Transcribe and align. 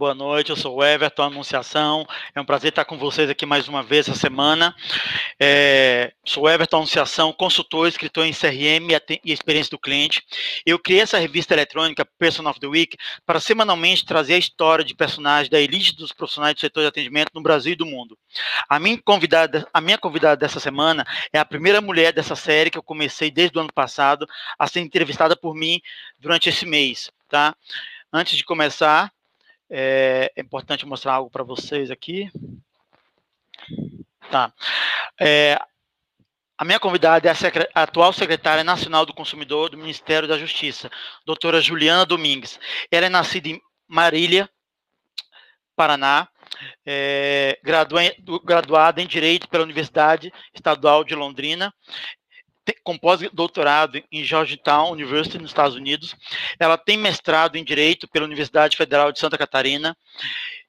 Boa 0.00 0.14
noite. 0.14 0.48
Eu 0.48 0.56
sou 0.56 0.76
o 0.76 0.82
Everton 0.82 1.24
Anunciação. 1.24 2.06
É 2.34 2.40
um 2.40 2.44
prazer 2.46 2.70
estar 2.70 2.86
com 2.86 2.96
vocês 2.96 3.28
aqui 3.28 3.44
mais 3.44 3.68
uma 3.68 3.82
vez 3.82 4.08
essa 4.08 4.18
semana. 4.18 4.74
É, 5.38 6.14
sou 6.24 6.48
Everton 6.48 6.78
Anunciação, 6.78 7.34
consultor, 7.34 7.86
escritor 7.86 8.24
em 8.24 8.32
CRM 8.32 8.88
e 9.22 9.30
experiência 9.30 9.68
do 9.68 9.78
cliente. 9.78 10.22
Eu 10.64 10.78
criei 10.78 11.02
essa 11.02 11.18
revista 11.18 11.52
eletrônica 11.52 12.02
Person 12.18 12.48
of 12.48 12.58
the 12.58 12.66
Week 12.66 12.96
para 13.26 13.38
semanalmente 13.40 14.06
trazer 14.06 14.32
a 14.32 14.38
história 14.38 14.82
de 14.82 14.94
personagens 14.94 15.50
da 15.50 15.60
elite 15.60 15.94
dos 15.94 16.12
profissionais 16.12 16.54
do 16.54 16.60
setor 16.60 16.80
de 16.80 16.86
atendimento 16.86 17.32
no 17.34 17.42
Brasil 17.42 17.74
e 17.74 17.76
do 17.76 17.84
mundo. 17.84 18.16
A 18.70 18.80
minha 18.80 18.98
convidada, 19.04 19.68
a 19.70 19.82
minha 19.82 19.98
convidada 19.98 20.38
dessa 20.38 20.58
semana 20.58 21.04
é 21.30 21.38
a 21.38 21.44
primeira 21.44 21.82
mulher 21.82 22.10
dessa 22.14 22.34
série 22.34 22.70
que 22.70 22.78
eu 22.78 22.82
comecei 22.82 23.30
desde 23.30 23.58
o 23.58 23.60
ano 23.60 23.72
passado 23.74 24.26
a 24.58 24.66
ser 24.66 24.80
entrevistada 24.80 25.36
por 25.36 25.54
mim 25.54 25.78
durante 26.18 26.48
esse 26.48 26.64
mês, 26.64 27.10
tá? 27.28 27.54
Antes 28.10 28.34
de 28.38 28.44
começar, 28.44 29.12
é, 29.70 30.32
é 30.34 30.40
importante 30.40 30.84
mostrar 30.84 31.14
algo 31.14 31.30
para 31.30 31.44
vocês 31.44 31.90
aqui. 31.90 32.30
Tá. 34.30 34.52
É, 35.18 35.58
a 36.58 36.64
minha 36.64 36.80
convidada 36.80 37.28
é 37.28 37.30
a, 37.30 37.34
secre 37.34 37.68
a, 37.74 37.84
atual 37.84 38.12
secretária 38.12 38.64
nacional 38.64 39.06
do 39.06 39.14
consumidor 39.14 39.70
do 39.70 39.78
Ministério 39.78 40.28
da 40.28 40.38
Justiça, 40.38 40.90
doutora 41.24 41.60
Juliana 41.60 42.04
Domingues. 42.04 42.58
Ela 42.90 43.06
é 43.06 43.08
nascida 43.08 43.48
em 43.48 43.60
Marília, 43.88 44.48
Paraná, 45.74 46.28
é, 46.84 47.58
graduada 47.62 49.00
em 49.00 49.06
Direito 49.06 49.48
pela 49.48 49.64
Universidade 49.64 50.32
Estadual 50.52 51.04
de 51.04 51.14
Londrina 51.14 51.72
com 52.82 52.98
pós-doutorado 52.98 54.02
em 54.10 54.24
Georgetown 54.24 54.92
University, 54.92 55.38
nos 55.38 55.50
Estados 55.50 55.76
Unidos. 55.76 56.14
Ela 56.58 56.76
tem 56.76 56.96
mestrado 56.96 57.56
em 57.56 57.64
Direito 57.64 58.08
pela 58.08 58.26
Universidade 58.26 58.76
Federal 58.76 59.12
de 59.12 59.18
Santa 59.18 59.38
Catarina 59.38 59.96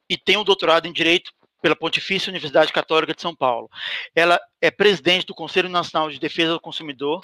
e 0.10 0.18
tem 0.18 0.38
um 0.38 0.44
doutorado 0.44 0.88
em 0.88 0.94
Direito 0.94 1.32
pela 1.62 1.76
Pontifícia 1.76 2.30
Universidade 2.30 2.74
Católica 2.74 3.14
de 3.14 3.22
São 3.22 3.36
Paulo. 3.36 3.70
Ela 4.16 4.40
é 4.60 4.72
presidente 4.72 5.26
do 5.26 5.36
Conselho 5.36 5.70
Nacional 5.70 6.10
de 6.10 6.20
Defesa 6.20 6.54
do 6.54 6.60
Consumidor. 6.60 7.22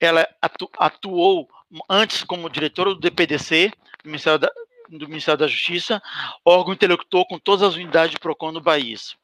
Ela 0.00 0.28
atu 0.40 0.68
atuou 0.78 1.48
antes 1.88 2.24
como 2.24 2.50
diretora 2.50 2.94
do 2.94 3.00
DPDC, 3.00 3.70
do 4.02 4.06
Ministério 4.06 4.38
da, 4.38 4.50
do 4.88 5.08
Ministério 5.08 5.38
da 5.38 5.46
Justiça, 5.46 6.02
órgão 6.44 6.72
intelectual 6.72 7.26
com 7.26 7.38
todas 7.38 7.62
as 7.62 7.74
unidades 7.74 8.12
de 8.12 8.18
PROCON 8.18 8.52
no 8.52 8.62
país. 8.62 9.16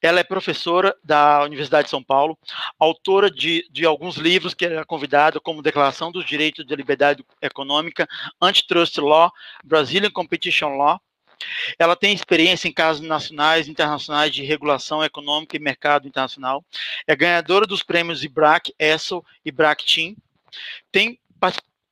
Ela 0.00 0.20
é 0.20 0.24
professora 0.24 0.94
da 1.02 1.42
Universidade 1.42 1.84
de 1.84 1.90
São 1.90 2.02
Paulo, 2.02 2.38
autora 2.78 3.30
de, 3.30 3.66
de 3.70 3.86
alguns 3.86 4.16
livros 4.16 4.54
que 4.54 4.66
é 4.66 4.84
convidada, 4.84 5.40
como 5.40 5.62
Declaração 5.62 6.12
dos 6.12 6.24
Direitos 6.24 6.64
de 6.66 6.76
Liberdade 6.76 7.24
Econômica, 7.40 8.06
Antitrust 8.40 8.98
Law, 8.98 9.32
Brazilian 9.64 10.10
Competition 10.10 10.76
Law. 10.76 11.00
Ela 11.78 11.94
tem 11.94 12.14
experiência 12.14 12.68
em 12.68 12.72
casos 12.72 13.06
nacionais 13.06 13.68
e 13.68 13.70
internacionais 13.70 14.32
de 14.32 14.42
regulação 14.42 15.04
econômica 15.04 15.56
e 15.56 15.60
mercado 15.60 16.08
internacional. 16.08 16.64
É 17.06 17.14
ganhadora 17.14 17.66
dos 17.66 17.82
prêmios 17.82 18.24
IBRAC, 18.24 18.74
ESSO 18.78 19.24
e 19.44 19.52
BRAC 19.52 19.84
Team. 19.84 20.16
Tem 20.90 21.18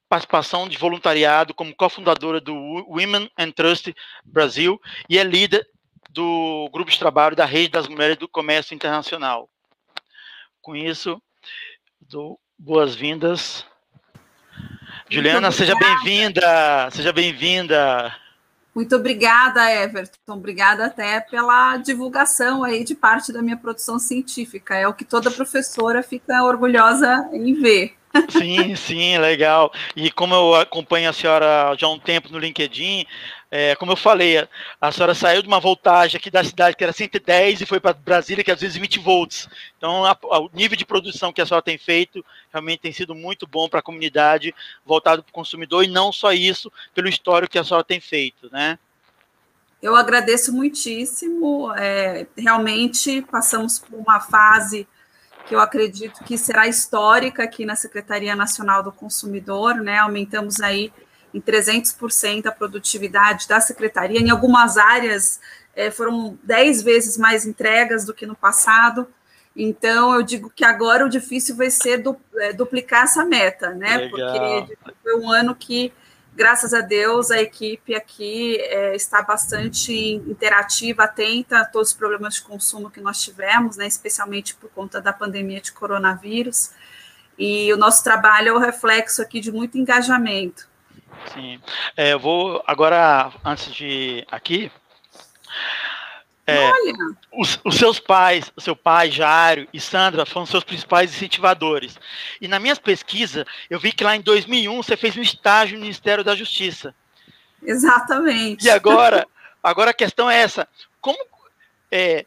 participação 0.08 0.68
de 0.68 0.78
voluntariado 0.78 1.52
como 1.52 1.74
cofundadora 1.74 2.40
do 2.40 2.54
Women 2.54 3.30
and 3.36 3.50
Trust 3.50 3.94
Brasil 4.24 4.80
e 5.08 5.18
é 5.18 5.24
líder 5.24 5.68
do 6.14 6.70
grupo 6.72 6.92
de 6.92 6.98
trabalho 6.98 7.34
da 7.34 7.44
Rede 7.44 7.70
das 7.70 7.88
Mulheres 7.88 8.16
do 8.16 8.28
Comércio 8.28 8.72
Internacional. 8.72 9.50
Com 10.62 10.76
isso, 10.76 11.20
dou 12.00 12.38
boas-vindas. 12.56 13.66
Juliana, 15.10 15.50
seja 15.50 15.74
bem-vinda, 15.74 16.88
seja 16.92 17.12
bem-vinda. 17.12 18.14
Muito 18.72 18.94
obrigada, 18.94 19.68
Everton. 19.70 20.34
Obrigada 20.34 20.86
até 20.86 21.20
pela 21.20 21.76
divulgação 21.78 22.62
aí 22.62 22.84
de 22.84 22.94
parte 22.94 23.32
da 23.32 23.42
minha 23.42 23.56
produção 23.56 23.98
científica. 23.98 24.76
É 24.76 24.86
o 24.86 24.94
que 24.94 25.04
toda 25.04 25.32
professora 25.32 26.00
fica 26.00 26.44
orgulhosa 26.44 27.28
em 27.32 27.54
ver. 27.54 27.96
Sim, 28.30 28.76
sim, 28.76 29.18
legal. 29.18 29.72
E 29.96 30.10
como 30.12 30.34
eu 30.34 30.54
acompanho 30.54 31.10
a 31.10 31.12
senhora 31.12 31.74
já 31.76 31.86
há 31.86 31.90
um 31.90 31.98
tempo 31.98 32.30
no 32.30 32.38
LinkedIn, 32.38 33.04
é, 33.56 33.76
como 33.76 33.92
eu 33.92 33.96
falei, 33.96 34.48
a, 34.80 34.90
senhora 34.90 35.14
saiu 35.14 35.40
de 35.40 35.46
uma 35.46 35.60
voltagem 35.60 36.18
aqui 36.18 36.28
da 36.28 36.42
cidade 36.42 36.74
que 36.76 36.82
era 36.82 36.92
110 36.92 37.60
e 37.60 37.66
foi 37.66 37.78
para 37.78 37.92
Brasília, 37.92 38.42
que 38.42 38.50
é 38.50 38.54
às 38.54 38.60
vezes 38.60 38.76
20 38.76 38.98
volts. 38.98 39.48
Então, 39.78 40.04
a, 40.04 40.10
a, 40.10 40.40
o 40.40 40.50
nível 40.52 40.76
de 40.76 40.84
produção 40.84 41.32
que 41.32 41.40
a 41.40 41.46
senhora 41.46 41.62
tem 41.62 41.78
feito 41.78 42.24
realmente 42.50 42.80
tem 42.80 42.92
sido 42.92 43.14
muito 43.14 43.46
bom 43.46 43.68
para 43.68 43.78
a 43.78 43.82
comunidade, 43.82 44.52
voltado 44.84 45.22
para 45.22 45.30
o 45.30 45.32
consumidor, 45.32 45.84
e 45.84 45.86
não 45.86 46.10
só 46.10 46.32
isso, 46.32 46.68
pelo 46.92 47.08
histórico 47.08 47.52
que 47.52 47.58
a 47.60 47.62
senhora 47.62 47.84
tem 47.84 48.00
feito, 48.00 48.50
né? 48.50 48.76
Eu 49.80 49.94
agradeço 49.94 50.52
muitíssimo. 50.52 51.72
É, 51.76 52.26
realmente 52.36 53.22
passamos 53.22 53.78
por 53.78 53.96
uma 54.00 54.18
fase 54.18 54.84
que 55.46 55.54
eu 55.54 55.60
acredito 55.60 56.24
que 56.24 56.36
será 56.36 56.66
histórica 56.66 57.44
aqui 57.44 57.64
na 57.64 57.76
Secretaria 57.76 58.34
Nacional 58.34 58.82
do 58.82 58.90
Consumidor, 58.90 59.76
né? 59.76 59.98
Aumentamos 59.98 60.60
aí 60.60 60.92
em 61.34 61.40
300% 61.40 62.46
a 62.46 62.52
produtividade 62.52 63.48
da 63.48 63.60
secretaria. 63.60 64.20
Em 64.20 64.30
algumas 64.30 64.78
áreas 64.78 65.40
é, 65.74 65.90
foram 65.90 66.38
10 66.44 66.82
vezes 66.82 67.18
mais 67.18 67.44
entregas 67.44 68.04
do 68.04 68.14
que 68.14 68.24
no 68.24 68.36
passado. 68.36 69.08
Então, 69.56 70.14
eu 70.14 70.22
digo 70.22 70.48
que 70.48 70.64
agora 70.64 71.04
o 71.04 71.08
difícil 71.08 71.56
vai 71.56 71.70
ser 71.70 71.98
du, 71.98 72.16
é, 72.36 72.52
duplicar 72.52 73.04
essa 73.04 73.24
meta, 73.24 73.70
né? 73.70 73.96
Legal. 73.96 74.66
Porque 74.66 74.94
foi 75.02 75.16
um 75.16 75.30
ano 75.30 75.54
que, 75.56 75.92
graças 76.34 76.72
a 76.72 76.80
Deus, 76.80 77.32
a 77.32 77.40
equipe 77.40 77.96
aqui 77.96 78.56
é, 78.60 78.94
está 78.94 79.20
bastante 79.20 79.92
interativa, 79.92 81.04
atenta 81.04 81.60
a 81.60 81.64
todos 81.64 81.88
os 81.88 81.94
problemas 81.94 82.34
de 82.34 82.42
consumo 82.42 82.90
que 82.90 83.00
nós 83.00 83.20
tivemos, 83.20 83.76
né? 83.76 83.88
Especialmente 83.88 84.54
por 84.54 84.70
conta 84.70 85.00
da 85.00 85.12
pandemia 85.12 85.60
de 85.60 85.72
coronavírus. 85.72 86.70
E 87.36 87.72
o 87.72 87.76
nosso 87.76 88.04
trabalho 88.04 88.50
é 88.50 88.52
o 88.52 88.58
reflexo 88.58 89.20
aqui 89.20 89.40
de 89.40 89.50
muito 89.50 89.76
engajamento. 89.76 90.68
Sim. 91.32 91.60
É, 91.96 92.12
eu 92.12 92.18
vou 92.18 92.62
agora, 92.66 93.32
antes 93.44 93.72
de 93.72 94.26
aqui. 94.30 94.70
É, 96.46 96.70
os, 97.32 97.58
os, 97.64 97.76
seus 97.76 97.98
pais, 97.98 98.52
seu 98.58 98.76
pai, 98.76 99.10
Jário 99.10 99.66
e 99.72 99.80
Sandra, 99.80 100.26
foram 100.26 100.44
seus 100.44 100.62
principais 100.62 101.14
incentivadores. 101.14 101.98
E 102.38 102.46
na 102.46 102.58
minha 102.58 102.76
pesquisa, 102.76 103.46
eu 103.70 103.80
vi 103.80 103.92
que 103.92 104.04
lá 104.04 104.14
em 104.14 104.20
2001 104.20 104.82
você 104.82 104.94
fez 104.94 105.16
um 105.16 105.22
estágio 105.22 105.76
no 105.76 105.82
Ministério 105.82 106.22
da 106.22 106.36
Justiça. 106.36 106.94
Exatamente. 107.62 108.66
E 108.66 108.70
agora, 108.70 109.26
agora 109.62 109.92
a 109.92 109.94
questão 109.94 110.30
é 110.30 110.38
essa: 110.38 110.68
como 111.00 111.18
é, 111.90 112.26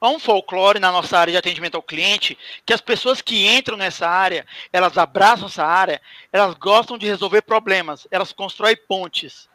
há 0.00 0.08
um 0.08 0.18
folclore 0.18 0.78
na 0.78 0.92
nossa 0.92 1.18
área 1.18 1.32
de 1.32 1.38
atendimento 1.38 1.74
ao 1.74 1.82
cliente 1.82 2.38
que 2.64 2.72
as 2.72 2.80
pessoas 2.80 3.20
que 3.20 3.46
entram 3.46 3.76
nessa 3.76 4.08
área, 4.08 4.46
elas 4.72 4.96
abraçam 4.96 5.46
essa 5.46 5.64
área, 5.64 6.00
elas 6.32 6.54
gostam 6.54 6.96
de 6.96 7.06
resolver 7.06 7.42
problemas, 7.42 8.06
elas 8.10 8.32
constroem 8.32 8.76
pontes. 8.76 9.48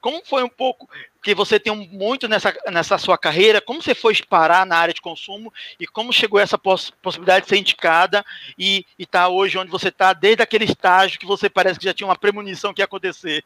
Como 0.00 0.22
foi 0.22 0.42
um 0.42 0.50
pouco 0.50 0.86
que 1.22 1.34
você 1.34 1.58
tem 1.58 1.74
muito 1.88 2.28
nessa, 2.28 2.54
nessa 2.70 2.98
sua 2.98 3.16
carreira? 3.16 3.62
Como 3.62 3.80
você 3.80 3.94
foi 3.94 4.14
parar 4.28 4.66
na 4.66 4.76
área 4.76 4.92
de 4.92 5.00
consumo 5.00 5.50
e 5.80 5.86
como 5.86 6.12
chegou 6.12 6.38
essa 6.38 6.58
poss 6.58 6.90
possibilidade 7.02 7.44
de 7.44 7.48
ser 7.48 7.56
indicada 7.56 8.22
e 8.58 8.84
estar 8.98 9.22
tá 9.22 9.28
hoje 9.30 9.56
onde 9.56 9.70
você 9.70 9.88
está, 9.88 10.12
desde 10.12 10.42
aquele 10.42 10.66
estágio 10.66 11.18
que 11.18 11.24
você 11.24 11.48
parece 11.48 11.78
que 11.78 11.86
já 11.86 11.94
tinha 11.94 12.06
uma 12.06 12.18
premonição 12.18 12.74
que 12.74 12.82
ia 12.82 12.84
acontecer? 12.84 13.42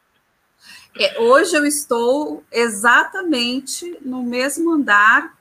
É, 0.99 1.21
hoje 1.21 1.55
eu 1.55 1.65
estou 1.65 2.43
exatamente 2.51 3.97
no 4.03 4.25
mesmo 4.25 4.73
andar 4.73 5.38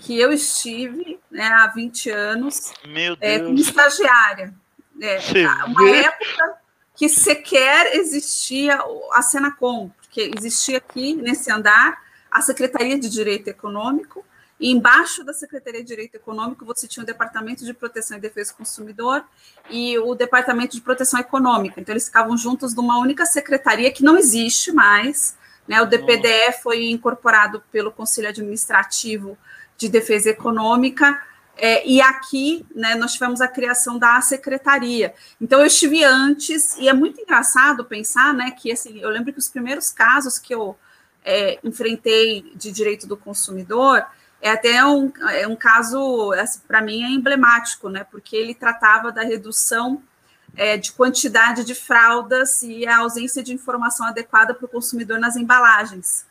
que 0.00 0.18
eu 0.18 0.32
estive 0.32 1.20
né, 1.30 1.46
há 1.46 1.66
20 1.68 2.10
anos 2.10 2.72
é, 3.20 3.38
como 3.38 3.54
estagiária. 3.54 4.52
É, 5.00 5.18
uma 5.66 5.88
época 5.88 6.54
que 6.96 7.08
sequer 7.08 7.96
existia 7.96 8.78
a 9.12 9.22
Senacom, 9.22 9.90
porque 10.00 10.30
existia 10.36 10.78
aqui 10.78 11.14
nesse 11.14 11.50
andar 11.50 11.98
a 12.30 12.42
Secretaria 12.42 12.98
de 12.98 13.08
Direito 13.08 13.48
Econômico, 13.48 14.24
e 14.58 14.70
embaixo 14.70 15.24
da 15.24 15.32
Secretaria 15.32 15.80
de 15.80 15.86
Direito 15.86 16.16
Econômico 16.16 16.66
você 16.66 16.86
tinha 16.86 17.02
o 17.02 17.06
Departamento 17.06 17.64
de 17.64 17.72
Proteção 17.72 18.18
e 18.18 18.20
Defesa 18.20 18.52
do 18.52 18.58
Consumidor 18.58 19.24
e 19.70 19.98
o 19.98 20.14
Departamento 20.14 20.76
de 20.76 20.82
Proteção 20.82 21.18
Econômica. 21.18 21.80
Então, 21.80 21.94
eles 21.94 22.04
ficavam 22.04 22.36
juntos 22.36 22.74
numa 22.74 22.98
única 22.98 23.24
secretaria 23.24 23.90
que 23.90 24.04
não 24.04 24.18
existe 24.18 24.70
mais. 24.70 25.34
Né? 25.66 25.80
O 25.80 25.86
DPDE 25.86 26.60
foi 26.62 26.90
incorporado 26.90 27.62
pelo 27.72 27.90
Conselho 27.90 28.28
Administrativo 28.28 29.38
de 29.80 29.88
Defesa 29.88 30.28
Econômica, 30.28 31.18
é, 31.56 31.86
e 31.86 32.02
aqui 32.02 32.66
né, 32.74 32.94
nós 32.94 33.14
tivemos 33.14 33.40
a 33.40 33.48
criação 33.48 33.98
da 33.98 34.20
secretaria. 34.20 35.14
Então 35.40 35.60
eu 35.60 35.66
estive 35.66 36.04
antes, 36.04 36.76
e 36.76 36.86
é 36.86 36.92
muito 36.92 37.18
engraçado 37.18 37.84
pensar 37.84 38.34
né, 38.34 38.50
que 38.50 38.70
assim, 38.70 39.00
eu 39.00 39.08
lembro 39.08 39.32
que 39.32 39.38
os 39.38 39.48
primeiros 39.48 39.90
casos 39.90 40.38
que 40.38 40.54
eu 40.54 40.76
é, 41.24 41.58
enfrentei 41.64 42.52
de 42.54 42.70
direito 42.70 43.06
do 43.06 43.16
consumidor 43.16 44.04
é 44.42 44.50
até 44.50 44.84
um, 44.84 45.10
é 45.30 45.46
um 45.46 45.56
caso, 45.56 46.32
assim, 46.32 46.60
para 46.68 46.82
mim, 46.82 47.02
é 47.02 47.08
emblemático, 47.08 47.88
né, 47.88 48.04
porque 48.10 48.36
ele 48.36 48.54
tratava 48.54 49.10
da 49.10 49.22
redução 49.22 50.02
é, 50.56 50.76
de 50.76 50.92
quantidade 50.92 51.64
de 51.64 51.74
fraldas 51.74 52.62
e 52.62 52.86
a 52.86 52.98
ausência 52.98 53.42
de 53.42 53.54
informação 53.54 54.06
adequada 54.06 54.54
para 54.54 54.66
o 54.66 54.68
consumidor 54.68 55.18
nas 55.18 55.36
embalagens. 55.36 56.26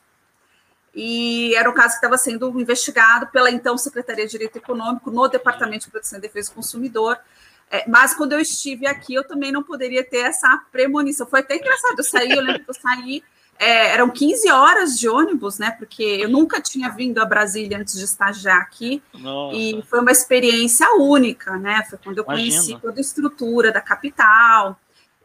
E 0.93 1.55
era 1.55 1.69
um 1.69 1.73
caso 1.73 1.89
que 1.89 1.95
estava 1.95 2.17
sendo 2.17 2.59
investigado 2.59 3.27
pela 3.27 3.51
então 3.51 3.77
Secretaria 3.77 4.25
de 4.25 4.31
Direito 4.31 4.57
Econômico 4.57 5.11
no 5.11 5.27
Departamento 5.27 5.85
de 5.85 5.91
Proteção 5.91 6.19
e 6.19 6.21
Defesa 6.21 6.49
do 6.49 6.55
Consumidor. 6.55 7.17
É, 7.71 7.87
mas 7.87 8.13
quando 8.15 8.33
eu 8.33 8.39
estive 8.39 8.87
aqui, 8.87 9.13
eu 9.13 9.23
também 9.23 9.51
não 9.51 9.61
poderia 9.61 10.03
ter 10.03 10.19
essa 10.19 10.63
premonição. 10.71 11.27
Foi 11.27 11.41
até 11.41 11.55
engraçado. 11.55 11.99
Eu 11.99 12.03
saí, 12.03 12.31
eu 12.31 12.41
lembro 12.41 12.63
que 12.63 12.69
eu 12.69 12.73
saí 12.73 13.23
é, 13.59 13.91
eram 13.91 14.09
15 14.09 14.49
horas 14.49 14.97
de 14.97 15.09
ônibus, 15.09 15.59
né? 15.59 15.71
Porque 15.71 16.01
eu 16.01 16.29
nunca 16.29 16.61
tinha 16.61 16.89
vindo 16.89 17.19
a 17.19 17.25
Brasília 17.25 17.77
antes 17.77 17.93
de 17.93 18.05
estagiar 18.05 18.57
aqui. 18.57 19.03
Nossa. 19.13 19.57
E 19.57 19.83
foi 19.89 19.99
uma 19.99 20.11
experiência 20.11 20.87
única, 20.95 21.57
né? 21.57 21.83
Foi 21.89 21.99
quando 22.01 22.19
eu 22.19 22.23
Imagina. 22.23 22.51
conheci 22.51 22.79
toda 22.81 22.97
a 22.97 23.01
estrutura 23.01 23.71
da 23.71 23.81
capital 23.81 24.79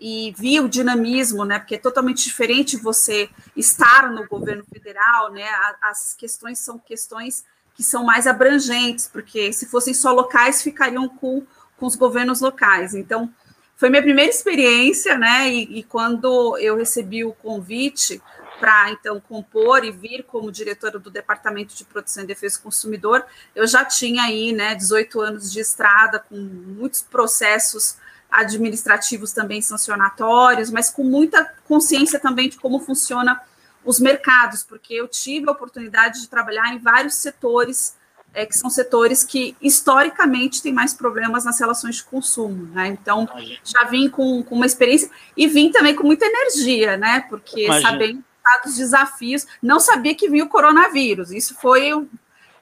e 0.06 0.34
vi 0.36 0.60
o 0.60 0.68
dinamismo, 0.68 1.46
né? 1.46 1.58
Porque 1.58 1.76
é 1.76 1.78
totalmente 1.78 2.22
diferente 2.24 2.76
você 2.76 3.30
estar 3.56 4.12
no 4.12 4.28
governo 4.28 4.62
federal, 4.70 5.32
né? 5.32 5.48
As 5.80 6.12
questões 6.12 6.58
são 6.58 6.78
questões 6.78 7.42
que 7.74 7.82
são 7.82 8.04
mais 8.04 8.26
abrangentes, 8.26 9.08
porque 9.08 9.50
se 9.50 9.64
fossem 9.64 9.94
só 9.94 10.12
locais, 10.12 10.60
ficariam 10.60 11.08
com, 11.08 11.46
com 11.78 11.86
os 11.86 11.96
governos 11.96 12.42
locais. 12.42 12.94
Então, 12.94 13.32
foi 13.76 13.88
minha 13.88 14.02
primeira 14.02 14.30
experiência, 14.30 15.16
né? 15.16 15.48
E, 15.48 15.78
e 15.78 15.82
quando 15.82 16.58
eu 16.58 16.76
recebi 16.76 17.24
o 17.24 17.32
convite 17.32 18.20
para 18.60 18.90
então 18.90 19.18
compor 19.18 19.86
e 19.86 19.90
vir 19.90 20.22
como 20.24 20.52
diretora 20.52 20.98
do 20.98 21.10
Departamento 21.10 21.74
de 21.74 21.82
Proteção 21.82 22.24
e 22.24 22.26
Defesa 22.26 22.58
do 22.58 22.64
Consumidor, 22.64 23.24
eu 23.54 23.66
já 23.66 23.82
tinha 23.86 24.24
aí, 24.24 24.52
né, 24.52 24.74
18 24.74 25.20
anos 25.22 25.50
de 25.50 25.60
estrada 25.60 26.18
com 26.18 26.36
muitos 26.36 27.00
processos 27.00 27.96
administrativos 28.34 29.32
também 29.32 29.62
sancionatórios, 29.62 30.70
mas 30.70 30.90
com 30.90 31.04
muita 31.04 31.44
consciência 31.66 32.18
também 32.18 32.48
de 32.48 32.56
como 32.56 32.80
funciona 32.80 33.40
os 33.84 34.00
mercados, 34.00 34.62
porque 34.62 34.94
eu 34.94 35.06
tive 35.06 35.48
a 35.48 35.52
oportunidade 35.52 36.20
de 36.20 36.28
trabalhar 36.28 36.74
em 36.74 36.78
vários 36.78 37.14
setores 37.14 37.96
é, 38.32 38.44
que 38.44 38.58
são 38.58 38.68
setores 38.68 39.22
que 39.22 39.56
historicamente 39.62 40.60
têm 40.60 40.72
mais 40.72 40.92
problemas 40.92 41.44
nas 41.44 41.60
relações 41.60 41.96
de 41.96 42.04
consumo, 42.04 42.66
né? 42.74 42.88
Então, 42.88 43.28
já 43.62 43.84
vim 43.84 44.08
com, 44.08 44.42
com 44.42 44.56
uma 44.56 44.66
experiência 44.66 45.08
e 45.36 45.46
vim 45.46 45.70
também 45.70 45.94
com 45.94 46.04
muita 46.04 46.26
energia, 46.26 46.96
né? 46.96 47.20
Porque 47.28 47.66
Imagina. 47.66 47.90
sabendo 47.90 48.24
dos 48.64 48.76
desafios, 48.76 49.46
não 49.62 49.80
sabia 49.80 50.14
que 50.14 50.28
vinha 50.28 50.44
o 50.44 50.48
coronavírus. 50.48 51.30
Isso 51.30 51.54
foi 51.54 51.94
um, 51.94 52.08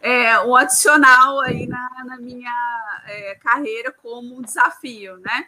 é, 0.01 0.39
um 0.41 0.55
adicional 0.55 1.41
aí 1.41 1.67
na, 1.67 1.89
na 2.05 2.17
minha 2.19 2.53
é, 3.07 3.35
carreira 3.37 3.91
como 3.91 4.39
um 4.39 4.43
desafio, 4.43 5.17
né? 5.19 5.47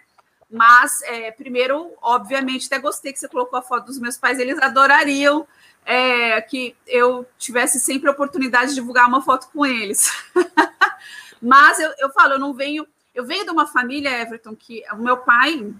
Mas, 0.50 1.02
é, 1.02 1.30
primeiro, 1.30 1.92
obviamente, 2.00 2.66
até 2.66 2.78
gostei 2.78 3.12
que 3.12 3.18
você 3.18 3.28
colocou 3.28 3.58
a 3.58 3.62
foto 3.62 3.86
dos 3.86 3.98
meus 3.98 4.16
pais, 4.16 4.38
eles 4.38 4.58
adorariam 4.58 5.46
é, 5.84 6.40
que 6.40 6.76
eu 6.86 7.26
tivesse 7.38 7.78
sempre 7.78 8.08
a 8.08 8.12
oportunidade 8.12 8.70
de 8.70 8.76
divulgar 8.76 9.06
uma 9.06 9.22
foto 9.22 9.48
com 9.52 9.66
eles. 9.66 10.10
Mas 11.40 11.78
eu, 11.78 11.92
eu 11.98 12.10
falo, 12.10 12.34
eu 12.34 12.38
não 12.38 12.54
venho. 12.54 12.86
Eu 13.14 13.24
venho 13.24 13.44
de 13.44 13.50
uma 13.50 13.66
família, 13.66 14.22
Everton, 14.22 14.56
que 14.56 14.82
o 14.92 14.96
meu 14.96 15.18
pai, 15.18 15.72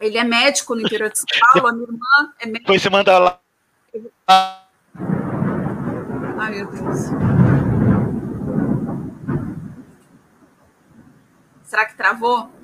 ele 0.00 0.18
é 0.18 0.24
médico 0.24 0.74
no 0.74 0.82
interior 0.82 1.10
de 1.10 1.18
São 1.18 1.26
Paulo, 1.52 1.68
a 1.68 1.72
minha 1.72 1.86
irmã 1.86 2.32
é 2.40 2.46
médica. 2.46 2.60
Depois 2.60 2.82
você 2.82 2.90
manda 2.90 3.18
lá. 3.18 3.40
Ai, 6.38 6.50
meu 6.50 6.66
Deus. 6.66 6.98
Será 11.62 11.86
que 11.86 11.96
travou? 11.96 12.57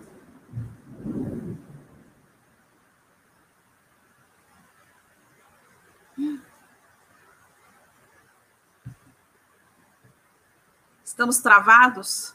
Estamos 11.15 11.39
travados? 11.39 12.35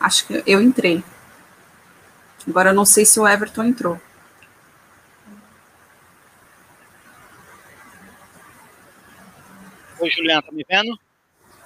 Acho 0.00 0.26
que 0.26 0.42
eu 0.46 0.60
entrei. 0.60 1.02
Agora 2.46 2.70
eu 2.70 2.74
não 2.74 2.84
sei 2.84 3.04
se 3.04 3.18
o 3.18 3.26
Everton 3.26 3.64
entrou. 3.64 4.00
Oi, 10.00 10.10
Juliana, 10.10 10.42
tá 10.42 10.52
me 10.52 10.64
vendo? 10.68 10.98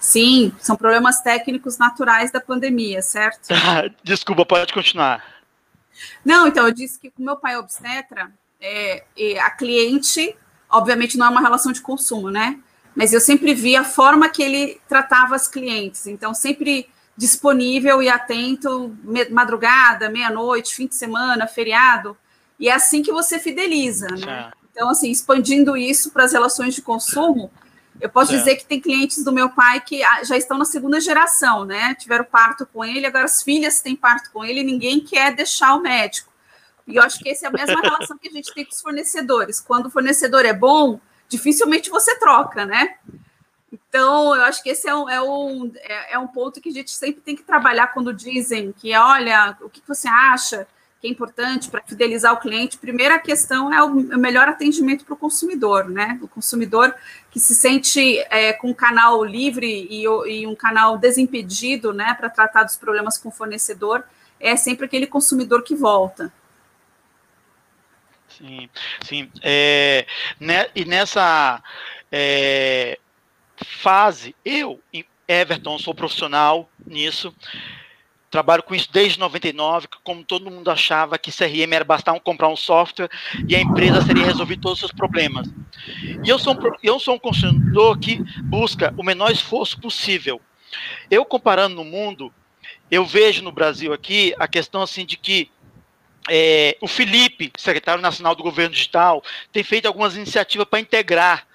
Sim, 0.01 0.53
são 0.59 0.75
problemas 0.75 1.21
técnicos 1.21 1.79
naturais 1.79 2.33
da 2.33 2.41
pandemia, 2.41 3.03
certo? 3.03 3.49
Desculpa, 4.03 4.45
pode 4.45 4.73
continuar. 4.73 5.23
Não, 6.25 6.49
então, 6.49 6.67
eu 6.67 6.73
disse 6.73 6.99
que 6.99 7.11
com 7.11 7.23
meu 7.23 7.37
pai 7.37 7.57
obstetra, 7.57 8.33
é, 8.61 9.05
a 9.41 9.51
cliente, 9.51 10.35
obviamente, 10.69 11.19
não 11.19 11.27
é 11.27 11.29
uma 11.29 11.41
relação 11.41 11.71
de 11.71 11.81
consumo, 11.81 12.31
né? 12.31 12.59
Mas 12.97 13.13
eu 13.13 13.21
sempre 13.21 13.55
vi 13.55 13.77
a 13.77 13.85
forma 13.85 14.29
que 14.29 14.43
ele 14.43 14.81
tratava 14.89 15.35
as 15.35 15.47
clientes. 15.47 16.07
Então, 16.07 16.35
sempre 16.35 16.89
disponível 17.17 18.03
e 18.03 18.09
atento 18.09 18.97
madrugada, 19.31 20.09
meia-noite, 20.09 20.75
fim 20.75 20.87
de 20.87 20.95
semana, 20.95 21.47
feriado. 21.47 22.17
E 22.59 22.69
é 22.69 22.73
assim 22.73 23.03
que 23.03 23.13
você 23.13 23.39
fideliza, 23.39 24.09
né? 24.09 24.51
Então, 24.71 24.89
assim, 24.89 25.11
expandindo 25.11 25.77
isso 25.77 26.11
para 26.11 26.25
as 26.25 26.33
relações 26.33 26.75
de 26.75 26.81
consumo, 26.81 27.51
eu 28.01 28.09
posso 28.09 28.31
certo. 28.31 28.45
dizer 28.45 28.57
que 28.57 28.65
tem 28.65 28.81
clientes 28.81 29.23
do 29.23 29.33
meu 29.33 29.51
pai 29.51 29.81
que 29.81 30.03
ah, 30.03 30.25
já 30.25 30.37
estão 30.37 30.57
na 30.57 30.65
segunda 30.65 31.01
geração, 31.01 31.65
né? 31.65 31.95
Tiveram 31.95 32.25
parto 32.25 32.67
com 32.67 32.85
ele, 32.85 33.07
agora 33.07 33.27
as 33.27 33.43
filhas 33.43 33.81
têm 33.81 33.95
parto 33.95 34.31
com 34.33 34.45
ele, 34.45 34.63
ninguém 34.63 35.01
quer 35.01 35.35
deixar 35.35 35.75
o 35.75 35.81
médico. 35.81 36.33
E 36.87 36.97
eu 36.97 37.03
acho 37.03 37.19
que 37.19 37.29
essa 37.29 37.47
é 37.47 37.49
a 37.49 37.53
mesma 37.53 37.79
relação 37.83 38.19
que 38.19 38.29
a 38.29 38.33
gente 38.33 38.53
tem 38.53 38.65
com 38.65 38.73
os 38.73 38.81
fornecedores. 38.81 39.61
Quando 39.61 39.87
o 39.87 39.91
fornecedor 39.91 40.45
é 40.45 40.53
bom, 40.53 40.99
dificilmente 41.29 41.91
você 41.91 42.19
troca, 42.19 42.65
né? 42.67 42.97
Então, 43.93 44.35
eu 44.35 44.41
acho 44.45 44.63
que 44.63 44.71
esse 44.71 44.89
é 44.89 44.95
um, 44.95 45.07
é, 45.07 45.21
um, 45.21 45.71
é, 45.77 46.15
é, 46.15 46.19
um 46.19 46.27
ponto 46.27 46.63
que 46.63 46.71
a 46.71 46.73
gente 46.73 46.91
sempre 46.91 47.21
tem 47.21 47.37
que 47.37 47.43
trabalhar 47.43 47.89
quando 47.89 48.11
dizem 48.11 48.73
que, 48.73 48.97
olha, 48.97 49.55
o 49.61 49.69
que 49.69 49.83
você 49.87 50.09
acha 50.09 50.67
que 50.99 51.07
é 51.07 51.11
importante 51.11 51.69
para 51.69 51.83
fidelizar 51.83 52.33
o 52.33 52.39
cliente? 52.39 52.79
Primeira 52.79 53.19
questão 53.19 53.71
é 53.71 53.83
o, 53.83 53.89
o 53.89 54.19
melhor 54.19 54.49
atendimento 54.49 55.05
para 55.05 55.13
o 55.13 55.17
consumidor, 55.17 55.91
né? 55.91 56.19
O 56.23 56.27
consumidor 56.27 56.95
que 57.31 57.39
se 57.39 57.55
sente 57.55 58.19
é, 58.31 58.55
com 58.55 58.71
um 58.71 58.75
canal 58.75 59.23
livre 59.23 59.87
e, 59.91 60.05
e 60.05 60.47
um 60.47 60.55
canal 60.55 60.97
desimpedido, 60.97 61.93
né, 61.93 62.15
para 62.15 62.31
tratar 62.31 62.63
dos 62.63 62.79
problemas 62.79 63.19
com 63.19 63.29
o 63.29 63.33
fornecedor, 63.33 64.05
é 64.41 64.57
sempre 64.57 64.87
aquele 64.87 65.07
consumidor 65.07 65.63
que 65.63 65.75
volta. 65.75 66.33
Sim, 68.27 68.71
sim. 69.03 69.31
É, 69.43 70.07
né, 70.41 70.71
e 70.75 70.87
nessa 70.87 71.63
é, 72.11 72.99
fase, 73.65 74.35
eu, 74.45 74.81
Everton, 75.27 75.79
sou 75.79 75.95
profissional 75.95 76.69
nisso, 76.87 77.35
trabalho 78.31 78.63
com 78.63 78.75
isso 78.75 78.89
desde 78.91 79.19
99, 79.19 79.89
como 80.03 80.25
todo 80.25 80.51
mundo 80.51 80.71
achava 80.71 81.19
que 81.19 81.31
CRM 81.31 81.75
era 81.75 81.85
bastar 81.85 82.15
um, 82.15 82.19
comprar 82.19 82.49
um 82.49 82.57
software 82.57 83.11
e 83.47 83.55
a 83.55 83.61
empresa 83.61 84.01
seria 84.01 84.25
resolver 84.25 84.57
todos 84.57 84.75
os 84.75 84.79
seus 84.81 84.93
problemas. 84.93 85.47
E 86.25 86.29
eu 86.29 86.39
sou, 86.39 86.55
um, 86.55 86.59
eu 86.83 86.99
sou 86.99 87.15
um 87.15 87.19
consumidor 87.19 87.99
que 87.99 88.25
busca 88.45 88.95
o 88.97 89.03
menor 89.03 89.31
esforço 89.31 89.79
possível. 89.79 90.41
Eu 91.11 91.27
comparando 91.27 91.75
no 91.75 91.85
mundo, 91.85 92.33
eu 92.91 93.05
vejo 93.05 93.43
no 93.43 93.53
Brasil 93.53 93.93
aqui 93.93 94.35
a 94.39 94.49
questão 94.49 94.81
assim 94.81 95.05
de 95.05 95.19
que 95.19 95.51
é, 96.31 96.77
o 96.81 96.89
Felipe, 96.89 97.53
secretário 97.59 98.01
nacional 98.01 98.35
do 98.35 98.43
governo 98.43 98.75
digital, 98.75 99.23
tem 99.53 99.63
feito 99.63 99.87
algumas 99.87 100.17
iniciativas 100.17 100.67
para 100.67 100.81
integrar 100.81 101.47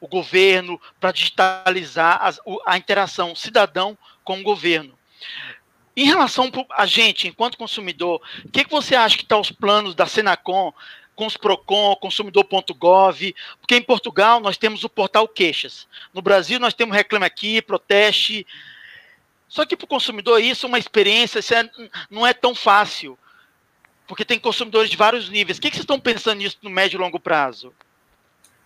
o 0.00 0.08
governo, 0.08 0.80
para 0.98 1.12
digitalizar 1.12 2.18
as, 2.22 2.40
a 2.66 2.76
interação 2.76 3.34
cidadão 3.34 3.96
com 4.24 4.40
o 4.40 4.42
governo. 4.42 4.98
Em 5.96 6.04
relação 6.04 6.50
a 6.70 6.86
gente, 6.86 7.28
enquanto 7.28 7.58
consumidor, 7.58 8.22
o 8.44 8.48
que, 8.48 8.64
que 8.64 8.70
você 8.70 8.94
acha 8.94 9.16
que 9.16 9.22
estão 9.22 9.38
tá 9.38 9.42
os 9.42 9.52
planos 9.52 9.94
da 9.94 10.06
Senacom 10.06 10.72
com 11.14 11.26
os 11.26 11.36
Procon, 11.36 11.94
consumidor.gov, 11.96 13.34
porque 13.60 13.76
em 13.76 13.82
Portugal 13.82 14.40
nós 14.40 14.56
temos 14.56 14.84
o 14.84 14.88
portal 14.88 15.28
Queixas. 15.28 15.86
No 16.14 16.22
Brasil 16.22 16.58
nós 16.58 16.72
temos 16.72 16.96
Reclame 16.96 17.26
Aqui, 17.26 17.60
Proteste. 17.60 18.46
Só 19.46 19.66
que 19.66 19.76
para 19.76 19.84
o 19.84 19.88
consumidor 19.88 20.40
isso 20.40 20.64
é 20.64 20.68
uma 20.68 20.78
experiência, 20.78 21.40
isso 21.40 21.52
é, 21.52 21.68
não 22.08 22.26
é 22.26 22.32
tão 22.32 22.54
fácil, 22.54 23.18
porque 24.06 24.24
tem 24.24 24.38
consumidores 24.38 24.88
de 24.88 24.96
vários 24.96 25.28
níveis. 25.28 25.58
O 25.58 25.60
que, 25.60 25.68
que 25.68 25.76
vocês 25.76 25.82
estão 25.82 26.00
pensando 26.00 26.38
nisso 26.38 26.56
no 26.62 26.70
médio 26.70 26.96
e 26.96 27.00
longo 27.00 27.20
prazo? 27.20 27.74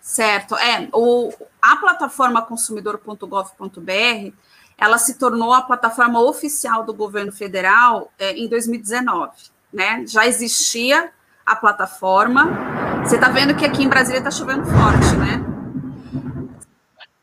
Certo. 0.05 0.55
É, 0.55 0.87
o, 0.93 1.33
a 1.59 1.77
plataforma 1.77 2.39
consumidor.gov.br 2.43 4.33
ela 4.77 4.99
se 4.99 5.17
tornou 5.17 5.51
a 5.51 5.63
plataforma 5.63 6.21
oficial 6.21 6.83
do 6.83 6.93
governo 6.93 7.31
federal 7.31 8.11
é, 8.19 8.33
em 8.33 8.47
2019. 8.47 9.31
Né? 9.73 10.05
Já 10.07 10.27
existia 10.27 11.09
a 11.43 11.55
plataforma. 11.55 13.01
Você 13.03 13.15
está 13.15 13.29
vendo 13.29 13.55
que 13.55 13.65
aqui 13.65 13.81
em 13.81 13.89
Brasília 13.89 14.19
está 14.19 14.29
chovendo 14.29 14.63
forte, 14.65 15.15
né? 15.15 15.43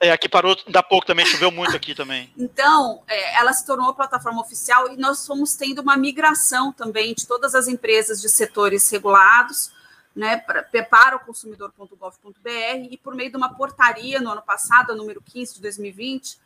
É, 0.00 0.10
aqui 0.10 0.28
parou, 0.28 0.56
da 0.68 0.82
pouco 0.82 1.06
também, 1.06 1.24
choveu 1.24 1.52
muito 1.52 1.76
aqui 1.76 1.94
também. 1.94 2.32
Então, 2.36 3.04
é, 3.06 3.38
ela 3.38 3.52
se 3.52 3.64
tornou 3.64 3.90
a 3.90 3.94
plataforma 3.94 4.40
oficial 4.40 4.90
e 4.92 4.96
nós 4.96 5.24
fomos 5.24 5.54
tendo 5.54 5.82
uma 5.82 5.96
migração 5.96 6.72
também 6.72 7.14
de 7.14 7.28
todas 7.28 7.54
as 7.54 7.68
empresas 7.68 8.20
de 8.20 8.28
setores 8.28 8.90
regulados 8.90 9.70
né, 10.14 10.36
para, 10.36 11.16
o 11.16 11.20
consumidor.gov.br 11.20 12.88
e 12.90 12.98
por 12.98 13.14
meio 13.14 13.30
de 13.30 13.36
uma 13.36 13.54
portaria 13.54 14.20
no 14.20 14.30
ano 14.30 14.42
passado, 14.42 14.92
a 14.92 14.94
número 14.94 15.22
15 15.22 15.54
de 15.54 15.62
2020, 15.62 16.38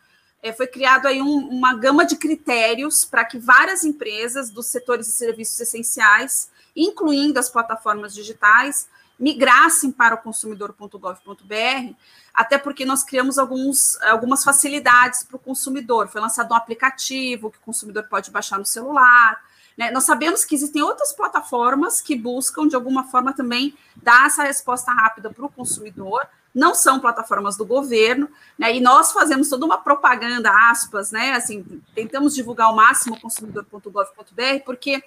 é, 0.42 0.52
foi 0.52 0.66
criado 0.66 1.06
aí 1.06 1.20
um, 1.20 1.48
uma 1.48 1.74
gama 1.74 2.04
de 2.04 2.16
critérios 2.16 3.04
para 3.04 3.24
que 3.24 3.38
várias 3.38 3.84
empresas 3.84 4.50
dos 4.50 4.66
setores 4.66 5.06
de 5.06 5.12
serviços 5.12 5.58
essenciais, 5.58 6.50
incluindo 6.74 7.38
as 7.38 7.50
plataformas 7.50 8.14
digitais, 8.14 8.88
migrassem 9.18 9.90
para 9.90 10.14
o 10.14 10.18
consumidor.gov.br, 10.18 11.94
até 12.34 12.58
porque 12.58 12.84
nós 12.84 13.02
criamos 13.02 13.38
alguns, 13.38 14.00
algumas 14.02 14.44
facilidades 14.44 15.22
para 15.22 15.36
o 15.36 15.40
consumidor. 15.40 16.08
Foi 16.08 16.20
lançado 16.20 16.52
um 16.52 16.56
aplicativo 16.56 17.50
que 17.50 17.56
o 17.58 17.62
consumidor 17.62 18.04
pode 18.04 18.30
baixar 18.30 18.58
no 18.58 18.66
celular. 18.66 19.42
Né? 19.76 19.90
Nós 19.90 20.04
sabemos 20.04 20.44
que 20.44 20.54
existem 20.54 20.82
outras 20.82 21.12
plataformas 21.12 22.00
que 22.00 22.16
buscam, 22.16 22.66
de 22.66 22.74
alguma 22.74 23.04
forma, 23.04 23.32
também 23.32 23.76
dar 24.02 24.26
essa 24.26 24.44
resposta 24.44 24.90
rápida 24.92 25.30
para 25.30 25.44
o 25.44 25.50
consumidor, 25.50 26.26
não 26.54 26.74
são 26.74 26.98
plataformas 26.98 27.56
do 27.56 27.66
governo, 27.66 28.30
né? 28.58 28.74
E 28.74 28.80
nós 28.80 29.12
fazemos 29.12 29.50
toda 29.50 29.66
uma 29.66 29.76
propaganda, 29.76 30.50
aspas, 30.70 31.10
né? 31.10 31.32
Assim, 31.32 31.82
tentamos 31.94 32.34
divulgar 32.34 32.68
ao 32.68 32.74
máximo 32.74 33.20
consumidor.gov.br, 33.20 34.64
porque 34.64 35.02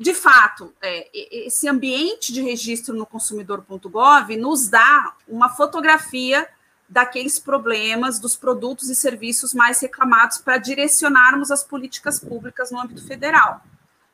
de 0.00 0.14
fato, 0.14 0.72
é, 0.80 1.10
esse 1.46 1.68
ambiente 1.68 2.32
de 2.32 2.40
registro 2.40 2.94
no 2.94 3.04
consumidor.gov 3.04 4.34
nos 4.38 4.66
dá 4.66 5.12
uma 5.28 5.50
fotografia 5.50 6.48
daqueles 6.88 7.38
problemas, 7.38 8.18
dos 8.18 8.34
produtos 8.34 8.88
e 8.88 8.94
serviços 8.94 9.52
mais 9.52 9.78
reclamados 9.80 10.38
para 10.38 10.56
direcionarmos 10.56 11.50
as 11.50 11.62
políticas 11.62 12.18
públicas 12.18 12.70
no 12.70 12.80
âmbito 12.80 13.06
federal. 13.06 13.62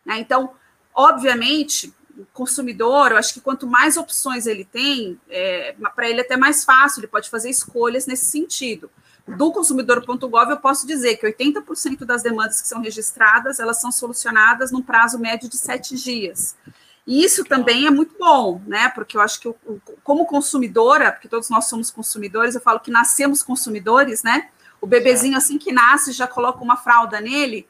Né? 0.06 0.20
Então, 0.20 0.52
obviamente, 0.94 1.92
o 2.16 2.24
consumidor, 2.32 3.10
eu 3.10 3.18
acho 3.18 3.34
que 3.34 3.40
quanto 3.40 3.66
mais 3.66 3.96
opções 3.96 4.46
ele 4.46 4.64
tem, 4.64 5.20
é, 5.28 5.74
para 5.94 6.08
ele 6.08 6.20
é 6.20 6.24
até 6.24 6.36
mais 6.36 6.64
fácil, 6.64 7.00
ele 7.00 7.08
pode 7.08 7.28
fazer 7.28 7.50
escolhas 7.50 8.06
nesse 8.06 8.26
sentido. 8.26 8.90
Do 9.26 9.50
consumidor.gov, 9.50 10.50
eu 10.50 10.56
posso 10.56 10.86
dizer 10.86 11.16
que 11.16 11.26
80% 11.26 12.04
das 12.04 12.22
demandas 12.22 12.62
que 12.62 12.68
são 12.68 12.80
registradas, 12.80 13.58
elas 13.58 13.80
são 13.80 13.90
solucionadas 13.90 14.70
num 14.70 14.80
prazo 14.80 15.18
médio 15.18 15.48
de 15.48 15.56
sete 15.56 15.96
dias. 15.96 16.56
E 17.04 17.24
isso 17.24 17.44
também 17.44 17.86
é 17.86 17.90
muito 17.90 18.14
bom, 18.18 18.60
né? 18.66 18.88
Porque 18.88 19.16
eu 19.16 19.20
acho 19.20 19.40
que, 19.40 19.48
eu, 19.48 19.56
como 20.02 20.26
consumidora, 20.26 21.12
porque 21.12 21.28
todos 21.28 21.50
nós 21.50 21.66
somos 21.66 21.90
consumidores, 21.90 22.54
eu 22.54 22.60
falo 22.60 22.80
que 22.80 22.90
nascemos 22.90 23.42
consumidores, 23.42 24.22
né? 24.22 24.48
O 24.80 24.86
bebezinho, 24.86 25.36
assim 25.36 25.58
que 25.58 25.72
nasce, 25.72 26.12
já 26.12 26.26
coloca 26.26 26.62
uma 26.62 26.76
fralda 26.76 27.20
nele. 27.20 27.66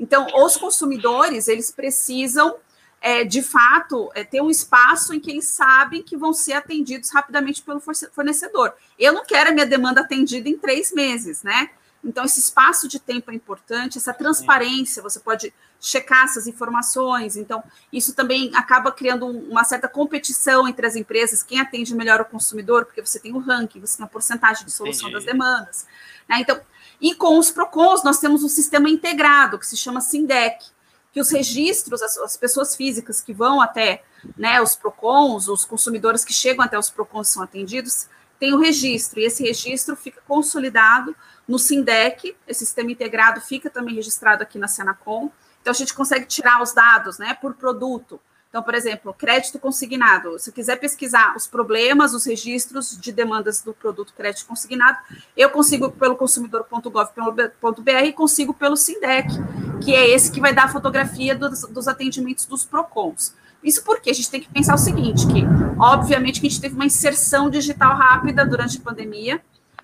Então, 0.00 0.26
os 0.34 0.56
consumidores, 0.56 1.46
eles 1.46 1.70
precisam 1.70 2.56
é, 3.02 3.22
de 3.24 3.42
fato, 3.42 4.10
é, 4.14 4.24
ter 4.24 4.42
um 4.42 4.50
espaço 4.50 5.14
em 5.14 5.20
que 5.20 5.30
eles 5.30 5.48
sabem 5.48 6.02
que 6.02 6.16
vão 6.16 6.32
ser 6.32 6.54
atendidos 6.54 7.10
rapidamente 7.10 7.62
pelo 7.62 7.80
fornecedor. 7.80 8.74
Eu 8.98 9.12
não 9.12 9.24
quero 9.24 9.50
a 9.50 9.52
minha 9.52 9.66
demanda 9.66 10.00
atendida 10.00 10.48
em 10.48 10.56
três 10.56 10.92
meses, 10.92 11.42
né? 11.42 11.70
Então, 12.02 12.24
esse 12.24 12.40
espaço 12.40 12.88
de 12.88 12.98
tempo 12.98 13.30
é 13.30 13.34
importante, 13.34 13.98
essa 13.98 14.12
transparência, 14.12 15.02
você 15.02 15.20
pode 15.20 15.52
checar 15.78 16.24
essas 16.24 16.46
informações. 16.46 17.36
Então, 17.36 17.62
isso 17.92 18.14
também 18.14 18.50
acaba 18.54 18.90
criando 18.90 19.26
uma 19.26 19.64
certa 19.64 19.86
competição 19.86 20.66
entre 20.66 20.86
as 20.86 20.96
empresas, 20.96 21.42
quem 21.42 21.60
atende 21.60 21.94
melhor 21.94 22.20
o 22.20 22.24
consumidor, 22.24 22.86
porque 22.86 23.04
você 23.04 23.18
tem 23.18 23.34
o 23.34 23.38
ranking, 23.38 23.80
você 23.80 23.98
tem 23.98 24.06
a 24.06 24.08
porcentagem 24.08 24.64
de 24.64 24.72
solução 24.72 25.10
Entendi. 25.10 25.26
das 25.26 25.32
demandas. 25.32 25.86
Né? 26.28 26.40
Então, 26.40 26.60
e 27.00 27.14
com 27.14 27.38
os 27.38 27.50
PROCONs, 27.50 28.04
nós 28.04 28.18
temos 28.18 28.44
um 28.44 28.48
sistema 28.48 28.88
integrado, 28.88 29.58
que 29.58 29.66
se 29.66 29.76
chama 29.76 30.00
SINDEC, 30.00 30.66
que 31.12 31.20
os 31.20 31.30
registros, 31.30 32.02
as, 32.02 32.16
as, 32.18 32.36
pessoas 32.36 32.76
físicas 32.76 33.20
que 33.20 33.32
vão 33.32 33.60
até 33.60 34.04
né, 34.36 34.60
os 34.60 34.76
PROCONs, 34.76 35.48
os 35.48 35.64
consumidores 35.64 36.24
que 36.24 36.32
chegam 36.32 36.64
até 36.64 36.78
os 36.78 36.90
PROCONs 36.90 37.28
são 37.28 37.42
atendidos, 37.42 38.08
tem 38.38 38.54
o 38.54 38.58
registro, 38.58 39.20
e 39.20 39.24
esse 39.24 39.42
registro 39.42 39.96
fica 39.96 40.22
consolidado 40.26 41.14
no 41.48 41.58
SINDEC, 41.58 42.36
esse 42.46 42.64
sistema 42.64 42.92
integrado 42.92 43.40
fica 43.40 43.68
também 43.68 43.94
registrado 43.94 44.42
aqui 44.42 44.58
na 44.58 44.68
Senacom, 44.68 45.30
então 45.60 45.72
a 45.72 45.74
gente 45.74 45.92
consegue 45.92 46.26
tirar 46.26 46.62
os 46.62 46.72
dados 46.72 47.18
né, 47.18 47.34
por 47.34 47.54
produto, 47.54 48.20
então, 48.50 48.64
por 48.64 48.74
exemplo, 48.74 49.14
crédito 49.14 49.60
consignado. 49.60 50.36
Se 50.40 50.50
quiser 50.50 50.74
pesquisar 50.74 51.36
os 51.36 51.46
problemas, 51.46 52.12
os 52.12 52.26
registros 52.26 52.98
de 53.00 53.12
demandas 53.12 53.62
do 53.62 53.72
produto 53.72 54.12
crédito 54.12 54.44
consignado, 54.44 54.98
eu 55.36 55.48
consigo 55.50 55.88
pelo 55.92 56.16
consumidor.gov.br 56.16 57.90
e 58.04 58.12
consigo 58.12 58.52
pelo 58.52 58.76
SINDEC, 58.76 59.28
que 59.84 59.94
é 59.94 60.10
esse 60.10 60.32
que 60.32 60.40
vai 60.40 60.52
dar 60.52 60.64
a 60.64 60.68
fotografia 60.68 61.32
dos, 61.32 61.62
dos 61.62 61.86
atendimentos 61.86 62.44
dos 62.44 62.64
PROCONs. 62.64 63.36
Isso 63.62 63.84
porque 63.84 64.10
a 64.10 64.14
gente 64.14 64.28
tem 64.28 64.40
que 64.40 64.48
pensar 64.48 64.74
o 64.74 64.78
seguinte, 64.78 65.28
que 65.28 65.44
obviamente 65.78 66.40
que 66.40 66.48
a 66.48 66.50
gente 66.50 66.60
teve 66.60 66.74
uma 66.74 66.86
inserção 66.86 67.48
digital 67.48 67.94
rápida 67.94 68.44
durante 68.44 68.78
a 68.78 68.80
pandemia, 68.80 69.40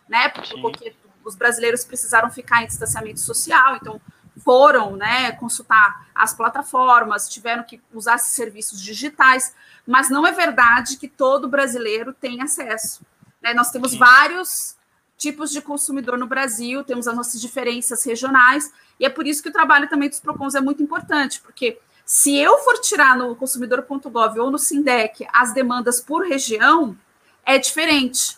né? 0.09 0.29
Porque 0.31 0.93
os 1.25 1.37
brasileiros 1.37 1.85
precisaram 1.85 2.31
ficar 2.31 2.65
em 2.65 2.67
distanciamento 2.67 3.21
social, 3.21 3.77
então 3.77 4.01
foram 4.39 4.97
né, 4.97 5.33
consultar 5.33 6.07
as 6.15 6.35
plataformas, 6.35 7.29
tiveram 7.29 7.63
que 7.63 7.81
usar 7.93 8.19
serviços 8.19 8.81
digitais, 8.81 9.55
mas 9.87 10.11
não 10.11 10.27
é 10.27 10.33
verdade 10.33 10.97
que 10.97 11.09
todo 11.09 11.49
brasileiro 11.49 12.13
tem 12.13 12.43
acesso. 12.43 13.05
Né? 13.43 13.55
Nós 13.55 13.71
temos 13.71 13.93
Sim. 13.93 13.99
vários 13.99 14.77
tipos 15.17 15.51
de 15.51 15.63
consumidor 15.63 16.19
no 16.19 16.27
Brasil, 16.27 16.85
temos 16.85 17.09
as 17.09 17.17
nossas 17.17 17.41
diferenças 17.41 18.05
regionais, 18.05 18.71
e 19.01 19.07
é 19.07 19.09
por 19.09 19.27
isso 19.27 19.43
que 19.43 19.49
o 19.49 19.53
trabalho 19.53 19.89
também 19.89 20.09
dos 20.09 20.21
PROCONs 20.21 20.55
é 20.55 20.61
muito 20.61 20.83
importante, 20.83 21.41
porque 21.41 21.79
se 22.05 22.37
eu 22.37 22.59
for 22.59 22.79
tirar 22.79 23.17
no 23.17 23.35
consumidor.gov 23.35 24.39
ou 24.39 24.51
no 24.51 24.59
Sindec 24.59 25.27
as 25.33 25.53
demandas 25.53 26.01
por 26.01 26.27
região, 26.27 26.97
é 27.45 27.59
diferente. 27.59 28.37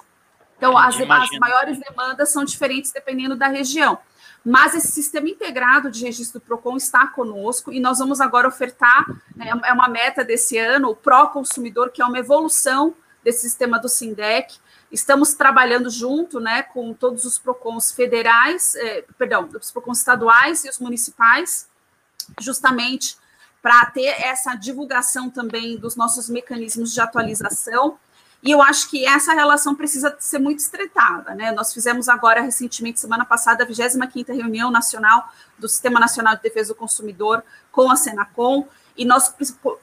Então, 0.57 0.77
as, 0.77 0.97
as 0.99 1.39
maiores 1.39 1.79
demandas 1.79 2.31
são 2.31 2.45
diferentes 2.45 2.93
dependendo 2.93 3.37
da 3.37 3.47
região. 3.47 3.99
Mas 4.45 4.75
esse 4.75 4.89
sistema 4.89 5.29
integrado 5.29 5.91
de 5.91 6.05
registro 6.05 6.41
do 6.41 6.45
PROCON 6.45 6.77
está 6.77 7.07
conosco 7.07 7.73
e 7.73 7.81
nós 7.81 7.99
vamos 7.99 8.21
agora 8.21 8.49
ofertar, 8.49 9.05
né, 9.37 9.51
é 9.65 9.73
uma 9.73 9.89
meta 9.89 10.25
desse 10.25 10.57
ano, 10.57 10.91
o 10.91 10.97
Pró-Consumidor, 10.97 11.91
que 11.91 12.01
é 12.01 12.05
uma 12.05 12.19
evolução 12.19 12.95
desse 13.23 13.43
sistema 13.43 13.79
do 13.79 13.89
SINDEC. 13.89 14.57
Estamos 14.91 15.35
trabalhando 15.35 15.91
junto 15.91 16.41
né, 16.41 16.63
com 16.63 16.95
todos 16.95 17.25
os 17.25 17.39
PROCONs 17.39 17.93
federais, 17.93 18.75
eh, 18.77 19.05
perdão, 19.19 19.49
os 19.61 19.71
PROCONs 19.71 19.99
estaduais 19.99 20.65
e 20.65 20.71
os 20.71 20.79
municipais, 20.79 21.69
justamente 22.41 23.19
para 23.61 23.85
ter 23.87 24.07
essa 24.07 24.55
divulgação 24.55 25.29
também 25.29 25.77
dos 25.77 25.97
nossos 25.97 26.31
mecanismos 26.31 26.93
de 26.93 27.01
atualização. 27.01 27.99
E 28.43 28.51
eu 28.51 28.63
acho 28.63 28.89
que 28.89 29.05
essa 29.05 29.33
relação 29.33 29.75
precisa 29.75 30.17
ser 30.21 30.39
muito 30.39 30.61
estreitada. 30.61 31.35
Né? 31.35 31.51
Nós 31.53 31.73
fizemos 31.73 32.09
agora, 32.09 32.41
recentemente, 32.41 33.01
semana 33.01 33.25
passada, 33.25 33.65
a 33.65 33.67
25ª 33.67 34.35
reunião 34.35 34.71
nacional 34.71 35.29
do 35.59 35.69
Sistema 35.69 35.99
Nacional 35.99 36.37
de 36.37 36.43
Defesa 36.43 36.73
do 36.73 36.77
Consumidor 36.77 37.43
com 37.73 37.91
a 37.91 37.97
Senacom, 37.97 38.67
e 38.97 39.05
nós 39.05 39.33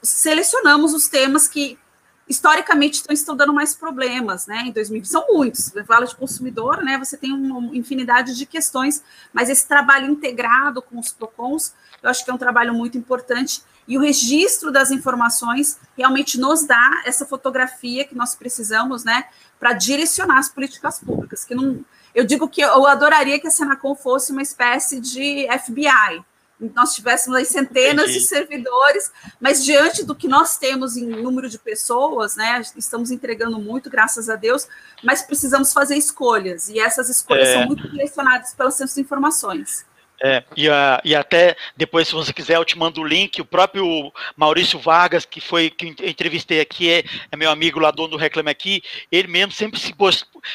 selecionamos 0.03 0.93
os 0.93 1.07
temas 1.07 1.47
que 1.47 1.79
historicamente 2.27 3.03
estão 3.11 3.35
dando 3.35 3.53
mais 3.53 3.75
problemas, 3.75 4.47
né? 4.47 4.63
Em 4.65 4.71
2020 4.71 5.09
são 5.09 5.25
muitos. 5.29 5.71
Fala 5.85 6.05
de 6.05 6.15
consumidor, 6.15 6.83
né? 6.83 6.97
Você 6.97 7.17
tem 7.17 7.31
uma 7.31 7.75
infinidade 7.75 8.35
de 8.35 8.45
questões, 8.45 9.03
mas 9.31 9.49
esse 9.49 9.67
trabalho 9.67 10.09
integrado 10.09 10.81
com 10.81 10.99
os 10.99 11.13
Procons, 11.13 11.73
eu 12.01 12.09
acho 12.09 12.25
que 12.25 12.31
é 12.31 12.33
um 12.33 12.37
trabalho 12.37 12.73
muito 12.73 12.97
importante 12.97 13.61
e 13.87 13.97
o 13.97 14.01
registro 14.01 14.71
das 14.71 14.89
informações 14.89 15.79
realmente 15.95 16.39
nos 16.39 16.65
dá 16.65 17.03
essa 17.05 17.25
fotografia 17.25 18.05
que 18.05 18.15
nós 18.15 18.33
precisamos, 18.33 19.03
né, 19.03 19.25
para 19.59 19.73
direcionar 19.73 20.39
as 20.39 20.49
políticas 20.49 20.99
públicas. 20.99 21.45
Que 21.45 21.53
não, 21.53 21.85
eu 22.13 22.25
digo 22.25 22.47
que 22.47 22.61
eu 22.61 22.87
adoraria 22.87 23.39
que 23.39 23.47
a 23.47 23.51
Senacom 23.51 23.95
fosse 23.95 24.31
uma 24.31 24.41
espécie 24.41 24.99
de 24.99 25.47
FBI, 25.59 26.23
nós 26.59 26.93
tivéssemos 26.93 27.37
aí 27.37 27.45
centenas 27.45 28.05
Entendi. 28.05 28.19
de 28.19 28.25
servidores, 28.27 29.11
mas 29.39 29.63
diante 29.63 30.03
do 30.03 30.15
que 30.15 30.27
nós 30.27 30.57
temos 30.57 30.95
em 30.95 31.05
número 31.05 31.49
de 31.49 31.59
pessoas, 31.59 32.35
né, 32.35 32.61
estamos 32.77 33.11
entregando 33.11 33.59
muito, 33.59 33.89
graças 33.89 34.29
a 34.29 34.35
Deus, 34.35 34.67
mas 35.03 35.21
precisamos 35.21 35.73
fazer 35.73 35.95
escolhas, 35.95 36.69
e 36.69 36.79
essas 36.79 37.09
escolhas 37.09 37.49
é... 37.49 37.53
são 37.53 37.65
muito 37.67 37.89
direcionadas 37.89 38.53
pelas 38.53 38.75
centros 38.75 38.95
de 38.95 39.01
informações. 39.01 39.85
É, 40.23 40.43
e, 40.55 40.69
a, 40.69 41.01
e 41.03 41.13
até 41.13 41.55
depois, 41.75 42.07
se 42.07 42.13
você 42.13 42.31
quiser, 42.31 42.55
eu 42.55 42.65
te 42.65 42.77
mando 42.77 43.01
o 43.01 43.05
link. 43.05 43.41
O 43.41 43.45
próprio 43.45 44.11
Maurício 44.35 44.79
Vargas, 44.79 45.25
que 45.25 45.41
foi 45.41 45.69
que 45.69 45.87
eu 45.99 46.09
entrevistei 46.09 46.61
aqui, 46.61 46.89
é, 46.89 47.03
é 47.31 47.35
meu 47.35 47.49
amigo 47.49 47.79
lá, 47.79 47.91
dono 47.91 48.09
do 48.09 48.17
Reclame 48.17 48.49
Aqui, 48.49 48.81
ele 49.11 49.27
mesmo 49.27 49.51
sempre 49.51 49.79
se, 49.79 49.93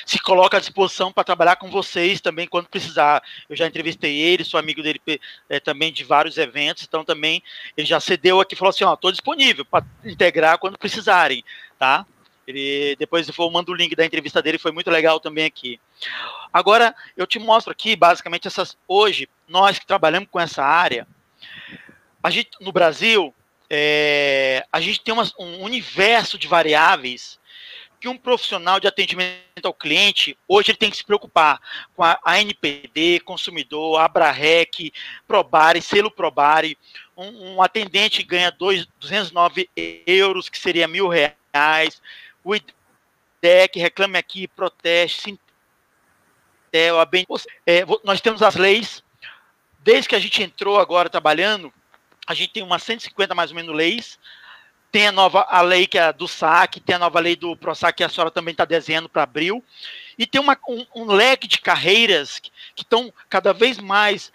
se 0.06 0.18
coloca 0.20 0.56
à 0.56 0.60
disposição 0.60 1.12
para 1.12 1.24
trabalhar 1.24 1.56
com 1.56 1.70
vocês 1.70 2.20
também 2.20 2.46
quando 2.46 2.68
precisar. 2.68 3.22
Eu 3.48 3.56
já 3.56 3.66
entrevistei 3.66 4.16
ele, 4.16 4.44
sou 4.44 4.58
amigo 4.58 4.82
dele 4.82 5.00
é, 5.48 5.60
também 5.60 5.92
de 5.92 6.04
vários 6.04 6.38
eventos, 6.38 6.84
então 6.84 7.04
também 7.04 7.42
ele 7.76 7.86
já 7.86 8.00
cedeu 8.00 8.40
aqui 8.40 8.56
falou 8.56 8.70
assim: 8.70 8.84
Ó, 8.84 8.94
estou 8.94 9.10
disponível 9.10 9.64
para 9.64 9.84
integrar 10.04 10.58
quando 10.58 10.78
precisarem, 10.78 11.44
tá? 11.78 12.06
Ele, 12.50 12.96
depois 12.96 13.28
eu 13.28 13.50
mando 13.50 13.72
o 13.72 13.74
link 13.74 13.96
da 13.96 14.04
entrevista 14.04 14.42
dele, 14.42 14.58
foi 14.58 14.72
muito 14.72 14.90
legal 14.90 15.18
também 15.18 15.46
aqui. 15.46 15.80
Agora, 16.52 16.94
eu 17.16 17.26
te 17.26 17.38
mostro 17.38 17.72
aqui, 17.72 17.96
basicamente, 17.96 18.46
essas. 18.46 18.76
Hoje, 18.86 19.28
nós 19.48 19.78
que 19.78 19.86
trabalhamos 19.86 20.28
com 20.30 20.38
essa 20.38 20.62
área, 20.62 21.06
a 22.22 22.30
gente, 22.30 22.50
no 22.60 22.72
Brasil, 22.72 23.34
é, 23.68 24.66
a 24.72 24.80
gente 24.80 25.00
tem 25.00 25.14
um 25.14 25.62
universo 25.62 26.36
de 26.36 26.46
variáveis 26.46 27.40
que 28.00 28.08
um 28.08 28.16
profissional 28.16 28.80
de 28.80 28.88
atendimento 28.88 29.66
ao 29.66 29.74
cliente, 29.74 30.36
hoje 30.48 30.70
ele 30.70 30.78
tem 30.78 30.90
que 30.90 30.96
se 30.96 31.04
preocupar 31.04 31.60
com 31.94 32.02
a 32.02 32.18
ANPD, 32.24 33.20
consumidor, 33.20 34.00
Abrarec, 34.00 34.90
Probare, 35.28 35.82
selo 35.82 36.10
Probare, 36.10 36.78
um, 37.14 37.56
um 37.56 37.62
atendente 37.62 38.22
ganha 38.22 38.50
dois, 38.50 38.86
209 38.98 39.68
euros, 40.06 40.48
que 40.48 40.58
seria 40.58 40.88
mil 40.88 41.08
reais, 41.08 42.00
o 42.44 42.54
IDEC, 42.54 43.78
reclame 43.78 44.18
aqui, 44.18 44.48
proteste, 44.48 45.38
Sintel, 46.70 47.04
bem, 47.06 47.26
é, 47.66 47.84
nós 48.04 48.20
temos 48.20 48.42
as 48.42 48.54
leis, 48.54 49.02
desde 49.80 50.08
que 50.08 50.14
a 50.14 50.20
gente 50.20 50.42
entrou 50.42 50.78
agora 50.78 51.10
trabalhando, 51.10 51.72
a 52.26 52.34
gente 52.34 52.52
tem 52.52 52.62
umas 52.62 52.82
150 52.82 53.34
mais 53.34 53.50
ou 53.50 53.56
menos 53.56 53.74
leis, 53.74 54.18
tem 54.92 55.06
a 55.06 55.12
nova 55.12 55.46
a 55.48 55.60
lei 55.62 55.86
que 55.86 55.98
é 55.98 56.12
do 56.12 56.26
SAC, 56.26 56.80
tem 56.80 56.96
a 56.96 56.98
nova 56.98 57.20
lei 57.20 57.36
do 57.36 57.56
ProSAC 57.56 57.98
que 57.98 58.04
a 58.04 58.08
senhora 58.08 58.30
também 58.30 58.52
está 58.52 58.64
desenhando 58.64 59.08
para 59.08 59.22
abril, 59.22 59.64
e 60.18 60.26
tem 60.26 60.40
uma, 60.40 60.58
um, 60.68 60.86
um, 60.94 61.04
leque 61.06 61.46
de 61.46 61.60
carreiras 61.60 62.38
que 62.38 62.50
estão 62.76 63.12
cada 63.28 63.52
vez 63.52 63.78
mais 63.78 64.32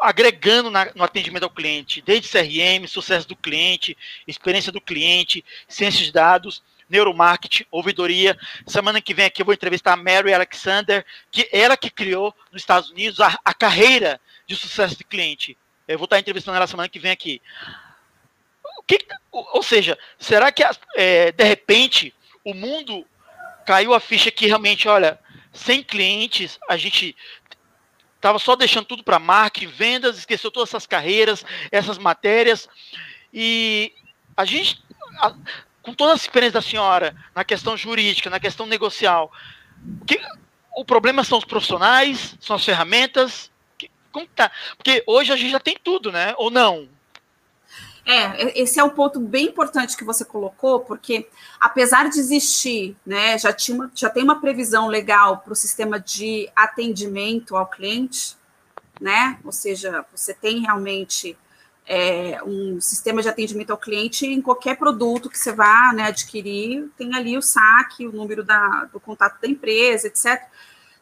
agregando 0.00 0.70
na, 0.70 0.90
no 0.94 1.04
atendimento 1.04 1.44
ao 1.44 1.50
cliente, 1.50 2.02
desde 2.02 2.28
CRM, 2.28 2.86
sucesso 2.88 3.28
do 3.28 3.36
cliente, 3.36 3.96
experiência 4.26 4.72
do 4.72 4.80
cliente, 4.80 5.44
ciências 5.68 6.04
de 6.06 6.12
dados, 6.12 6.62
neuromarketing, 6.88 7.66
ouvidoria. 7.70 8.38
Semana 8.66 9.00
que 9.00 9.14
vem 9.14 9.26
aqui 9.26 9.42
eu 9.42 9.46
vou 9.46 9.54
entrevistar 9.54 9.92
a 9.92 9.96
Mary 9.96 10.32
Alexander, 10.32 11.04
que 11.30 11.48
ela 11.52 11.76
que 11.76 11.90
criou 11.90 12.34
nos 12.52 12.62
Estados 12.62 12.90
Unidos 12.90 13.20
a, 13.20 13.38
a 13.44 13.54
carreira 13.54 14.20
de 14.46 14.56
sucesso 14.56 14.96
de 14.96 15.04
cliente. 15.04 15.56
Eu 15.86 15.98
vou 15.98 16.04
estar 16.04 16.18
entrevistando 16.18 16.56
ela 16.56 16.66
semana 16.66 16.88
que 16.88 16.98
vem 16.98 17.10
aqui. 17.10 17.40
Que, 18.86 18.98
ou 19.30 19.62
seja, 19.62 19.98
será 20.18 20.50
que 20.50 20.64
é, 20.96 21.32
de 21.32 21.44
repente 21.44 22.14
o 22.44 22.54
mundo 22.54 23.06
caiu 23.66 23.92
a 23.92 24.00
ficha 24.00 24.30
que 24.30 24.46
realmente, 24.46 24.88
olha, 24.88 25.18
sem 25.52 25.82
clientes 25.82 26.58
a 26.68 26.76
gente 26.76 27.14
estava 28.16 28.38
só 28.38 28.56
deixando 28.56 28.86
tudo 28.86 29.04
para 29.04 29.18
marketing, 29.18 29.68
vendas, 29.68 30.18
esqueceu 30.18 30.50
todas 30.50 30.70
essas 30.70 30.86
carreiras, 30.86 31.44
essas 31.70 31.98
matérias 31.98 32.68
e 33.32 33.92
a 34.36 34.44
gente 34.44 34.82
com 35.88 35.94
toda 35.94 36.12
a 36.12 36.16
experiência 36.16 36.60
da 36.60 36.62
senhora 36.62 37.16
na 37.34 37.42
questão 37.44 37.74
jurídica, 37.74 38.28
na 38.28 38.38
questão 38.38 38.66
negocial, 38.66 39.32
o, 40.02 40.04
que, 40.04 40.20
o 40.76 40.84
problema 40.84 41.24
são 41.24 41.38
os 41.38 41.46
profissionais, 41.46 42.36
são 42.40 42.56
as 42.56 42.64
ferramentas? 42.64 43.50
Que, 43.78 43.90
como 44.12 44.26
tá? 44.26 44.50
Porque 44.76 45.02
hoje 45.06 45.32
a 45.32 45.36
gente 45.36 45.50
já 45.50 45.60
tem 45.60 45.78
tudo, 45.82 46.12
né? 46.12 46.34
Ou 46.36 46.50
não? 46.50 46.86
É, 48.04 48.60
esse 48.60 48.78
é 48.78 48.84
um 48.84 48.90
ponto 48.90 49.18
bem 49.18 49.46
importante 49.46 49.96
que 49.96 50.04
você 50.04 50.26
colocou, 50.26 50.80
porque 50.80 51.26
apesar 51.58 52.08
de 52.10 52.18
existir, 52.18 52.94
né, 53.04 53.38
já, 53.38 53.52
tinha 53.52 53.74
uma, 53.74 53.90
já 53.94 54.10
tem 54.10 54.22
uma 54.22 54.40
previsão 54.40 54.88
legal 54.88 55.38
para 55.38 55.52
o 55.52 55.56
sistema 55.56 55.98
de 55.98 56.50
atendimento 56.54 57.56
ao 57.56 57.66
cliente, 57.66 58.36
né? 59.00 59.38
Ou 59.42 59.52
seja, 59.52 60.04
você 60.14 60.34
tem 60.34 60.60
realmente 60.60 61.36
é, 61.90 62.38
um 62.44 62.78
sistema 62.82 63.22
de 63.22 63.30
atendimento 63.30 63.70
ao 63.70 63.78
cliente 63.78 64.26
em 64.26 64.42
qualquer 64.42 64.76
produto 64.76 65.30
que 65.30 65.38
você 65.38 65.50
vá 65.50 65.90
né, 65.94 66.04
adquirir, 66.04 66.90
tem 66.98 67.14
ali 67.14 67.34
o 67.36 67.40
saque, 67.40 68.06
o 68.06 68.12
número 68.12 68.44
da, 68.44 68.84
do 68.92 69.00
contato 69.00 69.40
da 69.40 69.48
empresa, 69.48 70.06
etc. 70.06 70.42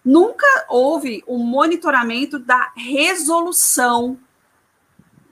Nunca 0.05 0.47
houve 0.69 1.25
um 1.27 1.39
monitoramento 1.39 2.39
da 2.39 2.73
resolução 2.77 4.17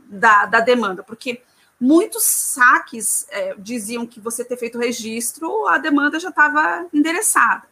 da, 0.07 0.45
da 0.47 0.59
demanda, 0.59 1.05
porque 1.05 1.41
muitos 1.81 2.25
saques 2.25 3.25
é, 3.31 3.55
diziam 3.57 4.05
que 4.05 4.19
você 4.19 4.45
ter 4.45 4.57
feito 4.57 4.77
o 4.77 4.81
registro, 4.81 5.69
a 5.69 5.79
demanda 5.79 6.19
já 6.19 6.31
estava 6.31 6.85
endereçada. 6.93 7.63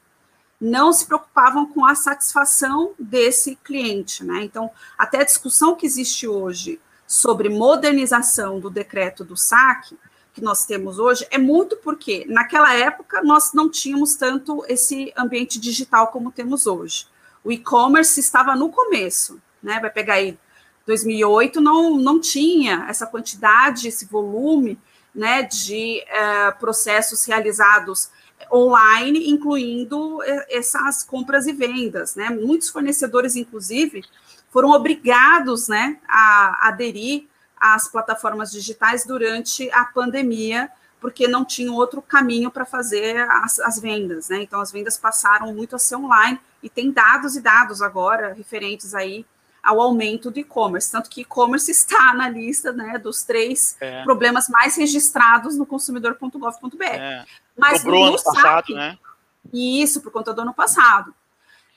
Não 0.61 0.93
se 0.93 1.05
preocupavam 1.05 1.67
com 1.67 1.85
a 1.85 1.97
satisfação 1.97 2.95
desse 2.97 3.57
cliente, 3.57 4.23
né? 4.23 4.45
Então, 4.45 4.71
até 4.97 5.23
a 5.23 5.25
discussão 5.25 5.75
que 5.75 5.85
existe 5.85 6.29
hoje 6.29 6.81
sobre 7.13 7.51
modernização 7.51 8.59
do 8.59 8.71
decreto 8.71 9.23
do 9.23 9.37
saque 9.37 9.99
que 10.33 10.41
nós 10.41 10.65
temos 10.65 10.99
hoje 10.99 11.27
é 11.31 11.37
muito 11.37 11.77
porque 11.77 12.25
naquela 12.27 12.75
época 12.75 13.23
nós 13.23 13.53
não 13.53 13.69
tínhamos 13.69 14.15
tanto 14.15 14.65
esse 14.67 15.13
ambiente 15.15 15.61
digital 15.61 16.07
como 16.07 16.33
temos 16.33 16.67
hoje. 16.67 17.07
O 17.45 17.53
e-commerce 17.53 18.19
estava 18.19 18.57
no 18.57 18.71
começo, 18.71 19.39
né? 19.63 19.79
Vai 19.79 19.91
pegar 19.91 20.15
aí 20.15 20.39
2008 20.87 21.61
não 21.61 21.99
não 21.99 22.19
tinha 22.19 22.87
essa 22.89 23.07
quantidade, 23.07 23.89
esse 23.89 24.07
volume, 24.07 24.79
né, 25.15 25.43
de 25.43 26.03
uh, 26.03 26.59
processos 26.59 27.27
realizados 27.27 28.11
online, 28.51 29.29
incluindo 29.29 30.23
eh, 30.23 30.47
essas 30.49 31.03
compras 31.03 31.47
e 31.47 31.53
vendas, 31.53 32.17
né? 32.17 32.31
Muitos 32.31 32.71
fornecedores, 32.71 33.37
inclusive, 33.37 34.03
foram 34.53 34.71
obrigados 34.71 35.67
né, 35.67 35.99
a 36.07 36.69
aderir 36.69 37.27
às 37.59 37.89
plataformas 37.89 38.53
digitais 38.53 39.07
durante 39.07 39.71
a 39.71 39.85
pandemia, 39.87 40.71
porque 41.01 41.27
não 41.27 41.45
tinham 41.45 41.75
outro 41.75 42.03
caminho 42.03 42.51
para 42.51 42.67
fazer 42.67 43.19
as, 43.31 43.59
as, 43.59 43.81
vendas, 43.81 44.29
né? 44.29 44.43
Então 44.43 44.61
as 44.61 44.71
vendas 44.71 44.97
passaram 44.97 45.53
muito 45.53 45.75
a 45.75 45.79
ser 45.79 45.97
online 45.97 46.39
e 46.63 46.69
tem 46.69 46.93
dados 46.93 47.35
e 47.35 47.41
dados 47.41 47.81
agora 47.81 48.35
referentes 48.35 48.95
aí 48.95 49.25
ao 49.63 49.81
aumento 49.81 50.31
do 50.31 50.39
e-commerce, 50.39 50.91
tanto 50.91 51.09
que 51.09 51.23
e-commerce 51.23 51.71
está 51.73 52.13
na 52.13 52.29
lista 52.29 52.73
né, 52.73 52.99
dos 52.99 53.23
três 53.23 53.77
é. 53.81 54.03
problemas 54.05 54.49
mais 54.49 54.77
registrados 54.77 55.57
no 55.57 55.65
consumidor.gov.br. 55.65 56.85
É. 56.85 57.25
Mas 57.57 57.83
Dobrou 57.83 58.01
no 58.01 58.09
ano 58.11 58.23
passado, 58.23 58.75
né? 58.75 58.99
Isso, 59.53 60.01
por 60.01 60.13
conta 60.13 60.33
do 60.33 60.43
ano 60.43 60.55
passado. 60.55 61.15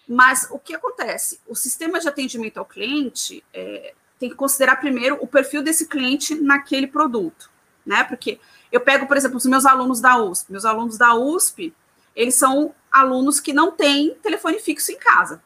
Mas 0.08 0.48
o 0.52 0.60
que 0.60 0.76
acontece? 0.76 1.40
O 1.48 1.56
sistema 1.56 2.00
de 2.00 2.08
atendimento 2.08 2.58
ao 2.58 2.66
cliente 2.66 3.44
é, 3.54 3.94
tem 4.20 4.30
que 4.30 4.36
considerar 4.36 4.78
primeiro 4.78 5.18
o 5.20 5.28
perfil 5.28 5.64
desse 5.64 5.88
cliente 5.88 6.36
naquele 6.36 6.88
produto, 6.88 7.50
né? 7.86 8.04
Porque 8.04 8.40
eu 8.72 8.82
pego, 8.82 9.08
por 9.08 9.18
exemplo, 9.18 9.38
os 9.38 9.46
meus 9.46 9.66
alunos 9.66 10.00
da 10.00 10.18
USP. 10.18 10.52
Meus 10.52 10.66
alunos 10.66 10.98
da 10.98 11.16
USP, 11.16 11.74
eles 12.16 12.36
são 12.36 12.74
alunos 12.92 13.40
que 13.40 13.54
não 13.54 13.72
têm 13.72 14.16
telefone 14.22 14.60
fixo 14.60 14.92
em 14.92 14.98
casa. 14.98 15.42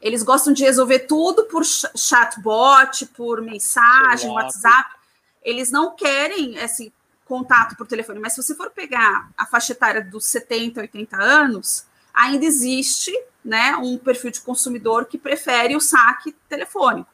Eles 0.00 0.22
gostam 0.22 0.52
de 0.52 0.62
resolver 0.62 1.00
tudo 1.00 1.44
por 1.44 1.64
chatbot, 1.64 3.06
por 3.16 3.40
mensagem, 3.40 4.30
WhatsApp. 4.30 4.94
eles 5.42 5.70
não 5.70 5.96
querem 5.96 6.56
esse 6.56 6.92
contato 7.24 7.76
por 7.76 7.86
telefone, 7.86 8.20
mas 8.20 8.34
se 8.34 8.42
você 8.42 8.54
for 8.54 8.70
pegar 8.70 9.30
a 9.36 9.46
faixa 9.46 9.72
etária 9.72 10.02
dos 10.04 10.26
70, 10.26 10.80
80 10.80 11.16
anos, 11.16 11.86
ainda 12.16 12.46
existe 12.46 13.12
né, 13.44 13.76
um 13.76 13.98
perfil 13.98 14.30
de 14.30 14.40
consumidor 14.40 15.04
que 15.04 15.18
prefere 15.18 15.76
o 15.76 15.80
saque 15.80 16.34
telefônico. 16.48 17.10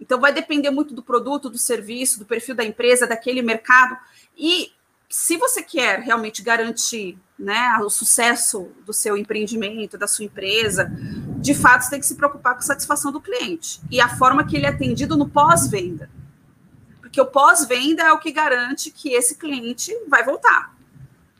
Então, 0.00 0.20
vai 0.20 0.32
depender 0.32 0.70
muito 0.70 0.94
do 0.94 1.02
produto, 1.02 1.48
do 1.48 1.58
serviço, 1.58 2.18
do 2.18 2.24
perfil 2.24 2.54
da 2.54 2.64
empresa, 2.64 3.06
daquele 3.06 3.42
mercado. 3.42 3.96
E 4.36 4.72
se 5.08 5.36
você 5.36 5.62
quer 5.62 6.00
realmente 6.00 6.42
garantir 6.42 7.18
né, 7.38 7.78
o 7.78 7.88
sucesso 7.88 8.70
do 8.84 8.92
seu 8.92 9.16
empreendimento, 9.16 9.96
da 9.96 10.08
sua 10.08 10.24
empresa, 10.24 10.90
de 11.38 11.54
fato, 11.54 11.82
você 11.82 11.90
tem 11.90 12.00
que 12.00 12.06
se 12.06 12.14
preocupar 12.14 12.54
com 12.54 12.60
a 12.60 12.62
satisfação 12.62 13.12
do 13.12 13.20
cliente 13.20 13.80
e 13.90 14.00
a 14.00 14.16
forma 14.16 14.44
que 14.44 14.56
ele 14.56 14.66
é 14.66 14.70
atendido 14.70 15.16
no 15.16 15.28
pós-venda. 15.28 16.10
Porque 17.00 17.20
o 17.20 17.26
pós-venda 17.26 18.02
é 18.02 18.12
o 18.12 18.18
que 18.18 18.32
garante 18.32 18.90
que 18.90 19.14
esse 19.14 19.36
cliente 19.36 19.94
vai 20.08 20.24
voltar. 20.24 20.74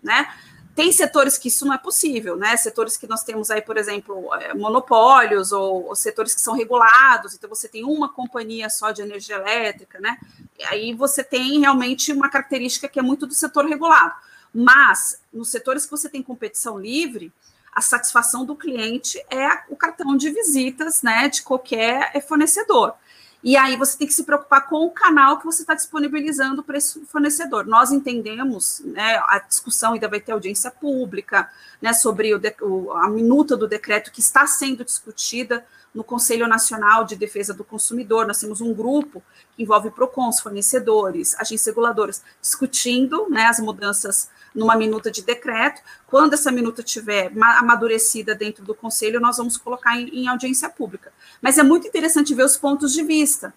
Né? 0.02 0.28
Tem 0.76 0.92
setores 0.92 1.38
que 1.38 1.48
isso 1.48 1.64
não 1.64 1.72
é 1.72 1.78
possível, 1.78 2.36
né? 2.36 2.54
Setores 2.54 2.98
que 2.98 3.06
nós 3.06 3.24
temos 3.24 3.50
aí, 3.50 3.62
por 3.62 3.78
exemplo, 3.78 4.28
é, 4.34 4.52
monopólios 4.52 5.50
ou, 5.50 5.86
ou, 5.86 5.96
setores 5.96 6.34
que 6.34 6.40
são 6.40 6.54
regulados, 6.54 7.34
então 7.34 7.48
você 7.48 7.66
tem 7.66 7.82
uma 7.82 8.12
companhia 8.12 8.68
só 8.68 8.90
de 8.90 9.00
energia 9.00 9.36
elétrica, 9.36 9.98
né? 9.98 10.18
E 10.58 10.64
aí 10.64 10.92
você 10.92 11.24
tem 11.24 11.58
realmente 11.60 12.12
uma 12.12 12.28
característica 12.28 12.88
que 12.88 12.98
é 12.98 13.02
muito 13.02 13.26
do 13.26 13.32
setor 13.32 13.64
regulado. 13.64 14.12
Mas 14.52 15.18
nos 15.32 15.50
setores 15.50 15.86
que 15.86 15.90
você 15.90 16.10
tem 16.10 16.22
competição 16.22 16.78
livre, 16.78 17.32
a 17.72 17.80
satisfação 17.80 18.44
do 18.44 18.54
cliente 18.54 19.18
é 19.30 19.62
o 19.70 19.76
cartão 19.76 20.14
de 20.14 20.28
visitas, 20.28 21.00
né, 21.02 21.28
de 21.28 21.42
qualquer 21.42 22.22
fornecedor. 22.26 22.94
E 23.42 23.56
aí 23.56 23.76
você 23.76 23.96
tem 23.98 24.06
que 24.06 24.14
se 24.14 24.24
preocupar 24.24 24.66
com 24.66 24.86
o 24.86 24.90
canal 24.90 25.38
que 25.38 25.44
você 25.44 25.62
está 25.62 25.74
disponibilizando 25.74 26.62
para 26.62 26.78
esse 26.78 27.00
fornecedor. 27.06 27.66
Nós 27.66 27.92
entendemos, 27.92 28.80
né, 28.84 29.18
a 29.28 29.38
discussão 29.38 29.92
ainda 29.92 30.08
vai 30.08 30.20
ter 30.20 30.32
audiência 30.32 30.70
pública, 30.70 31.48
né, 31.80 31.92
sobre 31.92 32.34
o, 32.34 32.40
o, 32.62 32.92
a 32.92 33.08
minuta 33.08 33.56
do 33.56 33.68
decreto 33.68 34.10
que 34.10 34.20
está 34.20 34.46
sendo 34.46 34.84
discutida 34.84 35.64
no 35.96 36.04
Conselho 36.04 36.46
Nacional 36.46 37.04
de 37.04 37.16
Defesa 37.16 37.54
do 37.54 37.64
Consumidor. 37.64 38.26
Nós 38.26 38.38
temos 38.38 38.60
um 38.60 38.74
grupo 38.74 39.22
que 39.56 39.62
envolve 39.62 39.90
PROCONs, 39.90 40.40
fornecedores, 40.40 41.34
agências 41.36 41.64
reguladoras, 41.64 42.22
discutindo 42.40 43.26
né, 43.30 43.46
as 43.46 43.58
mudanças 43.58 44.28
numa 44.54 44.76
minuta 44.76 45.10
de 45.10 45.22
decreto. 45.22 45.80
Quando 46.06 46.34
essa 46.34 46.52
minuta 46.52 46.82
tiver 46.82 47.32
amadurecida 47.58 48.34
dentro 48.34 48.62
do 48.62 48.74
conselho, 48.74 49.18
nós 49.18 49.38
vamos 49.38 49.56
colocar 49.56 49.98
em, 49.98 50.08
em 50.08 50.28
audiência 50.28 50.68
pública. 50.68 51.10
Mas 51.40 51.56
é 51.56 51.62
muito 51.62 51.88
interessante 51.88 52.34
ver 52.34 52.44
os 52.44 52.58
pontos 52.58 52.92
de 52.92 53.02
vista, 53.02 53.54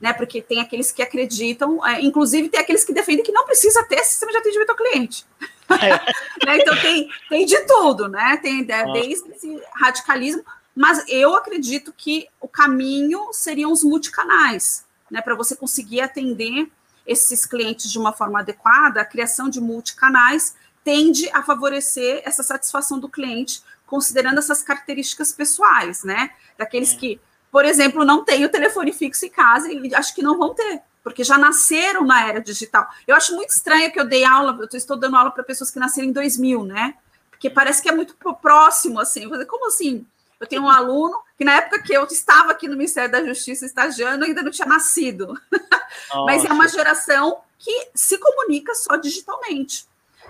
né? 0.00 0.12
Porque 0.12 0.42
tem 0.42 0.60
aqueles 0.60 0.90
que 0.90 1.02
acreditam, 1.02 1.86
é, 1.86 2.00
inclusive 2.02 2.48
tem 2.48 2.58
aqueles 2.58 2.82
que 2.82 2.92
defendem 2.92 3.24
que 3.24 3.32
não 3.32 3.44
precisa 3.44 3.84
ter 3.84 4.02
sistema 4.02 4.32
de 4.32 4.38
atendimento 4.38 4.70
ao 4.70 4.76
cliente. 4.76 5.24
É. 5.70 5.88
né? 6.44 6.58
Então 6.58 6.76
tem, 6.80 7.08
tem 7.28 7.46
de 7.46 7.60
tudo, 7.60 8.08
né? 8.08 8.38
Tem 8.42 8.66
é, 8.68 8.92
desde 8.92 9.30
esse 9.30 9.62
radicalismo, 9.72 10.44
mas 10.76 11.02
eu 11.08 11.34
acredito 11.34 11.90
que 11.90 12.28
o 12.38 12.46
caminho 12.46 13.32
seriam 13.32 13.72
os 13.72 13.82
multicanais, 13.82 14.84
né? 15.10 15.22
Para 15.22 15.34
você 15.34 15.56
conseguir 15.56 16.02
atender 16.02 16.70
esses 17.06 17.46
clientes 17.46 17.90
de 17.90 17.98
uma 17.98 18.12
forma 18.12 18.40
adequada, 18.40 19.00
a 19.00 19.04
criação 19.04 19.48
de 19.48 19.58
multicanais 19.58 20.54
tende 20.84 21.30
a 21.30 21.42
favorecer 21.42 22.20
essa 22.26 22.42
satisfação 22.42 23.00
do 23.00 23.08
cliente, 23.08 23.62
considerando 23.86 24.38
essas 24.38 24.62
características 24.62 25.32
pessoais, 25.32 26.04
né? 26.04 26.30
Daqueles 26.58 26.92
é. 26.92 26.96
que, 26.98 27.20
por 27.50 27.64
exemplo, 27.64 28.04
não 28.04 28.22
têm 28.22 28.44
o 28.44 28.50
telefone 28.50 28.92
fixo 28.92 29.24
em 29.24 29.30
casa 29.30 29.72
e 29.72 29.94
acho 29.94 30.14
que 30.14 30.22
não 30.22 30.36
vão 30.36 30.52
ter, 30.52 30.82
porque 31.02 31.24
já 31.24 31.38
nasceram 31.38 32.04
na 32.04 32.28
era 32.28 32.40
digital. 32.40 32.86
Eu 33.06 33.16
acho 33.16 33.34
muito 33.34 33.50
estranho 33.50 33.90
que 33.90 33.98
eu 33.98 34.06
dei 34.06 34.24
aula, 34.24 34.58
eu 34.60 34.76
estou 34.76 34.96
dando 34.96 35.16
aula 35.16 35.30
para 35.30 35.42
pessoas 35.42 35.70
que 35.70 35.78
nasceram 35.78 36.08
em 36.08 36.12
2000, 36.12 36.64
né? 36.64 36.94
Porque 37.30 37.48
parece 37.48 37.80
que 37.80 37.88
é 37.88 37.92
muito 37.92 38.14
próximo, 38.42 39.00
assim. 39.00 39.26
Como 39.46 39.68
assim? 39.68 40.06
Eu 40.40 40.46
tenho 40.46 40.62
um 40.62 40.70
aluno 40.70 41.18
que 41.36 41.44
na 41.44 41.56
época 41.56 41.82
que 41.82 41.92
eu 41.92 42.04
estava 42.04 42.52
aqui 42.52 42.68
no 42.68 42.76
Ministério 42.76 43.10
da 43.10 43.24
Justiça 43.24 43.66
estagiando, 43.66 44.24
ainda 44.24 44.42
não 44.42 44.50
tinha 44.50 44.66
nascido. 44.66 45.38
Mas 46.26 46.44
é 46.44 46.52
uma 46.52 46.68
geração 46.68 47.40
que 47.58 47.88
se 47.94 48.18
comunica 48.18 48.74
só 48.74 48.96
digitalmente. 48.96 49.86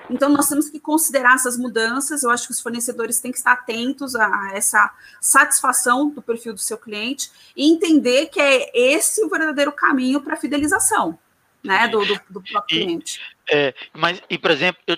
Então, 0.09 0.29
nós 0.29 0.49
temos 0.49 0.71
que 0.71 0.79
considerar 0.79 1.35
essas 1.35 1.57
mudanças. 1.57 2.23
Eu 2.23 2.31
acho 2.31 2.47
que 2.47 2.53
os 2.53 2.61
fornecedores 2.61 3.19
têm 3.19 3.33
que 3.33 3.39
estar 3.39 3.53
atentos 3.53 4.15
a 4.15 4.51
essa 4.53 4.93
satisfação 5.21 6.11
do 6.11 6.23
perfil 6.23 6.53
do 6.53 6.61
seu 6.61 6.79
cliente 6.79 7.31
e 7.57 7.73
entender 7.73 8.27
que 8.27 8.41
é 8.41 8.71
esse 8.75 9.25
o 9.25 9.29
verdadeiro 9.29 9.73
caminho 9.73 10.21
para 10.21 10.35
a 10.35 10.37
fidelização 10.37 11.19
né, 11.67 11.89
do, 11.89 12.05
do, 12.05 12.21
do 12.31 12.43
próprio 12.43 12.79
e, 12.79 12.85
cliente. 12.85 13.21
É, 13.51 13.75
mas, 13.93 14.23
e, 14.31 14.39
por 14.39 14.51
exemplo, 14.51 14.81
eu, 14.87 14.97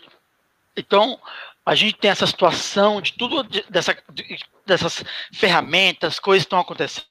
então, 0.76 1.18
a 1.64 1.74
gente 1.74 1.94
tem 1.94 2.10
essa 2.10 2.26
situação 2.26 3.00
de 3.00 3.14
tudo 3.14 3.42
de, 3.42 3.64
dessa, 3.68 3.96
de, 4.12 4.38
dessas 4.68 5.04
ferramentas, 5.32 6.18
coisas 6.18 6.44
estão 6.44 6.60
acontecendo. 6.60 7.06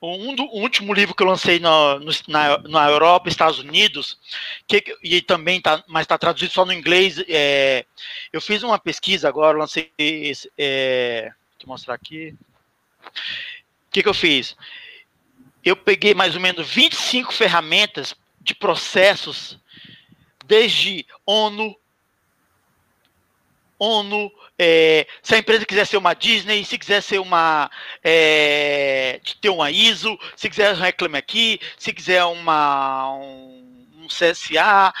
Um 0.00 0.34
do, 0.34 0.44
o 0.44 0.60
último 0.60 0.94
livro 0.94 1.14
que 1.14 1.22
eu 1.22 1.26
lancei 1.26 1.58
no, 1.58 1.98
no, 1.98 2.12
na, 2.28 2.58
na 2.58 2.88
Europa, 2.88 3.28
Estados 3.28 3.58
Unidos, 3.58 4.18
que, 4.66 4.82
e 5.02 5.20
também 5.20 5.60
tá, 5.60 5.84
mas 5.86 6.02
está 6.02 6.16
traduzido 6.16 6.52
só 6.52 6.64
no 6.64 6.72
inglês. 6.72 7.22
É, 7.28 7.84
eu 8.32 8.40
fiz 8.40 8.62
uma 8.62 8.78
pesquisa 8.78 9.28
agora, 9.28 9.58
lancei. 9.58 9.92
É, 9.98 11.22
deixa 11.22 11.34
eu 11.62 11.66
mostrar 11.66 11.94
aqui. 11.94 12.34
O 13.04 13.90
que, 13.90 14.02
que 14.02 14.08
eu 14.08 14.14
fiz? 14.14 14.56
Eu 15.62 15.76
peguei 15.76 16.14
mais 16.14 16.34
ou 16.34 16.40
menos 16.40 16.66
25 16.70 17.34
ferramentas 17.34 18.14
de 18.40 18.54
processos, 18.54 19.58
desde 20.46 21.06
ONU, 21.26 21.76
ONU, 23.78 24.32
é, 24.62 25.06
se 25.22 25.34
a 25.34 25.38
empresa 25.38 25.64
quiser 25.64 25.86
ser 25.86 25.96
uma 25.96 26.12
Disney, 26.12 26.62
se 26.66 26.76
quiser 26.76 27.00
ser 27.00 27.18
uma 27.18 27.70
é, 28.04 29.18
ter 29.40 29.48
uma 29.48 29.70
ISO, 29.70 30.18
se 30.36 30.50
quiser 30.50 30.74
reclame 30.74 31.16
aqui, 31.16 31.58
se 31.78 31.94
quiser 31.94 32.22
uma 32.24 33.14
um, 33.14 33.86
um 34.02 34.06
CSA, 34.06 34.92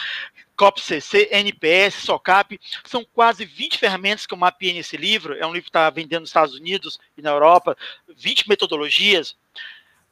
COPCC, 0.56 1.28
NPS, 1.30 1.96
SOCAP, 1.96 2.58
são 2.86 3.04
quase 3.04 3.44
20 3.44 3.76
ferramentas 3.76 4.24
que 4.24 4.32
eu 4.32 4.38
mapeei 4.38 4.72
nesse 4.72 4.96
livro, 4.96 5.36
é 5.36 5.46
um 5.46 5.52
livro 5.52 5.64
que 5.64 5.68
está 5.68 5.90
vendendo 5.90 6.20
nos 6.20 6.30
Estados 6.30 6.54
Unidos 6.54 6.98
e 7.14 7.20
na 7.20 7.28
Europa, 7.28 7.76
20 8.16 8.48
metodologias 8.48 9.36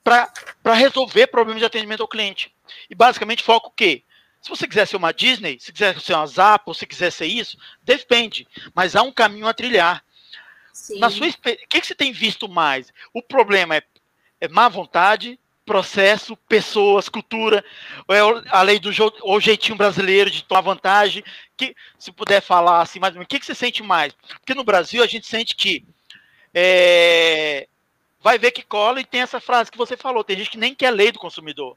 para 0.04 0.74
resolver 0.74 1.26
problemas 1.28 1.60
de 1.60 1.66
atendimento 1.66 2.02
ao 2.02 2.08
cliente. 2.08 2.54
E 2.90 2.94
basicamente 2.94 3.42
foca 3.42 3.68
o 3.68 3.72
quê? 3.72 4.02
Se 4.40 4.48
você 4.48 4.66
quiser 4.66 4.86
ser 4.86 4.96
uma 4.96 5.12
Disney, 5.12 5.58
se 5.60 5.72
quiser 5.72 5.98
ser 6.00 6.14
uma 6.14 6.26
Zappa, 6.26 6.72
se 6.72 6.86
quiser 6.86 7.10
ser 7.10 7.26
isso, 7.26 7.58
depende. 7.82 8.46
Mas 8.74 8.94
há 8.94 9.02
um 9.02 9.12
caminho 9.12 9.46
a 9.46 9.54
trilhar. 9.54 10.04
Sim. 10.72 10.98
Na 11.00 11.10
sua 11.10 11.26
o 11.26 11.32
que, 11.32 11.80
que 11.80 11.86
você 11.86 11.94
tem 11.94 12.12
visto 12.12 12.48
mais? 12.48 12.92
O 13.12 13.20
problema 13.20 13.76
é, 13.76 13.82
é 14.40 14.48
má 14.48 14.68
vontade, 14.68 15.38
processo, 15.66 16.36
pessoas, 16.48 17.08
cultura, 17.08 17.64
é 18.08 18.20
a 18.50 18.62
lei 18.62 18.78
do 18.78 18.90
o 19.22 19.40
jeitinho 19.40 19.76
brasileiro 19.76 20.30
de 20.30 20.44
tomar 20.44 20.60
vantagem. 20.60 21.24
Que, 21.56 21.74
se 21.98 22.12
puder 22.12 22.40
falar 22.40 22.80
assim, 22.80 23.00
mais 23.00 23.14
o 23.16 23.26
que, 23.26 23.40
que 23.40 23.44
você 23.44 23.54
sente 23.54 23.82
mais? 23.82 24.14
Porque 24.40 24.54
no 24.54 24.64
Brasil 24.64 25.02
a 25.02 25.06
gente 25.06 25.26
sente 25.26 25.56
que 25.56 25.84
é, 26.54 27.68
vai 28.20 28.38
ver 28.38 28.52
que 28.52 28.62
cola 28.62 29.00
e 29.00 29.04
tem 29.04 29.20
essa 29.20 29.40
frase 29.40 29.70
que 29.70 29.76
você 29.76 29.96
falou. 29.96 30.22
Tem 30.22 30.38
gente 30.38 30.50
que 30.50 30.58
nem 30.58 30.74
quer 30.74 30.90
lei 30.90 31.10
do 31.10 31.18
consumidor 31.18 31.76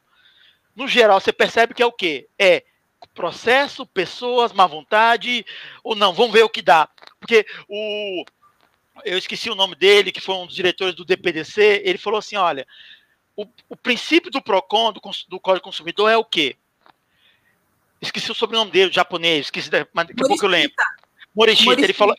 no 0.75 0.87
geral, 0.87 1.19
você 1.19 1.33
percebe 1.33 1.73
que 1.73 1.83
é 1.83 1.85
o 1.85 1.91
quê? 1.91 2.27
É 2.37 2.63
processo, 3.13 3.85
pessoas, 3.85 4.53
má 4.53 4.65
vontade, 4.67 5.45
ou 5.83 5.95
não, 5.95 6.13
vamos 6.13 6.31
ver 6.31 6.43
o 6.43 6.49
que 6.49 6.61
dá. 6.61 6.89
Porque 7.19 7.45
o. 7.67 8.23
Eu 9.03 9.17
esqueci 9.17 9.49
o 9.49 9.55
nome 9.55 9.75
dele, 9.75 10.11
que 10.11 10.21
foi 10.21 10.35
um 10.35 10.45
dos 10.45 10.55
diretores 10.55 10.93
do 10.93 11.05
DPDC, 11.05 11.81
ele 11.83 11.97
falou 11.97 12.19
assim: 12.19 12.35
olha, 12.35 12.67
o, 13.35 13.45
o 13.69 13.75
princípio 13.75 14.29
do 14.29 14.41
PROCON, 14.41 14.93
do, 14.93 15.01
do 15.27 15.39
Código 15.39 15.63
Consumidor, 15.63 16.09
é 16.09 16.17
o 16.17 16.25
quê? 16.25 16.55
Esqueci 18.01 18.31
o 18.31 18.35
sobrenome 18.35 18.71
dele, 18.71 18.91
japonês, 18.91 19.47
esqueci, 19.47 19.69
mas 19.93 20.07
daqui 20.07 20.23
a 20.23 20.27
pouco 20.27 20.45
eu 20.45 20.49
lembro. 20.49 20.73
Morishita, 21.33 21.65
Morishita, 21.65 21.85
ele 21.85 21.93
falou, 21.93 22.15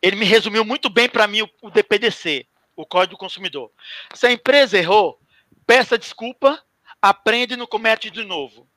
ele 0.00 0.16
me 0.16 0.24
resumiu 0.24 0.64
muito 0.64 0.88
bem 0.88 1.08
para 1.08 1.26
mim 1.26 1.42
o, 1.42 1.50
o 1.62 1.70
DPDC, 1.70 2.46
o 2.76 2.86
Código 2.86 3.16
do 3.16 3.18
Consumidor. 3.18 3.70
Se 4.14 4.26
a 4.26 4.32
empresa 4.32 4.78
errou, 4.78 5.18
peça 5.66 5.98
desculpa 5.98 6.62
aprende 7.02 7.54
e 7.54 7.56
não 7.56 7.66
comete 7.66 8.08
de 8.08 8.24
novo. 8.24 8.68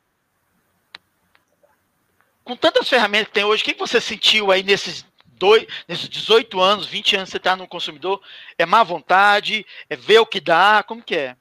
Com 2.43 2.55
tantas 2.55 2.89
ferramentas 2.89 3.27
que 3.27 3.33
tem 3.35 3.43
hoje, 3.43 3.61
o 3.61 3.65
que 3.65 3.75
você 3.75 4.01
sentiu 4.01 4.51
aí 4.51 4.63
nesses, 4.63 5.05
dois, 5.37 5.67
nesses 5.87 6.09
18 6.09 6.59
anos, 6.59 6.87
20 6.87 7.15
anos 7.15 7.29
que 7.29 7.31
você 7.31 7.37
está 7.37 7.55
no 7.55 7.67
consumidor? 7.67 8.21
É 8.57 8.65
má 8.65 8.83
vontade? 8.83 9.65
É 9.89 9.95
ver 9.95 10.19
o 10.19 10.25
que 10.25 10.39
dá? 10.39 10.83
Como 10.83 11.03
que 11.03 11.15
é? 11.15 11.37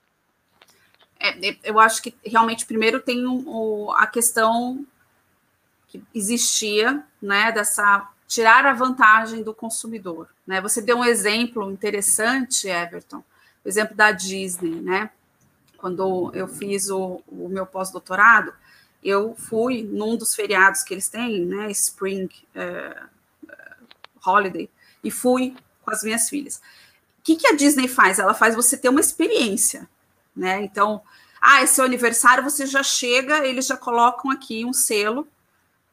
é 1.18 1.56
eu 1.64 1.80
acho 1.80 2.02
que 2.02 2.14
realmente 2.24 2.66
primeiro 2.66 3.00
tem 3.00 3.26
um, 3.26 3.90
a 3.92 4.06
questão 4.06 4.86
que 5.88 6.02
existia, 6.14 7.02
né, 7.20 7.52
dessa 7.52 8.10
tirar 8.26 8.66
a 8.66 8.72
vantagem 8.72 9.42
do 9.42 9.54
consumidor, 9.54 10.28
né? 10.46 10.60
Você 10.60 10.80
deu 10.80 10.96
um 10.96 11.04
exemplo 11.04 11.70
interessante, 11.70 12.66
Everton, 12.66 13.22
o 13.64 13.68
exemplo 13.68 13.94
da 13.94 14.10
Disney, 14.10 14.80
né? 14.80 15.10
Quando 15.84 16.30
eu 16.32 16.48
fiz 16.48 16.88
o, 16.88 17.22
o 17.28 17.46
meu 17.46 17.66
pós-doutorado, 17.66 18.54
eu 19.02 19.36
fui 19.36 19.82
num 19.82 20.16
dos 20.16 20.34
feriados 20.34 20.82
que 20.82 20.94
eles 20.94 21.10
têm, 21.10 21.44
né, 21.44 21.70
Spring 21.72 22.26
uh, 22.56 23.06
Holiday, 24.24 24.70
e 25.04 25.10
fui 25.10 25.54
com 25.82 25.90
as 25.90 26.02
minhas 26.02 26.26
filhas. 26.26 26.56
O 26.56 27.22
que, 27.22 27.36
que 27.36 27.46
a 27.46 27.54
Disney 27.54 27.86
faz? 27.86 28.18
Ela 28.18 28.32
faz 28.32 28.54
você 28.54 28.78
ter 28.78 28.88
uma 28.88 28.98
experiência, 28.98 29.86
né? 30.34 30.62
Então, 30.62 31.02
ah, 31.38 31.60
é 31.60 31.66
seu 31.66 31.84
aniversário, 31.84 32.42
você 32.42 32.64
já 32.64 32.82
chega, 32.82 33.46
eles 33.46 33.66
já 33.66 33.76
colocam 33.76 34.30
aqui 34.30 34.64
um 34.64 34.72
selo, 34.72 35.28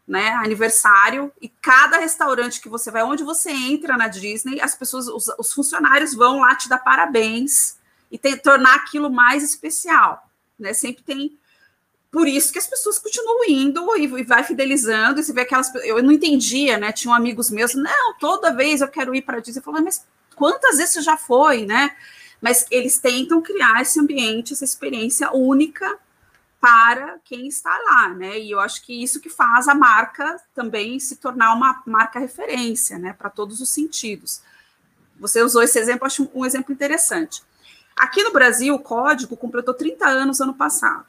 né, 0.08 0.30
aniversário, 0.36 1.34
e 1.42 1.50
cada 1.50 1.98
restaurante 1.98 2.62
que 2.62 2.70
você 2.70 2.90
vai, 2.90 3.04
onde 3.04 3.26
você 3.26 3.52
entra 3.52 3.98
na 3.98 4.08
Disney, 4.08 4.62
as 4.62 4.74
pessoas, 4.74 5.10
os, 5.10 5.28
os 5.38 5.52
funcionários 5.52 6.14
vão 6.14 6.40
lá 6.40 6.56
te 6.56 6.70
dar 6.70 6.80
parabéns 6.80 7.81
e 8.12 8.18
tem, 8.18 8.38
tornar 8.38 8.76
aquilo 8.76 9.10
mais 9.10 9.44
especial, 9.44 10.30
né? 10.60 10.74
Sempre 10.74 11.04
tem 11.04 11.40
por 12.12 12.28
isso 12.28 12.52
que 12.52 12.60
as 12.60 12.68
pessoas 12.68 13.00
continuam 13.00 13.46
indo 13.48 13.96
e, 13.96 14.04
e 14.04 14.24
vai 14.24 14.44
fidelizando, 14.44 15.22
e 15.22 15.32
vê 15.32 15.42
aquelas. 15.42 15.74
Eu 15.76 16.04
não 16.04 16.12
entendia, 16.12 16.78
né? 16.78 16.92
Tinham 16.92 17.14
amigos 17.14 17.50
meus, 17.50 17.74
não, 17.74 18.18
toda 18.20 18.54
vez 18.54 18.82
eu 18.82 18.88
quero 18.90 19.16
ir 19.16 19.22
para 19.22 19.40
Disney. 19.40 19.60
Eu 19.60 19.64
falei, 19.64 19.82
mas 19.82 20.06
quantas 20.36 20.78
vezes 20.78 20.94
você 20.94 21.02
já 21.02 21.16
foi, 21.16 21.66
né? 21.66 21.96
Mas 22.42 22.66
eles 22.70 22.98
tentam 22.98 23.42
criar 23.42 23.82
esse 23.82 23.98
ambiente, 24.00 24.52
essa 24.52 24.66
experiência 24.66 25.32
única 25.32 25.98
para 26.60 27.18
quem 27.24 27.48
está 27.48 27.76
lá, 27.80 28.10
né? 28.10 28.38
E 28.38 28.52
eu 28.52 28.60
acho 28.60 28.84
que 28.84 29.02
isso 29.02 29.22
que 29.22 29.30
faz 29.30 29.70
a 29.70 29.74
marca 29.74 30.40
também 30.54 31.00
se 31.00 31.16
tornar 31.16 31.54
uma 31.54 31.82
marca 31.88 32.20
referência, 32.20 33.00
né? 33.00 33.14
Para 33.14 33.30
todos 33.30 33.62
os 33.62 33.70
sentidos. 33.70 34.42
Você 35.18 35.42
usou 35.42 35.64
esse 35.64 35.80
exemplo, 35.80 36.06
acho 36.06 36.30
um 36.34 36.46
exemplo 36.46 36.74
interessante. 36.74 37.42
Aqui 38.02 38.24
no 38.24 38.34
Brasil, 38.34 38.74
o 38.74 38.80
código 38.80 39.38
completou 39.38 39.76
30 39.76 40.08
anos 40.08 40.42
ano 40.42 40.56
passado. 40.56 41.06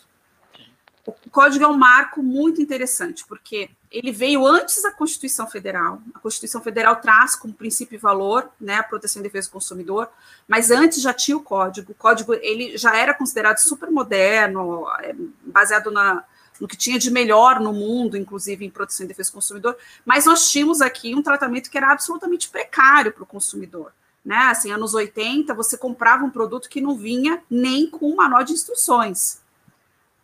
O 1.06 1.30
código 1.30 1.64
é 1.64 1.66
um 1.66 1.74
marco 1.74 2.22
muito 2.22 2.60
interessante, 2.60 3.24
porque 3.26 3.70
ele 3.90 4.12
veio 4.12 4.46
antes 4.46 4.82
da 4.82 4.90
Constituição 4.90 5.46
Federal. 5.48 6.02
A 6.14 6.18
Constituição 6.18 6.60
Federal 6.60 6.96
traz 6.96 7.34
como 7.34 7.54
princípio 7.54 7.96
e 7.96 7.98
valor 7.98 8.50
né, 8.60 8.76
a 8.76 8.82
proteção 8.82 9.20
e 9.20 9.22
defesa 9.22 9.48
do 9.48 9.52
consumidor, 9.52 10.06
mas 10.46 10.70
antes 10.70 11.00
já 11.00 11.14
tinha 11.14 11.34
o 11.34 11.42
código. 11.42 11.92
O 11.92 11.94
código 11.94 12.34
ele 12.34 12.76
já 12.76 12.94
era 12.94 13.14
considerado 13.14 13.56
super 13.56 13.90
moderno, 13.90 14.86
é, 15.00 15.14
baseado 15.46 15.90
na, 15.90 16.22
no 16.60 16.68
que 16.68 16.76
tinha 16.76 16.98
de 16.98 17.10
melhor 17.10 17.58
no 17.58 17.72
mundo, 17.72 18.18
inclusive 18.18 18.66
em 18.66 18.70
proteção 18.70 19.06
e 19.06 19.08
defesa 19.08 19.30
do 19.30 19.36
consumidor, 19.36 19.78
mas 20.04 20.26
nós 20.26 20.50
tínhamos 20.50 20.82
aqui 20.82 21.14
um 21.14 21.22
tratamento 21.22 21.70
que 21.70 21.78
era 21.78 21.90
absolutamente 21.90 22.50
precário 22.50 23.12
para 23.12 23.22
o 23.22 23.26
consumidor. 23.26 23.94
Né? 24.24 24.36
Assim, 24.36 24.70
anos 24.70 24.94
80, 24.94 25.52
você 25.54 25.76
comprava 25.76 26.24
um 26.24 26.30
produto 26.30 26.68
que 26.68 26.80
não 26.80 26.96
vinha 26.96 27.42
nem 27.50 27.90
com 27.90 28.10
um 28.10 28.16
manual 28.16 28.44
de 28.44 28.52
instruções 28.52 29.42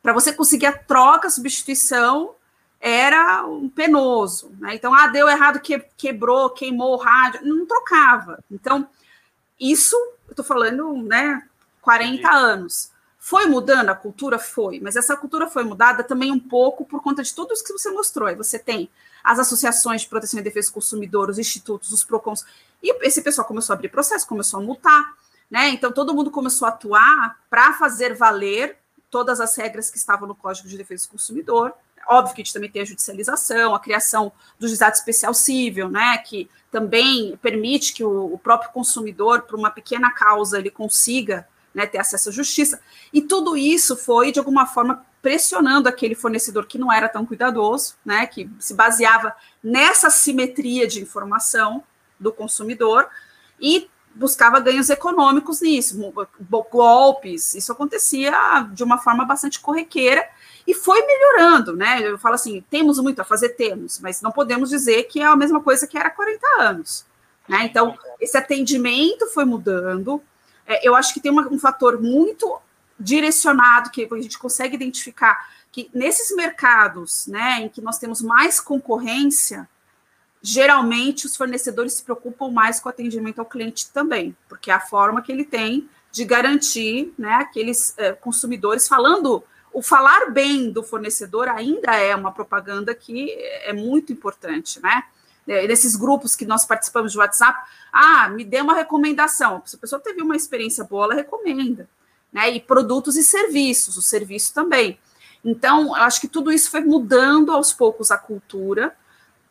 para 0.03 0.13
você 0.13 0.33
conseguir 0.33 0.67
a 0.67 0.73
troca, 0.73 1.29
a 1.29 1.31
substituição, 1.31 2.35
era 2.81 3.45
um 3.45 3.69
penoso. 3.69 4.51
Né? 4.59 4.75
Então, 4.75 4.95
ah, 4.95 5.09
deu 5.09 5.29
errado, 5.29 5.61
que, 5.61 5.79
quebrou, 5.97 6.51
queimou 6.51 6.95
o 6.95 6.97
rádio, 6.97 7.45
não 7.45 7.67
trocava. 7.67 8.43
Então, 8.51 8.89
isso, 9.61 9.97
eu 10.27 10.31
estou 10.31 10.45
falando, 10.45 10.95
né, 11.03 11.47
40 11.83 12.23
Sim. 12.23 12.35
anos. 12.35 12.91
Foi 13.19 13.47
mudando 13.47 13.91
a 13.91 13.95
cultura? 13.95 14.39
Foi, 14.39 14.81
mas 14.81 14.97
essa 14.97 15.17
cultura 15.17 15.49
foi 15.49 15.65
mudada 15.65 16.03
também 16.03 16.31
um 16.31 16.39
pouco 16.39 16.85
por 16.85 17.03
conta 17.03 17.23
de 17.23 17.35
tudo 17.35 17.53
isso 17.53 17.65
que 17.65 17.73
você 17.73 17.91
mostrou. 17.91 18.29
Aí 18.29 18.35
você 18.35 18.59
tem 18.59 18.89
as 19.23 19.39
associações 19.39 20.03
de 20.03 20.09
proteção 20.09 20.41
e 20.41 20.43
defesa 20.43 20.71
do 20.71 20.75
consumidor, 20.75 21.29
os 21.29 21.39
institutos, 21.39 21.93
os 21.93 22.05
PROCONs, 22.05 22.47
e 22.83 23.07
esse 23.07 23.23
pessoal 23.23 23.47
começou 23.47 23.73
a 23.73 23.77
abrir 23.77 23.89
processo, 23.89 24.27
começou 24.27 24.61
a 24.61 24.63
multar, 24.63 25.15
né? 25.51 25.69
Então 25.71 25.93
todo 25.93 26.15
mundo 26.15 26.31
começou 26.31 26.67
a 26.67 26.71
atuar 26.71 27.39
para 27.51 27.73
fazer 27.75 28.15
valer 28.15 28.77
todas 29.11 29.41
as 29.41 29.57
regras 29.57 29.91
que 29.91 29.97
estavam 29.97 30.29
no 30.29 30.35
Código 30.35 30.69
de 30.69 30.77
Defesa 30.77 31.07
do 31.07 31.13
Consumidor. 31.13 31.73
Óbvio 32.07 32.35
que 32.35 32.41
a 32.41 32.45
gente 32.45 32.55
também 32.55 32.71
tem 32.71 32.83
a 32.83 32.87
judicialização, 32.87 33.75
a 33.75 33.81
criação 33.81 34.33
do 34.59 34.67
juizado 34.67 34.95
especial 34.95 35.35
civil, 35.35 35.91
né, 35.91 36.17
que 36.19 36.49
também 36.71 37.37
permite 37.43 37.93
que 37.93 38.03
o, 38.03 38.33
o 38.33 38.39
próprio 38.39 38.71
consumidor, 38.71 39.43
por 39.43 39.59
uma 39.59 39.71
pequena 39.71 40.11
causa, 40.11 40.59
ele 40.59 40.71
consiga 40.71 41.47
né, 41.75 41.87
ter 41.87 41.99
acesso 41.99 42.31
à 42.31 42.33
justiça. 42.33 42.81
E 43.13 43.21
tudo 43.21 43.57
isso 43.57 43.95
foi, 43.97 44.33
de 44.33 44.39
alguma 44.39 44.67
forma, 44.67 45.05
pressionando 45.21 45.89
aquele 45.89 46.15
fornecedor 46.15 46.67
que 46.67 46.79
não 46.79 46.91
era 46.91 47.09
tão 47.09 47.27
cuidadoso, 47.27 47.97
né, 48.05 48.27
que 48.27 48.51
se 48.59 48.73
baseava 48.73 49.35
nessa 49.63 50.09
simetria 50.09 50.87
de 50.87 51.03
informação 51.03 51.83
do 52.19 52.33
consumidor, 52.33 53.09
e 53.61 53.89
buscava 54.15 54.59
ganhos 54.59 54.91
econômicos 54.91 55.61
nisso, 55.61 56.13
golpes, 56.71 57.55
isso 57.55 57.71
acontecia 57.71 58.69
de 58.73 58.83
uma 58.83 58.99
forma 58.99 59.25
bastante 59.25 59.61
corriqueira 59.61 60.29
e 60.67 60.75
foi 60.75 61.01
melhorando, 61.07 61.77
né? 61.77 62.03
Eu 62.03 62.19
falo 62.19 62.35
assim, 62.35 62.65
temos 62.69 62.99
muito 62.99 63.21
a 63.21 63.25
fazer, 63.25 63.51
temos, 63.51 64.01
mas 64.01 64.21
não 64.21 64.33
podemos 64.33 64.71
dizer 64.71 65.05
que 65.05 65.21
é 65.21 65.25
a 65.25 65.37
mesma 65.37 65.63
coisa 65.63 65.87
que 65.87 65.97
era 65.97 66.11
40 66.11 66.47
anos, 66.59 67.07
né? 67.49 67.65
Então, 67.65 67.97
esse 68.21 68.37
atendimento 68.37 69.27
foi 69.29 69.45
mudando. 69.45 70.21
É, 70.67 70.87
eu 70.87 70.95
acho 70.95 71.15
que 71.15 71.21
tem 71.21 71.33
um 71.33 71.59
fator 71.59 72.01
muito 72.03 72.61
direcionado 72.99 73.91
que 73.91 74.09
a 74.11 74.21
gente 74.21 74.39
consegue 74.39 74.75
identificar 74.75 75.49
que 75.71 75.89
nesses 75.95 76.35
mercados, 76.35 77.27
né, 77.29 77.61
em 77.61 77.69
que 77.69 77.81
nós 77.81 77.99
temos 77.99 78.21
mais 78.21 78.59
concorrência, 78.59 79.69
geralmente 80.51 81.27
os 81.27 81.37
fornecedores 81.37 81.93
se 81.93 82.03
preocupam 82.03 82.51
mais 82.51 82.81
com 82.81 82.89
o 82.89 82.91
atendimento 82.91 83.39
ao 83.39 83.45
cliente 83.45 83.91
também, 83.93 84.35
porque 84.49 84.71
é 84.71 84.75
a 84.75 84.81
forma 84.81 85.21
que 85.21 85.31
ele 85.31 85.45
tem 85.45 85.87
de 86.11 86.25
garantir 86.25 87.13
né, 87.19 87.35
aqueles 87.35 87.93
é, 87.99 88.13
consumidores 88.13 88.89
falando. 88.89 89.45
O 89.75 89.83
falar 89.83 90.31
bem 90.31 90.71
do 90.71 90.83
fornecedor 90.83 91.49
ainda 91.49 91.95
é 91.95 92.17
uma 92.17 92.33
propaganda 92.33 92.95
que 92.95 93.31
é 93.63 93.75
muito 93.75 94.11
importante, 94.11 94.81
né? 94.81 95.05
Nesses 95.47 95.97
grupos 95.97 96.35
que 96.35 96.45
nós 96.45 96.65
participamos 96.67 97.13
de 97.13 97.19
WhatsApp, 97.19 97.59
ah, 97.91 98.29
me 98.29 98.45
dê 98.45 98.61
uma 98.61 98.75
recomendação. 98.75 99.63
Se 99.65 99.77
a 99.77 99.79
pessoa 99.79 100.01
teve 100.01 100.21
uma 100.21 100.37
experiência 100.37 100.85
boa, 100.85 101.07
ela 101.07 101.15
recomenda. 101.15 101.89
Né? 102.31 102.51
E 102.51 102.61
produtos 102.61 103.17
e 103.17 103.25
serviços, 103.25 103.97
o 103.97 104.03
serviço 104.03 104.53
também. 104.53 104.99
Então, 105.43 105.97
eu 105.97 106.03
acho 106.03 106.21
que 106.21 106.29
tudo 106.29 106.53
isso 106.53 106.71
foi 106.71 106.83
mudando 106.83 107.51
aos 107.51 107.73
poucos 107.73 108.11
a 108.11 108.19
cultura, 108.19 108.95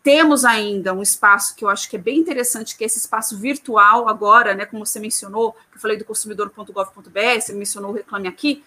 temos 0.08 0.46
ainda 0.46 0.94
um 0.94 1.02
espaço 1.02 1.54
que 1.54 1.66
eu 1.66 1.70
acho 1.70 1.90
que 1.90 1.98
é 1.98 2.00
bem 2.00 2.18
interessante, 2.18 2.78
que 2.78 2.84
é 2.86 2.88
esse 2.88 2.98
espaço 2.98 3.38
virtual 3.38 4.08
agora, 4.08 4.56
né, 4.56 4.66
como 4.66 4.86
você 4.86 5.02
mencionou, 5.02 5.52
que 5.70 5.76
eu 5.76 5.82
falei 5.82 5.98
do 5.98 6.06
consumidor.gov.br, 6.06 7.42
você 7.42 7.52
mencionou 7.52 7.92
o 7.92 7.94
Reclame 7.94 8.26
Aqui, 8.30 8.64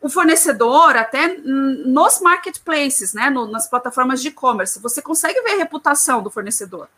o 0.00 0.08
fornecedor, 0.08 0.96
até 0.96 1.38
nos 1.38 2.20
marketplaces, 2.20 3.14
né, 3.14 3.30
no, 3.30 3.46
nas 3.46 3.70
plataformas 3.70 4.20
de 4.20 4.26
e-commerce, 4.26 4.82
você 4.82 5.00
consegue 5.00 5.40
ver 5.42 5.52
a 5.52 5.58
reputação 5.58 6.20
do 6.20 6.32
fornecedor. 6.32 6.88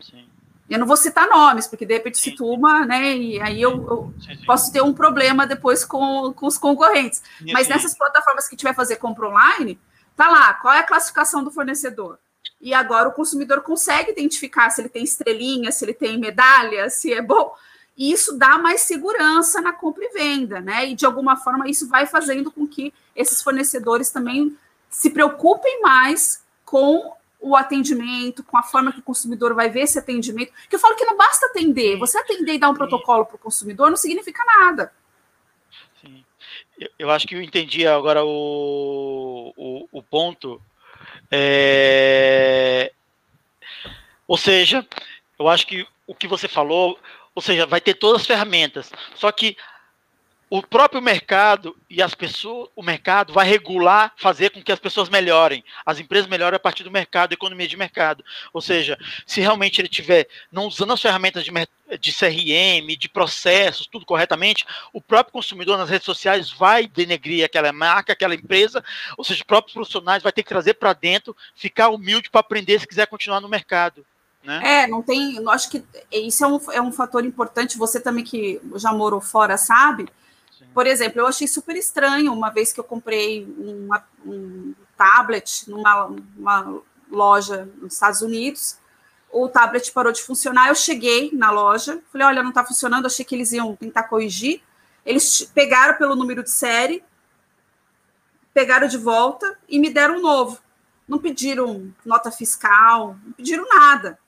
Sim. 0.00 0.26
Eu 0.70 0.78
não 0.78 0.86
vou 0.86 0.96
citar 0.96 1.28
nomes, 1.28 1.66
porque 1.66 1.84
de 1.84 1.92
repente 1.92 2.16
cito 2.16 2.46
uma, 2.46 2.86
né, 2.86 3.14
e 3.14 3.38
aí 3.38 3.60
eu, 3.60 3.86
eu 3.86 4.14
sim, 4.18 4.34
sim. 4.34 4.46
posso 4.46 4.72
ter 4.72 4.80
um 4.80 4.94
problema 4.94 5.46
depois 5.46 5.84
com, 5.84 6.32
com 6.32 6.46
os 6.46 6.56
concorrentes. 6.56 7.22
Mas 7.52 7.68
nessas 7.68 7.94
plataformas 7.94 8.48
que 8.48 8.56
tiver 8.56 8.74
fazer 8.74 8.96
compra 8.96 9.28
online, 9.28 9.78
tá 10.16 10.26
lá, 10.30 10.54
qual 10.54 10.72
é 10.72 10.78
a 10.78 10.86
classificação 10.86 11.44
do 11.44 11.50
fornecedor? 11.50 12.18
E 12.60 12.74
agora 12.74 13.08
o 13.08 13.12
consumidor 13.12 13.62
consegue 13.62 14.10
identificar 14.10 14.70
se 14.70 14.80
ele 14.80 14.88
tem 14.88 15.02
estrelinha, 15.02 15.72
se 15.72 15.84
ele 15.84 15.94
tem 15.94 16.18
medalha, 16.18 16.90
se 16.90 17.12
é 17.12 17.22
bom. 17.22 17.54
E 17.96 18.12
isso 18.12 18.36
dá 18.36 18.58
mais 18.58 18.82
segurança 18.82 19.60
na 19.60 19.72
compra 19.72 20.04
e 20.04 20.12
venda, 20.12 20.60
né? 20.60 20.88
E 20.88 20.94
de 20.94 21.06
alguma 21.06 21.36
forma 21.36 21.68
isso 21.68 21.88
vai 21.88 22.06
fazendo 22.06 22.50
com 22.50 22.66
que 22.66 22.92
esses 23.14 23.42
fornecedores 23.42 24.10
também 24.10 24.56
se 24.88 25.10
preocupem 25.10 25.80
mais 25.80 26.42
com 26.64 27.14
o 27.40 27.56
atendimento, 27.56 28.44
com 28.44 28.58
a 28.58 28.62
forma 28.62 28.92
que 28.92 29.00
o 29.00 29.02
consumidor 29.02 29.54
vai 29.54 29.70
ver 29.70 29.82
esse 29.82 29.98
atendimento. 29.98 30.52
Que 30.68 30.76
eu 30.76 30.80
falo 30.80 30.96
que 30.96 31.04
não 31.04 31.16
basta 31.16 31.46
atender, 31.46 31.98
você 31.98 32.18
atender 32.18 32.54
e 32.54 32.58
dar 32.58 32.68
um 32.68 32.74
protocolo 32.74 33.24
para 33.24 33.36
o 33.36 33.38
consumidor 33.38 33.88
não 33.88 33.96
significa 33.96 34.44
nada. 34.44 34.92
Sim. 36.00 36.24
Eu, 36.98 37.10
acho 37.10 37.26
que 37.26 37.34
eu 37.34 37.42
entendi 37.42 37.86
agora 37.86 38.22
o, 38.24 39.54
o, 39.56 39.88
o 39.90 40.02
ponto 40.02 40.60
é... 41.30 42.92
Ou 44.26 44.36
seja, 44.36 44.86
eu 45.38 45.48
acho 45.48 45.66
que 45.66 45.86
o 46.06 46.14
que 46.14 46.28
você 46.28 46.46
falou, 46.46 46.98
ou 47.34 47.42
seja, 47.42 47.66
vai 47.66 47.80
ter 47.80 47.94
todas 47.94 48.22
as 48.22 48.26
ferramentas, 48.26 48.92
só 49.14 49.30
que 49.32 49.56
o 50.50 50.60
próprio 50.60 51.00
mercado 51.00 51.76
e 51.88 52.02
as 52.02 52.12
pessoas, 52.12 52.68
o 52.74 52.82
mercado 52.82 53.32
vai 53.32 53.46
regular, 53.46 54.12
fazer 54.16 54.50
com 54.50 54.60
que 54.60 54.72
as 54.72 54.80
pessoas 54.80 55.08
melhorem, 55.08 55.64
as 55.86 56.00
empresas 56.00 56.28
melhorem 56.28 56.56
a 56.56 56.60
partir 56.60 56.82
do 56.82 56.90
mercado, 56.90 57.32
economia 57.32 57.68
de 57.68 57.76
mercado. 57.76 58.24
Ou 58.52 58.60
seja, 58.60 58.98
se 59.24 59.40
realmente 59.40 59.80
ele 59.80 59.88
tiver 59.88 60.26
não 60.50 60.66
usando 60.66 60.92
as 60.92 61.00
ferramentas 61.00 61.44
de, 61.44 61.52
de 62.00 62.12
CRM, 62.12 62.98
de 62.98 63.08
processos, 63.08 63.86
tudo 63.86 64.04
corretamente, 64.04 64.66
o 64.92 65.00
próprio 65.00 65.32
consumidor 65.32 65.78
nas 65.78 65.88
redes 65.88 66.04
sociais 66.04 66.50
vai 66.50 66.88
denegrir 66.88 67.44
aquela 67.44 67.72
marca, 67.72 68.12
aquela 68.12 68.34
empresa, 68.34 68.82
ou 69.16 69.22
seja, 69.22 69.38
os 69.38 69.46
próprios 69.46 69.72
profissionais 69.72 70.20
vai 70.20 70.32
ter 70.32 70.42
que 70.42 70.48
trazer 70.48 70.74
para 70.74 70.92
dentro, 70.92 71.36
ficar 71.54 71.90
humilde 71.90 72.28
para 72.28 72.40
aprender 72.40 72.80
se 72.80 72.88
quiser 72.88 73.06
continuar 73.06 73.40
no 73.40 73.48
mercado. 73.48 74.04
Né? 74.42 74.60
É, 74.64 74.86
não 74.88 75.00
tem. 75.00 75.40
Acho 75.48 75.70
que 75.70 75.84
isso 76.10 76.42
é 76.42 76.48
um, 76.48 76.72
é 76.72 76.82
um 76.82 76.90
fator 76.90 77.24
importante. 77.24 77.78
Você 77.78 78.00
também 78.00 78.24
que 78.24 78.60
já 78.74 78.92
morou 78.92 79.20
fora 79.20 79.56
sabe 79.56 80.08
por 80.72 80.86
exemplo, 80.86 81.20
eu 81.20 81.26
achei 81.26 81.46
super 81.46 81.76
estranho 81.76 82.32
uma 82.32 82.50
vez 82.50 82.72
que 82.72 82.80
eu 82.80 82.84
comprei 82.84 83.44
uma, 83.58 84.04
um 84.24 84.74
tablet 84.96 85.68
numa 85.68 86.82
loja 87.10 87.68
nos 87.80 87.94
Estados 87.94 88.22
Unidos. 88.22 88.78
O 89.32 89.48
tablet 89.48 89.90
parou 89.92 90.12
de 90.12 90.22
funcionar. 90.22 90.68
Eu 90.68 90.74
cheguei 90.74 91.30
na 91.32 91.50
loja, 91.50 92.02
falei: 92.12 92.26
olha, 92.26 92.42
não 92.42 92.50
está 92.50 92.64
funcionando. 92.64 93.06
Achei 93.06 93.24
que 93.24 93.34
eles 93.34 93.52
iam 93.52 93.74
tentar 93.76 94.04
corrigir. 94.04 94.62
Eles 95.04 95.42
pegaram 95.54 95.96
pelo 95.96 96.14
número 96.14 96.42
de 96.42 96.50
série, 96.50 97.02
pegaram 98.52 98.86
de 98.86 98.98
volta 98.98 99.58
e 99.68 99.78
me 99.78 99.90
deram 99.90 100.18
um 100.18 100.20
novo. 100.20 100.60
Não 101.08 101.18
pediram 101.18 101.92
nota 102.04 102.30
fiscal, 102.30 103.16
não 103.24 103.32
pediram 103.32 103.66
nada. 103.68 104.18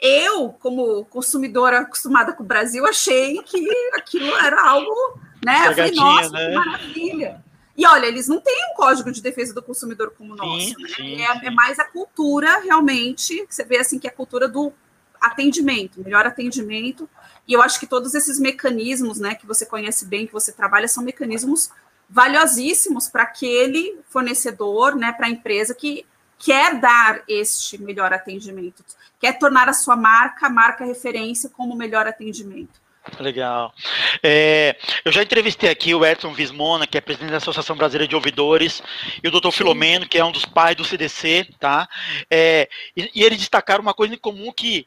Eu, 0.00 0.48
como 0.60 1.04
consumidora 1.04 1.80
acostumada 1.80 2.32
com 2.32 2.42
o 2.42 2.46
Brasil, 2.46 2.84
achei 2.84 3.40
que 3.42 3.64
aquilo 3.94 4.34
era 4.36 4.60
algo, 4.68 5.20
né? 5.44 5.68
Eu 5.68 5.74
falei, 5.74 5.92
nossa, 5.92 6.30
né? 6.30 6.48
que 6.48 6.54
maravilha. 6.54 7.44
E 7.76 7.86
olha, 7.86 8.06
eles 8.06 8.28
não 8.28 8.40
têm 8.40 8.70
um 8.70 8.76
código 8.76 9.10
de 9.10 9.22
defesa 9.22 9.54
do 9.54 9.62
consumidor 9.62 10.12
como 10.16 10.34
o 10.34 10.36
nosso. 10.36 10.68
Sim, 10.68 10.82
né? 10.82 10.88
sim, 10.88 11.22
é, 11.22 11.38
sim. 11.40 11.46
é, 11.46 11.50
mais 11.50 11.78
a 11.78 11.84
cultura, 11.84 12.60
realmente, 12.60 13.46
você 13.48 13.64
vê 13.64 13.78
assim 13.78 13.98
que 13.98 14.06
é 14.06 14.10
a 14.10 14.14
cultura 14.14 14.48
do 14.48 14.72
atendimento, 15.20 16.02
melhor 16.02 16.26
atendimento. 16.26 17.08
E 17.46 17.52
eu 17.52 17.62
acho 17.62 17.80
que 17.80 17.86
todos 17.86 18.14
esses 18.14 18.38
mecanismos, 18.38 19.18
né, 19.18 19.34
que 19.34 19.46
você 19.46 19.64
conhece 19.64 20.04
bem, 20.04 20.26
que 20.26 20.32
você 20.32 20.52
trabalha, 20.52 20.86
são 20.86 21.02
mecanismos 21.02 21.70
valiosíssimos 22.08 23.08
para 23.08 23.22
aquele 23.22 23.98
fornecedor, 24.08 24.94
né, 24.94 25.12
para 25.12 25.26
a 25.26 25.30
empresa 25.30 25.74
que 25.74 26.04
quer 26.38 26.78
dar 26.78 27.22
este 27.26 27.80
melhor 27.80 28.12
atendimento, 28.12 28.84
quer 29.18 29.38
tornar 29.38 29.68
a 29.68 29.72
sua 29.72 29.96
marca, 29.96 30.50
marca 30.50 30.84
referência 30.84 31.48
como 31.48 31.74
melhor 31.76 32.06
atendimento. 32.06 32.81
Legal. 33.18 33.74
É, 34.22 34.76
eu 35.04 35.10
já 35.10 35.22
entrevistei 35.22 35.68
aqui 35.68 35.94
o 35.94 36.04
Edson 36.06 36.32
Vismona, 36.32 36.86
que 36.86 36.96
é 36.96 37.00
presidente 37.00 37.32
da 37.32 37.38
Associação 37.38 37.76
Brasileira 37.76 38.08
de 38.08 38.14
Ouvidores, 38.14 38.82
e 39.22 39.26
o 39.26 39.30
doutor 39.30 39.50
Filomeno, 39.50 40.08
que 40.08 40.18
é 40.18 40.24
um 40.24 40.30
dos 40.30 40.44
pais 40.44 40.76
do 40.76 40.84
CDC, 40.84 41.48
tá? 41.58 41.88
É, 42.30 42.68
e, 42.96 43.10
e, 43.14 43.24
eles 43.24 43.38
destacaram 43.38 43.82
uma 43.82 43.94
coisa 43.94 44.14
em 44.14 44.18
comum 44.18 44.52
que, 44.52 44.86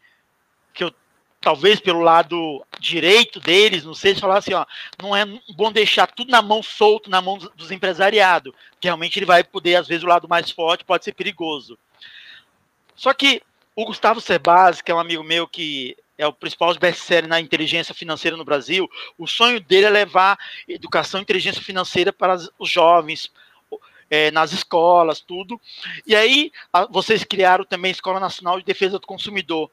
que 0.74 0.86
eu, 0.86 0.94
talvez 1.42 1.82
pelo 1.82 2.00
lado 2.00 2.66
direito 2.80 3.40
deles, 3.40 3.84
não 3.84 3.94
sei 3.94 4.16
se 4.16 4.22
falar 4.22 4.38
assim, 4.38 4.54
ó, 4.54 4.66
não 5.02 5.14
é 5.14 5.26
bom 5.54 5.72
deixar 5.72 6.08
tudo 6.08 6.32
na 6.32 6.42
mão 6.42 6.64
solto, 6.64 7.10
na 7.10 7.22
mão 7.22 7.38
dos 7.38 7.70
empresariados, 7.70 8.54
que 8.80 8.88
realmente 8.88 9.20
ele 9.20 9.26
vai 9.26 9.44
poder, 9.44 9.76
às 9.76 9.88
vezes, 9.88 10.04
o 10.06 10.08
lado 10.08 10.28
mais 10.28 10.50
forte 10.50 10.86
pode 10.86 11.04
ser 11.04 11.14
perigoso. 11.14 11.78
Só 12.96 13.14
que 13.14 13.42
o 13.76 13.86
Gustavo 13.86 14.22
Sebas, 14.22 14.82
que 14.82 14.90
é 14.90 14.96
um 14.96 15.00
amigo 15.00 15.22
meu 15.22 15.46
que 15.46 15.98
é 16.18 16.26
o 16.26 16.34
principal 16.34 16.74
best-seller 16.76 17.28
na 17.28 17.40
inteligência 17.40 17.94
financeira 17.94 18.38
no 18.38 18.46
Brasil, 18.46 18.90
o 19.18 19.28
sonho 19.28 19.60
dele 19.60 19.88
é 19.88 19.90
levar 19.90 20.38
educação 20.68 21.20
e 21.20 21.24
inteligência 21.24 21.62
financeira 21.62 22.14
para 22.14 22.38
os 22.58 22.70
jovens, 22.70 23.32
é, 24.10 24.32
nas 24.32 24.54
escolas, 24.54 25.20
tudo. 25.20 25.60
E 26.06 26.16
aí, 26.16 26.52
a, 26.72 26.86
vocês 26.86 27.24
criaram 27.24 27.66
também 27.66 27.90
a 27.90 27.94
Escola 27.94 28.20
Nacional 28.20 28.60
de 28.60 28.66
Defesa 28.66 29.00
do 29.00 29.08
Consumidor. 29.08 29.70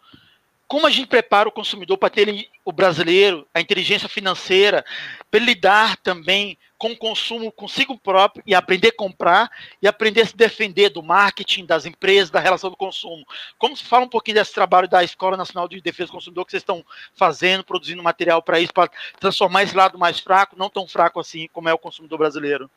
Como 0.67 0.87
a 0.87 0.91
gente 0.91 1.07
prepara 1.07 1.49
o 1.49 1.53
consumidor 1.53 1.99
para 1.99 2.09
ter 2.09 2.49
o 2.65 2.73
brasileiro, 2.73 3.47
a 3.53 3.61
inteligência 3.61 4.09
financeira, 4.09 4.85
para 5.31 5.41
lidar 5.41 5.97
também 5.99 6.57
com 6.83 6.97
consumo 6.97 7.53
consigo 7.53 7.97
próprio 7.97 8.43
e 8.45 8.57
aprender 8.57 8.89
a 8.89 8.97
comprar 8.97 9.49
e 9.81 9.87
aprender 9.87 10.23
a 10.23 10.27
se 10.27 10.37
defender 10.37 10.91
do 10.91 11.01
marketing, 11.01 11.65
das 11.65 11.87
empresas, 11.87 12.29
da 12.29 12.41
relação 12.41 12.71
do 12.71 12.77
consumo. 12.77 13.25
Como 13.57 13.77
se 13.77 13.85
fala 13.85 14.05
um 14.05 14.09
pouquinho 14.09 14.35
desse 14.35 14.53
trabalho 14.53 14.89
da 14.89 15.05
Escola 15.05 15.37
Nacional 15.37 15.69
de 15.69 15.81
Defesa 15.81 16.09
do 16.09 16.15
Consumidor 16.15 16.45
que 16.45 16.51
vocês 16.51 16.63
estão 16.63 16.85
fazendo, 17.15 17.63
produzindo 17.63 18.03
material 18.03 18.43
para 18.43 18.59
isso, 18.59 18.75
para 18.75 18.91
transformar 19.21 19.63
esse 19.63 19.77
lado 19.77 19.97
mais 19.97 20.19
fraco, 20.19 20.59
não 20.59 20.69
tão 20.69 20.89
fraco 20.89 21.21
assim 21.21 21.49
como 21.53 21.69
é 21.69 21.73
o 21.73 21.79
consumidor 21.79 22.19
brasileiro? 22.19 22.69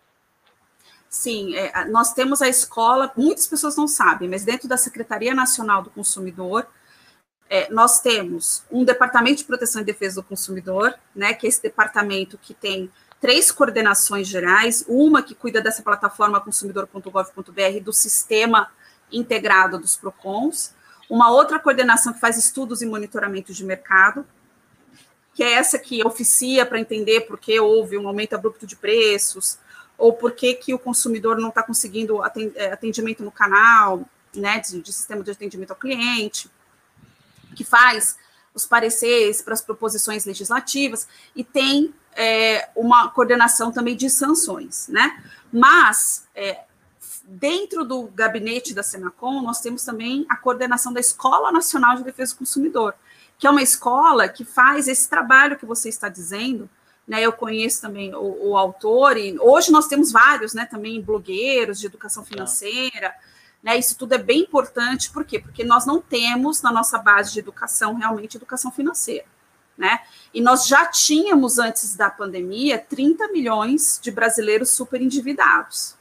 Sim, 1.10 1.56
é, 1.56 1.86
nós 1.86 2.14
temos 2.14 2.44
a 2.44 2.48
escola, 2.48 3.12
muitas 3.18 3.48
pessoas 3.48 3.76
não 3.76 3.88
sabem, 3.88 4.30
mas 4.30 4.46
dentro 4.46 4.68
da 4.68 4.78
Secretaria 4.78 5.34
Nacional 5.34 5.82
do 5.82 5.90
Consumidor, 5.90 6.68
é, 7.50 7.72
nós 7.72 8.02
temos 8.02 8.64
um 8.70 8.84
departamento 8.84 9.38
de 9.38 9.46
proteção 9.46 9.82
e 9.82 9.86
defesa 9.86 10.22
do 10.22 10.28
consumidor, 10.28 10.94
né, 11.16 11.34
que 11.34 11.48
é 11.48 11.50
esse 11.50 11.64
departamento 11.64 12.38
que 12.38 12.54
tem 12.54 12.92
três 13.26 13.52
coordenações 13.52 14.28
gerais, 14.28 14.86
uma 14.88 15.24
que 15.24 15.34
cuida 15.34 15.60
dessa 15.60 15.82
plataforma 15.82 16.40
consumidor.gov.br 16.40 17.80
do 17.82 17.92
sistema 17.92 18.70
integrado 19.12 19.80
dos 19.80 19.96
PROCONs, 19.96 20.76
uma 21.10 21.32
outra 21.32 21.58
coordenação 21.58 22.14
que 22.14 22.20
faz 22.20 22.38
estudos 22.38 22.84
e 22.84 22.86
monitoramento 22.86 23.52
de 23.52 23.66
mercado, 23.66 24.24
que 25.34 25.44
é 25.44 25.54
essa 25.54 25.80
que 25.80 26.06
oficia 26.06 26.68
para 26.68 26.80
entender 26.80 27.22
por 27.22 27.40
que 27.40 27.60
houve 27.60 27.98
um 27.98 28.08
aumento 28.08 28.36
abrupto 28.36 28.68
de 28.68 28.76
preços, 28.76 29.58
ou 29.98 30.14
por 30.14 30.34
que, 30.34 30.54
que 30.54 30.76
o 30.76 30.78
consumidor 30.78 31.40
não 31.40 31.50
está 31.50 31.64
conseguindo 31.64 32.20
é, 32.54 32.72
atendimento 32.72 33.24
no 33.24 33.32
canal, 33.32 34.08
né, 34.36 34.60
de, 34.60 34.80
de 34.80 34.94
sistema 34.94 35.24
de 35.24 35.32
atendimento 35.32 35.72
ao 35.72 35.78
cliente, 35.78 36.48
que 37.56 37.64
faz 37.64 38.18
os 38.54 38.68
pareceres 38.68 39.42
para 39.42 39.56
as 39.56 39.64
proposições 39.64 40.26
legislativas, 40.26 41.08
e 41.36 41.44
tem 41.44 41.92
é, 42.16 42.70
uma 42.76 43.10
coordenação 43.10 43.72
também 43.72 43.96
de 43.96 44.10
sanções, 44.10 44.88
né? 44.88 45.22
Mas 45.52 46.28
é, 46.34 46.62
dentro 47.26 47.84
do 47.84 48.04
gabinete 48.04 48.74
da 48.74 48.82
Senacom, 48.82 49.42
nós 49.42 49.60
temos 49.60 49.84
também 49.84 50.26
a 50.30 50.38
coordenação 50.38 50.94
da 50.94 51.00
Escola 51.00 51.52
Nacional 51.52 51.98
de 51.98 52.04
Defesa 52.04 52.34
do 52.34 52.40
Consumidor, 52.40 52.96
que 53.38 53.46
é 53.46 53.50
uma 53.50 53.62
escola 53.62 54.30
que 54.30 54.46
faz 54.46 54.88
esse 54.88 55.10
trabalho 55.10 55.58
que 55.58 55.66
você 55.66 55.90
está 55.90 56.08
dizendo. 56.08 56.70
Né, 57.08 57.22
eu 57.22 57.32
conheço 57.32 57.82
também 57.82 58.16
o, 58.16 58.50
o 58.50 58.58
autor, 58.58 59.16
e 59.16 59.38
hoje 59.40 59.72
nós 59.72 59.86
temos 59.86 60.12
vários, 60.12 60.56
né, 60.56 60.66
também 60.66 61.00
blogueiros 61.00 61.80
de 61.80 61.86
educação 61.86 62.24
tá. 62.24 62.30
financeira, 62.30 63.14
né, 63.62 63.78
isso 63.78 63.96
tudo 63.96 64.14
é 64.14 64.18
bem 64.18 64.42
importante, 64.42 65.12
por 65.12 65.24
quê? 65.24 65.38
Porque 65.38 65.64
nós 65.64 65.86
não 65.86 66.02
temos 66.02 66.64
na 66.64 66.72
nossa 66.72 66.98
base 66.98 67.32
de 67.32 67.38
educação 67.38 67.94
realmente 67.94 68.38
educação 68.38 68.72
financeira 68.72 69.28
né? 69.78 70.00
E 70.34 70.42
nós 70.42 70.68
já 70.68 70.86
tínhamos, 70.86 71.60
antes 71.60 71.96
da 71.96 72.10
pandemia, 72.10 72.78
30 72.78 73.28
milhões 73.30 74.00
de 74.02 74.12
brasileiros 74.12 74.72
super 74.72 75.02
endividados. 75.02 75.96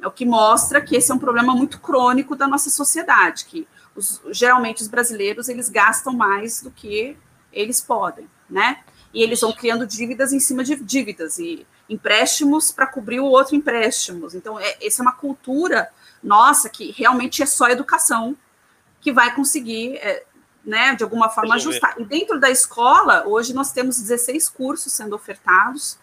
É 0.00 0.06
o 0.06 0.10
que 0.10 0.24
mostra 0.24 0.80
que 0.80 0.96
esse 0.96 1.10
é 1.10 1.14
um 1.14 1.18
problema 1.18 1.54
muito 1.54 1.78
crônico 1.78 2.34
da 2.34 2.46
nossa 2.46 2.70
sociedade, 2.70 3.44
que 3.44 3.68
os, 3.94 4.20
geralmente 4.30 4.82
os 4.82 4.88
brasileiros 4.88 5.48
eles 5.48 5.68
gastam 5.68 6.12
mais 6.12 6.62
do 6.62 6.70
que 6.70 7.16
eles 7.52 7.80
podem, 7.80 8.28
né? 8.48 8.82
E 9.12 9.22
eles 9.22 9.40
vão 9.40 9.52
criando 9.52 9.86
dívidas 9.86 10.32
em 10.32 10.40
cima 10.40 10.62
de 10.62 10.76
dívidas 10.76 11.38
e 11.38 11.66
empréstimos 11.88 12.70
para 12.70 12.86
cobrir 12.86 13.20
o 13.20 13.26
outro 13.26 13.56
empréstimos. 13.56 14.34
Então, 14.34 14.58
é, 14.58 14.78
essa 14.80 15.02
é 15.02 15.04
uma 15.04 15.12
cultura 15.12 15.90
nossa 16.22 16.68
que 16.68 16.92
realmente 16.92 17.42
é 17.42 17.46
só 17.46 17.68
educação 17.68 18.36
que 19.00 19.12
vai 19.12 19.34
conseguir 19.34 19.96
é, 19.96 20.24
né, 20.64 20.94
de 20.94 21.02
alguma 21.02 21.28
forma 21.28 21.54
ajustar. 21.54 21.94
E 21.98 22.04
dentro 22.04 22.38
da 22.38 22.50
escola, 22.50 23.26
hoje 23.26 23.54
nós 23.54 23.72
temos 23.72 23.98
16 24.00 24.48
cursos 24.48 24.92
sendo 24.92 25.14
ofertados. 25.14 25.98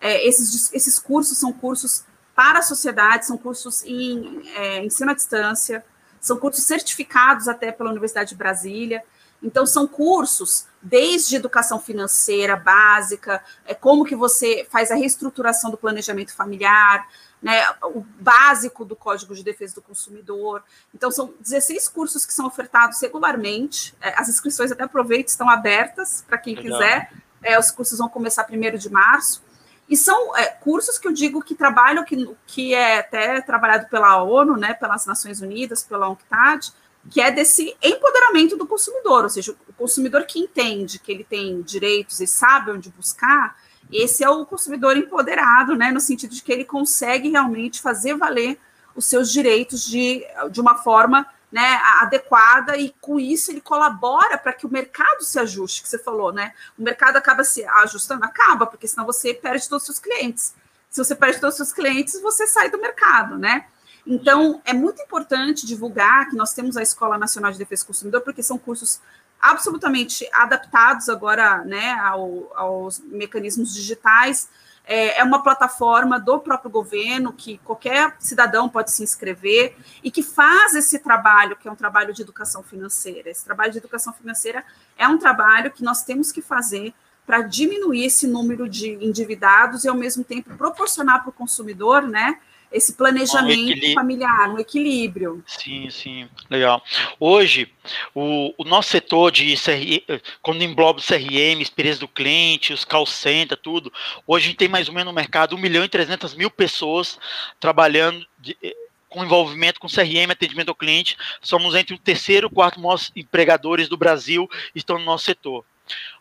É, 0.00 0.26
esses, 0.26 0.72
esses 0.72 0.98
cursos 0.98 1.38
são 1.38 1.52
cursos 1.52 2.04
para 2.34 2.60
a 2.60 2.62
sociedade, 2.62 3.26
são 3.26 3.36
cursos 3.36 3.82
em 3.84 4.42
é, 4.54 4.84
ensino 4.84 5.10
à 5.10 5.14
distância, 5.14 5.84
são 6.20 6.36
cursos 6.36 6.64
certificados 6.64 7.48
até 7.48 7.72
pela 7.72 7.90
Universidade 7.90 8.30
de 8.30 8.36
Brasília. 8.36 9.02
Então, 9.42 9.66
são 9.66 9.86
cursos 9.86 10.66
desde 10.82 11.36
educação 11.36 11.80
financeira 11.80 12.56
básica, 12.56 13.42
é, 13.64 13.74
como 13.74 14.04
que 14.04 14.16
você 14.16 14.66
faz 14.70 14.90
a 14.90 14.94
reestruturação 14.94 15.70
do 15.70 15.76
planejamento 15.76 16.34
familiar, 16.34 17.08
né, 17.42 17.62
o 17.84 18.00
básico 18.20 18.84
do 18.84 18.96
Código 18.96 19.34
de 19.34 19.44
Defesa 19.44 19.76
do 19.76 19.82
Consumidor. 19.82 20.62
Então, 20.94 21.10
são 21.10 21.32
16 21.40 21.88
cursos 21.88 22.26
que 22.26 22.32
são 22.32 22.46
ofertados 22.46 23.00
regularmente. 23.00 23.94
É, 24.00 24.20
as 24.20 24.28
inscrições, 24.28 24.72
até 24.72 24.84
aproveito, 24.84 25.28
estão 25.28 25.48
abertas 25.48 26.24
para 26.26 26.38
quem 26.38 26.54
Legal. 26.54 26.78
quiser. 26.78 27.12
É, 27.42 27.58
os 27.58 27.70
cursos 27.70 27.98
vão 27.98 28.08
começar 28.08 28.44
primeiro 28.44 28.78
de 28.78 28.90
março. 28.90 29.42
E 29.88 29.96
são 29.96 30.36
é, 30.36 30.46
cursos 30.46 30.98
que 30.98 31.08
eu 31.08 31.12
digo 31.12 31.42
que 31.42 31.54
trabalham, 31.54 32.04
que, 32.04 32.36
que 32.46 32.74
é 32.74 32.98
até 32.98 33.40
trabalhado 33.40 33.88
pela 33.88 34.22
ONU, 34.22 34.56
né, 34.56 34.74
pelas 34.74 35.06
Nações 35.06 35.40
Unidas, 35.40 35.82
pela 35.82 36.10
UNCTAD, 36.10 36.72
que 37.10 37.20
é 37.20 37.30
desse 37.30 37.76
empoderamento 37.82 38.56
do 38.56 38.66
consumidor, 38.66 39.24
ou 39.24 39.30
seja, 39.30 39.56
o 39.68 39.72
consumidor 39.72 40.24
que 40.26 40.38
entende 40.38 40.98
que 40.98 41.10
ele 41.10 41.24
tem 41.24 41.62
direitos 41.62 42.20
e 42.20 42.26
sabe 42.26 42.70
onde 42.70 42.90
buscar, 42.90 43.56
esse 43.90 44.22
é 44.22 44.28
o 44.28 44.44
consumidor 44.44 44.96
empoderado, 44.96 45.74
né, 45.74 45.90
no 45.90 46.00
sentido 46.00 46.34
de 46.34 46.42
que 46.42 46.52
ele 46.52 46.64
consegue 46.64 47.30
realmente 47.30 47.80
fazer 47.80 48.14
valer 48.16 48.58
os 48.94 49.06
seus 49.06 49.32
direitos 49.32 49.86
de, 49.86 50.26
de 50.50 50.60
uma 50.60 50.74
forma 50.74 51.26
né, 51.50 51.80
adequada 52.00 52.76
e 52.76 52.94
com 53.00 53.18
isso 53.18 53.50
ele 53.50 53.60
colabora 53.60 54.36
para 54.36 54.52
que 54.52 54.66
o 54.66 54.70
mercado 54.70 55.22
se 55.22 55.38
ajuste, 55.38 55.82
que 55.82 55.88
você 55.88 55.98
falou, 55.98 56.32
né? 56.32 56.52
O 56.78 56.82
mercado 56.82 57.16
acaba 57.16 57.42
se 57.42 57.64
ajustando, 57.64 58.24
acaba, 58.24 58.66
porque 58.66 58.86
senão 58.86 59.06
você 59.06 59.32
perde 59.32 59.66
todos 59.66 59.88
os 59.88 59.94
seus 59.94 59.98
clientes. 59.98 60.54
Se 60.90 61.02
você 61.02 61.14
perde 61.14 61.40
todos 61.40 61.54
os 61.54 61.56
seus 61.56 61.72
clientes, 61.72 62.20
você 62.20 62.46
sai 62.46 62.70
do 62.70 62.78
mercado, 62.78 63.38
né? 63.38 63.66
Então, 64.10 64.62
é 64.64 64.72
muito 64.72 65.02
importante 65.02 65.66
divulgar 65.66 66.30
que 66.30 66.34
nós 66.34 66.54
temos 66.54 66.78
a 66.78 66.82
Escola 66.82 67.18
Nacional 67.18 67.52
de 67.52 67.58
Defesa 67.58 67.84
do 67.84 67.88
Consumidor, 67.88 68.22
porque 68.22 68.42
são 68.42 68.56
cursos 68.56 69.02
absolutamente 69.38 70.26
adaptados 70.32 71.10
agora 71.10 71.62
né, 71.64 71.92
ao, 72.00 72.50
aos 72.56 73.00
mecanismos 73.00 73.74
digitais. 73.74 74.48
É, 74.86 75.18
é 75.18 75.24
uma 75.24 75.42
plataforma 75.42 76.18
do 76.18 76.38
próprio 76.38 76.70
governo 76.70 77.34
que 77.34 77.58
qualquer 77.58 78.16
cidadão 78.18 78.66
pode 78.66 78.90
se 78.92 79.02
inscrever 79.02 79.76
e 80.02 80.10
que 80.10 80.22
faz 80.22 80.74
esse 80.74 80.98
trabalho, 81.00 81.54
que 81.56 81.68
é 81.68 81.70
um 81.70 81.76
trabalho 81.76 82.14
de 82.14 82.22
educação 82.22 82.62
financeira. 82.62 83.28
Esse 83.28 83.44
trabalho 83.44 83.72
de 83.72 83.76
educação 83.76 84.14
financeira 84.14 84.64
é 84.96 85.06
um 85.06 85.18
trabalho 85.18 85.70
que 85.70 85.84
nós 85.84 86.02
temos 86.02 86.32
que 86.32 86.40
fazer 86.40 86.94
para 87.26 87.42
diminuir 87.42 88.06
esse 88.06 88.26
número 88.26 88.66
de 88.66 88.92
endividados 89.04 89.84
e, 89.84 89.88
ao 89.88 89.94
mesmo 89.94 90.24
tempo, 90.24 90.56
proporcionar 90.56 91.20
para 91.20 91.28
o 91.28 91.32
consumidor, 91.32 92.08
né, 92.08 92.38
esse 92.70 92.92
planejamento 92.94 93.86
um 93.86 93.94
familiar, 93.94 94.50
um 94.50 94.58
equilíbrio. 94.58 95.42
Sim, 95.46 95.88
sim, 95.90 96.28
legal. 96.50 96.82
Hoje, 97.18 97.72
o, 98.14 98.54
o 98.58 98.64
nosso 98.64 98.90
setor 98.90 99.30
de 99.30 99.54
CRM, 99.56 100.20
quando 100.42 100.62
engloba 100.62 101.00
o 101.00 101.02
CRM, 101.02 101.60
experiência 101.60 102.00
do 102.00 102.08
cliente, 102.08 102.72
os 102.72 102.84
call 102.84 103.06
center, 103.06 103.56
tudo, 103.56 103.92
hoje 104.26 104.46
a 104.46 104.48
gente 104.48 104.58
tem 104.58 104.68
mais 104.68 104.88
ou 104.88 104.94
menos 104.94 105.12
no 105.12 105.16
mercado 105.16 105.56
1 105.56 105.58
milhão 105.58 105.84
e 105.84 105.88
300 105.88 106.34
mil 106.34 106.50
pessoas 106.50 107.18
trabalhando 107.58 108.26
de, 108.38 108.56
eh, 108.62 108.76
com 109.08 109.24
envolvimento 109.24 109.80
com 109.80 109.88
CRM, 109.88 110.30
atendimento 110.30 110.68
ao 110.68 110.74
cliente. 110.74 111.16
Somos 111.40 111.74
entre 111.74 111.94
o 111.94 111.98
terceiro 111.98 112.46
e 112.46 112.48
o 112.48 112.54
quarto 112.54 112.80
maiores 112.80 113.10
empregadores 113.16 113.88
do 113.88 113.96
Brasil 113.96 114.48
estão 114.74 114.98
no 114.98 115.04
nosso 115.04 115.24
setor. 115.24 115.64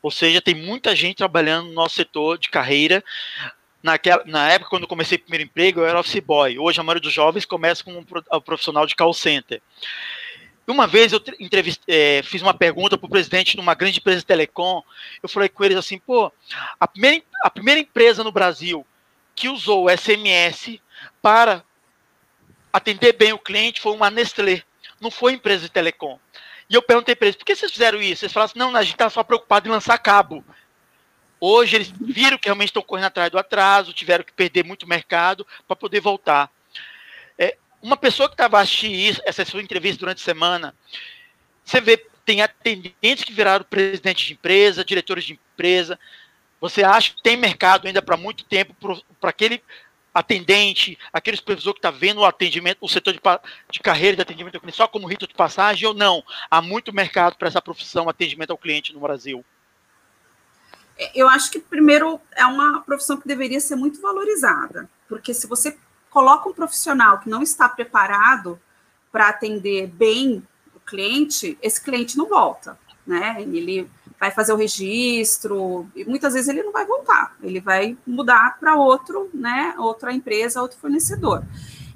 Ou 0.02 0.10
seja, 0.10 0.42
tem 0.42 0.56
muita 0.56 0.96
gente 0.96 1.18
trabalhando 1.18 1.68
no 1.68 1.74
nosso 1.74 1.96
setor 1.96 2.38
de 2.38 2.50
carreira, 2.50 3.04
naquela, 3.88 4.24
na 4.26 4.52
época, 4.52 4.70
quando 4.70 4.88
comecei 4.88 5.18
o 5.18 5.22
primeiro 5.22 5.46
emprego, 5.46 5.80
eu 5.80 5.86
era 5.86 6.00
office 6.00 6.20
boy. 6.20 6.60
Hoje, 6.60 6.80
a 6.80 6.84
maioria 6.84 7.02
dos 7.02 7.14
jovens 7.14 7.46
começa 7.46 7.84
como 7.84 8.00
um 8.00 8.42
profissional 8.42 8.86
de 8.86 8.96
call 8.96 9.14
center. 9.14 9.62
Uma 10.68 10.86
vez 10.86 11.14
eu 11.14 11.22
é, 11.88 12.22
fiz 12.24 12.42
uma 12.42 12.54
pergunta 12.54 12.98
para 12.98 13.08
o 13.08 13.10
presidente 13.10 13.56
de 13.56 13.62
uma 13.62 13.74
grande 13.74 14.00
empresa 14.00 14.20
de 14.20 14.26
telecom. 14.26 14.84
Eu 15.24 15.30
falei 15.30 15.48
com 15.48 15.64
eles 15.64 15.78
assim: 15.78 15.98
pô, 15.98 16.30
a 16.78 16.86
primeira, 16.86 17.24
a 17.42 17.50
primeira 17.50 17.80
empresa 17.80 18.22
no 18.22 18.34
Brasil 18.34 18.86
que 19.34 19.48
usou 19.48 19.86
o 19.86 19.90
SMS 19.90 20.82
para 21.22 21.64
atender 22.74 23.14
bem 23.14 23.32
o 23.32 23.40
cliente 23.40 23.80
foi 23.80 23.94
uma 23.94 24.10
Nestlé, 24.12 24.64
não 25.00 25.10
foi 25.10 25.34
empresa 25.34 25.64
de 25.64 25.72
telecom. 25.72 26.20
E 26.70 26.76
eu 26.76 26.82
perguntei 26.82 27.16
para 27.16 27.28
eles: 27.28 27.38
por 27.38 27.46
que 27.46 27.56
vocês 27.56 27.72
fizeram 27.72 28.02
isso? 28.02 28.26
Eles 28.26 28.34
falaram 28.34 28.52
assim: 28.52 28.60
não, 28.60 28.76
a 28.76 28.84
gente 28.84 28.96
está 28.96 29.10
só 29.10 29.24
preocupado 29.24 29.70
em 29.70 29.72
lançar 29.72 29.98
cabo. 30.00 30.44
Hoje 31.40 31.76
eles 31.76 31.94
viram 32.00 32.38
que 32.38 32.48
realmente 32.48 32.70
estão 32.70 32.82
correndo 32.82 33.06
atrás 33.06 33.30
do 33.30 33.38
atraso, 33.38 33.94
tiveram 33.94 34.24
que 34.24 34.34
perder 34.34 34.64
muito 34.64 34.88
mercado 34.88 35.46
para 35.68 35.76
poder 35.76 36.00
voltar. 36.00 36.52
É, 37.38 37.58
uma 37.82 37.96
pessoa 37.96 38.28
que 38.28 38.34
estava 38.34 38.60
assistindo 38.60 39.22
essa 39.26 39.46
sua 39.46 39.62
entrevista 39.62 40.00
durante 40.00 40.22
a 40.22 40.26
semana, 40.26 40.76
você 41.64 41.80
vê, 41.80 41.98
tem 42.26 42.42
atendentes 42.42 43.24
que 43.24 43.34
viraram 43.34 43.64
presidente 43.64 44.26
de 44.26 44.34
empresa, 44.34 44.84
diretores 44.84 45.24
de 45.26 45.34
empresa. 45.34 46.00
Você 46.60 46.84
acha 46.84 47.14
que 47.14 47.22
tem 47.22 47.38
mercado 47.38 47.88
ainda 47.88 48.02
para 48.02 48.18
muito 48.18 48.44
tempo 48.44 48.74
para 49.20 49.30
aquele 49.30 49.62
atendente, 50.14 50.98
aquele 51.14 51.38
supervisor 51.38 51.74
que 51.74 51.80
está 51.80 51.92
vendo 51.92 52.22
o 52.22 52.26
atendimento, 52.26 52.80
o 52.82 52.90
setor 52.90 53.14
de, 53.14 53.20
de 53.72 53.80
carreira 53.80 54.16
de 54.16 54.22
atendimento 54.24 54.56
ao 54.56 54.62
cliente 54.62 54.78
só 54.78 54.88
como 54.88 55.08
rito 55.08 55.28
de 55.28 55.36
passagem 55.36 55.88
ou 55.88 55.94
não? 55.94 56.24
Há 56.50 56.60
muito 56.60 56.92
mercado 56.92 57.36
para 57.36 57.48
essa 57.48 57.62
profissão, 57.62 58.10
atendimento 58.10 58.50
ao 58.50 58.58
cliente 58.58 58.92
no 58.94 59.00
Brasil. 59.00 59.46
Eu 61.14 61.30
acho 61.30 61.52
que, 61.52 61.60
primeiro, 61.60 62.20
é 62.36 62.46
uma 62.46 62.82
profissão 62.82 63.18
que 63.18 63.28
deveria 63.28 63.60
ser 63.60 63.76
muito 63.76 64.02
valorizada, 64.02 64.90
porque 65.08 65.34
se 65.34 65.46
você 65.46 65.78
coloca 66.10 66.50
um 66.50 66.54
profissional 66.54 67.20
que 67.20 67.30
não 67.30 67.44
está 67.44 67.70
preparado 67.70 68.60
para 69.12 69.30
atender 69.30 69.88
bem 69.88 70.46
o 70.76 70.80
cliente, 70.80 71.58
esse 71.62 71.80
cliente 71.82 72.18
não 72.18 72.28
volta, 72.28 72.78
né? 73.06 73.38
Ele 73.40 73.90
vai 74.20 74.32
fazer 74.32 74.52
o 74.54 74.56
registro 74.56 75.88
e 75.96 76.04
muitas 76.06 76.34
vezes 76.34 76.50
ele 76.50 76.64
não 76.64 76.72
vai 76.72 76.86
voltar, 76.86 77.36
ele 77.42 77.60
vai 77.60 77.96
mudar 78.06 78.58
para 78.60 78.76
outro, 78.76 79.30
né? 79.34 79.76
Outra 79.78 80.12
empresa, 80.12 80.62
outro 80.62 80.80
fornecedor. 80.80 81.44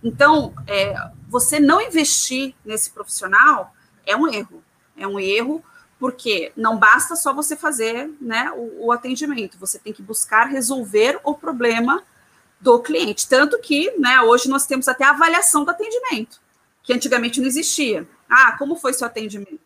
Então, 0.03 0.53
é, 0.67 0.95
você 1.27 1.59
não 1.59 1.81
investir 1.81 2.55
nesse 2.63 2.91
profissional 2.91 3.73
é 4.05 4.15
um 4.15 4.27
erro, 4.27 4.63
é 4.97 5.07
um 5.07 5.19
erro 5.19 5.63
porque 6.01 6.51
não 6.57 6.77
basta 6.77 7.15
só 7.15 7.31
você 7.31 7.55
fazer 7.55 8.11
né, 8.19 8.51
o, 8.55 8.87
o, 8.87 8.91
atendimento, 8.91 9.59
você 9.59 9.77
tem 9.77 9.93
que 9.93 10.01
buscar 10.01 10.45
resolver 10.45 11.19
o 11.23 11.35
problema 11.35 12.01
do 12.59 12.79
cliente. 12.79 13.29
Tanto 13.29 13.59
que 13.59 13.91
né, 13.99 14.19
hoje 14.19 14.49
nós 14.49 14.65
temos 14.65 14.87
até 14.87 15.03
a 15.03 15.11
avaliação 15.11 15.63
do 15.63 15.69
atendimento, 15.69 16.41
que 16.81 16.91
antigamente 16.91 17.39
não 17.39 17.45
existia. 17.45 18.07
Ah, 18.27 18.53
como 18.57 18.75
foi 18.75 18.93
seu 18.93 19.05
atendimento? 19.05 19.59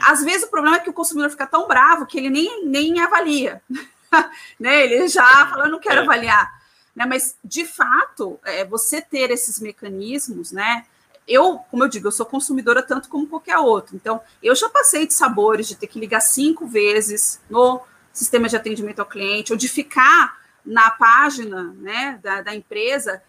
Às 0.00 0.22
vezes 0.22 0.44
o 0.44 0.48
problema 0.48 0.76
é 0.76 0.78
que 0.78 0.90
o 0.90 0.92
consumidor 0.92 1.28
fica 1.28 1.44
tão 1.44 1.66
bravo 1.66 2.06
que 2.06 2.18
ele 2.18 2.30
nem, 2.30 2.64
nem 2.64 3.00
avalia. 3.00 3.60
né? 4.60 4.84
Ele 4.84 5.08
já 5.08 5.26
fala, 5.48 5.64
eu 5.64 5.72
não 5.72 5.80
quero 5.80 6.02
é. 6.02 6.02
avaliar. 6.04 6.62
Né? 6.94 7.04
Mas, 7.04 7.36
de 7.44 7.66
fato, 7.66 8.38
é, 8.44 8.64
você 8.64 9.02
ter 9.02 9.32
esses 9.32 9.58
mecanismos, 9.58 10.52
né? 10.52 10.86
Eu, 11.32 11.58
como 11.70 11.84
eu 11.84 11.88
digo, 11.88 12.08
eu 12.08 12.12
sou 12.12 12.26
consumidora 12.26 12.82
tanto 12.82 13.08
como 13.08 13.26
qualquer 13.26 13.58
outro. 13.58 13.96
Então, 13.96 14.20
eu 14.42 14.54
já 14.54 14.68
passei 14.68 15.06
de 15.06 15.14
sabores 15.14 15.66
de 15.66 15.76
ter 15.76 15.86
que 15.86 16.00
ligar 16.00 16.20
cinco 16.20 16.66
vezes 16.66 17.40
no 17.48 17.80
sistema 18.12 18.48
de 18.48 18.56
atendimento 18.56 19.00
ao 19.00 19.06
cliente, 19.06 19.52
ou 19.52 19.58
de 19.58 19.68
ficar 19.68 20.40
na 20.64 20.90
página 20.90 21.74
né, 21.78 22.20
da, 22.22 22.42
da 22.42 22.54
empresa 22.54 23.22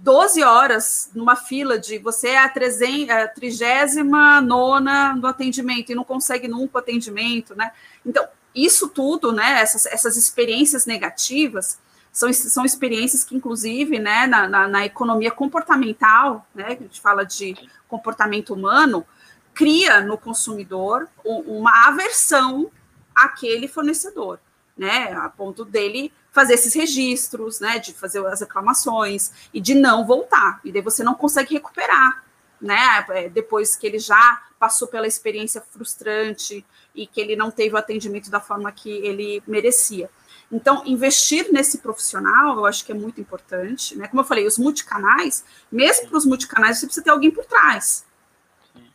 12 0.00 0.42
horas 0.42 1.10
numa 1.14 1.34
fila 1.34 1.78
de 1.78 1.98
você 1.98 2.28
é 2.28 2.38
a, 2.38 2.44
a 2.44 3.28
trigésima 3.28 4.40
nona 4.40 5.14
no 5.14 5.26
atendimento 5.26 5.90
e 5.90 5.94
não 5.94 6.04
consegue 6.04 6.46
nunca 6.46 6.78
o 6.78 6.80
atendimento, 6.80 7.54
né? 7.56 7.72
Então, 8.06 8.26
isso 8.54 8.88
tudo, 8.88 9.32
né, 9.32 9.60
essas, 9.60 9.86
essas 9.86 10.16
experiências 10.16 10.86
negativas, 10.86 11.78
são, 12.12 12.32
são 12.32 12.64
experiências 12.64 13.24
que, 13.24 13.36
inclusive, 13.36 13.98
né, 13.98 14.26
na, 14.26 14.48
na, 14.48 14.68
na, 14.68 14.84
economia 14.84 15.30
comportamental, 15.30 16.46
né, 16.54 16.66
a 16.66 16.82
gente 16.82 17.00
fala 17.00 17.24
de 17.24 17.54
comportamento 17.86 18.52
humano, 18.54 19.06
cria 19.54 20.00
no 20.00 20.16
consumidor 20.16 21.08
uma 21.24 21.88
aversão 21.88 22.70
àquele 23.14 23.66
fornecedor, 23.66 24.38
né, 24.76 25.12
a 25.12 25.28
ponto 25.28 25.64
dele 25.64 26.12
fazer 26.30 26.54
esses 26.54 26.74
registros, 26.74 27.58
né, 27.60 27.78
de 27.78 27.92
fazer 27.92 28.24
as 28.26 28.40
reclamações 28.40 29.32
e 29.52 29.60
de 29.60 29.74
não 29.74 30.06
voltar, 30.06 30.60
e 30.64 30.70
daí 30.70 30.82
você 30.82 31.02
não 31.02 31.14
consegue 31.14 31.54
recuperar, 31.54 32.24
né, 32.60 33.04
é, 33.10 33.28
depois 33.28 33.76
que 33.76 33.86
ele 33.86 33.98
já 33.98 34.42
passou 34.58 34.88
pela 34.88 35.06
experiência 35.06 35.60
frustrante 35.60 36.64
e 36.94 37.06
que 37.06 37.20
ele 37.20 37.36
não 37.36 37.50
teve 37.50 37.74
o 37.74 37.78
atendimento 37.78 38.30
da 38.30 38.40
forma 38.40 38.70
que 38.72 38.90
ele 38.90 39.42
merecia. 39.46 40.10
Então, 40.50 40.82
investir 40.86 41.52
nesse 41.52 41.78
profissional, 41.78 42.56
eu 42.56 42.66
acho 42.66 42.84
que 42.84 42.90
é 42.90 42.94
muito 42.94 43.20
importante, 43.20 43.96
né? 43.96 44.08
Como 44.08 44.20
eu 44.20 44.24
falei, 44.24 44.46
os 44.46 44.56
multicanais, 44.56 45.44
mesmo 45.70 46.08
para 46.08 46.16
os 46.16 46.24
multicanais, 46.24 46.78
você 46.78 46.86
precisa 46.86 47.04
ter 47.04 47.10
alguém 47.10 47.30
por 47.30 47.44
trás. 47.44 48.06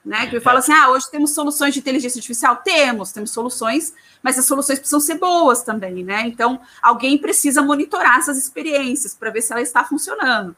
Né? 0.03 0.27
Que 0.27 0.39
fala 0.41 0.59
assim: 0.59 0.73
ah, 0.73 0.89
hoje 0.89 1.09
temos 1.09 1.33
soluções 1.33 1.73
de 1.73 1.79
inteligência 1.79 2.17
artificial? 2.19 2.57
Temos, 2.57 3.13
temos 3.13 3.31
soluções, 3.31 3.93
mas 4.21 4.37
as 4.37 4.45
soluções 4.45 4.79
precisam 4.79 4.99
ser 4.99 5.15
boas 5.15 5.63
também, 5.63 6.03
né? 6.03 6.23
Então, 6.25 6.59
alguém 6.81 7.17
precisa 7.17 7.61
monitorar 7.61 8.17
essas 8.17 8.37
experiências 8.37 9.13
para 9.13 9.29
ver 9.29 9.41
se 9.41 9.53
ela 9.53 9.61
está 9.61 9.83
funcionando. 9.85 10.55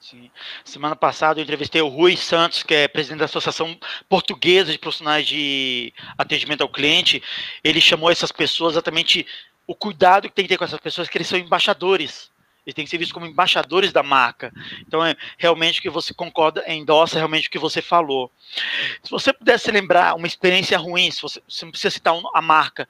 Sim. 0.00 0.30
Semana 0.64 0.96
passada 0.96 1.38
eu 1.38 1.44
entrevistei 1.44 1.82
o 1.82 1.88
Rui 1.88 2.16
Santos, 2.16 2.62
que 2.62 2.74
é 2.74 2.88
presidente 2.88 3.18
da 3.18 3.26
Associação 3.26 3.78
Portuguesa 4.08 4.72
de 4.72 4.78
Profissionais 4.78 5.26
de 5.26 5.92
Atendimento 6.16 6.62
ao 6.62 6.70
Cliente. 6.70 7.22
Ele 7.62 7.82
chamou 7.82 8.10
essas 8.10 8.32
pessoas 8.32 8.72
exatamente 8.72 9.26
o 9.70 9.74
cuidado 9.76 10.28
que 10.28 10.34
tem 10.34 10.44
que 10.44 10.48
ter 10.48 10.58
com 10.58 10.64
essas 10.64 10.80
pessoas, 10.80 11.08
que 11.08 11.16
eles 11.16 11.28
são 11.28 11.38
embaixadores. 11.38 12.28
Eles 12.66 12.74
têm 12.74 12.84
que 12.84 12.90
ser 12.90 12.98
vistos 12.98 13.12
como 13.12 13.24
embaixadores 13.24 13.92
da 13.92 14.02
marca. 14.02 14.52
Então, 14.80 15.04
é 15.04 15.14
realmente 15.38 15.78
o 15.78 15.82
que 15.82 15.88
você 15.88 16.12
concorda, 16.12 16.64
endossa 16.66 17.18
realmente 17.18 17.46
o 17.46 17.50
que 17.52 17.58
você 17.58 17.80
falou. 17.80 18.32
Se 19.00 19.08
você 19.08 19.32
pudesse 19.32 19.70
lembrar 19.70 20.16
uma 20.16 20.26
experiência 20.26 20.76
ruim, 20.76 21.08
se 21.12 21.22
você, 21.22 21.40
você 21.48 21.64
não 21.64 21.70
precisa 21.70 21.94
citar 21.94 22.20
a 22.34 22.42
marca, 22.42 22.88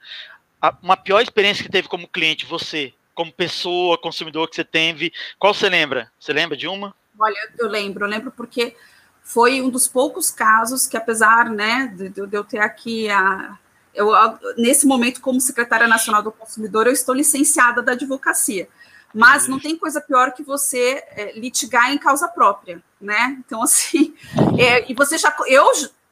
a, 0.59 0.75
uma 0.81 0.97
pior 0.97 1.21
experiência 1.21 1.63
que 1.63 1.69
teve 1.69 1.87
como 1.87 2.07
cliente, 2.07 2.47
você, 2.47 2.91
como 3.13 3.31
pessoa, 3.31 3.95
consumidor 3.95 4.49
que 4.49 4.55
você 4.55 4.63
teve, 4.63 5.13
qual 5.37 5.53
você 5.53 5.69
lembra? 5.69 6.11
Você 6.19 6.33
lembra 6.33 6.57
de 6.57 6.67
uma? 6.67 6.95
Olha, 7.19 7.51
eu 7.59 7.67
lembro, 7.67 8.05
eu 8.05 8.09
lembro 8.09 8.31
porque 8.31 8.75
foi 9.21 9.61
um 9.61 9.69
dos 9.69 9.87
poucos 9.87 10.31
casos 10.31 10.87
que, 10.87 10.97
apesar 10.97 11.47
né, 11.47 11.93
de, 11.95 12.09
de 12.09 12.35
eu 12.35 12.43
ter 12.43 12.57
aqui 12.57 13.07
a, 13.07 13.55
eu, 13.93 14.11
nesse 14.57 14.85
momento, 14.85 15.21
como 15.21 15.39
secretária 15.41 15.87
nacional 15.87 16.23
do 16.23 16.31
consumidor, 16.31 16.87
eu 16.87 16.93
estou 16.93 17.13
licenciada 17.13 17.81
da 17.81 17.91
advocacia. 17.91 18.67
Mas 19.13 19.47
não 19.47 19.59
tem 19.59 19.77
coisa 19.77 19.99
pior 19.99 20.31
que 20.31 20.41
você 20.41 21.03
é, 21.09 21.33
litigar 21.37 21.91
em 21.91 21.97
causa 21.97 22.27
própria, 22.27 22.81
né? 22.99 23.37
Então, 23.45 23.61
assim, 23.63 24.13
é, 24.57 24.89
e 24.89 24.93
você 24.93 25.17
já. 25.17 25.35
Eu, 25.47 25.69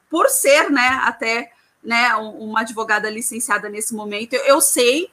por 0.10 0.28
ser, 0.28 0.70
né, 0.70 1.00
até 1.04 1.52
né, 1.84 2.14
uma 2.16 2.62
advogada 2.62 3.10
licenciada 3.10 3.70
nesse 3.70 3.94
momento, 3.94 4.34
eu, 4.34 4.44
eu 4.44 4.62
sei 4.62 5.10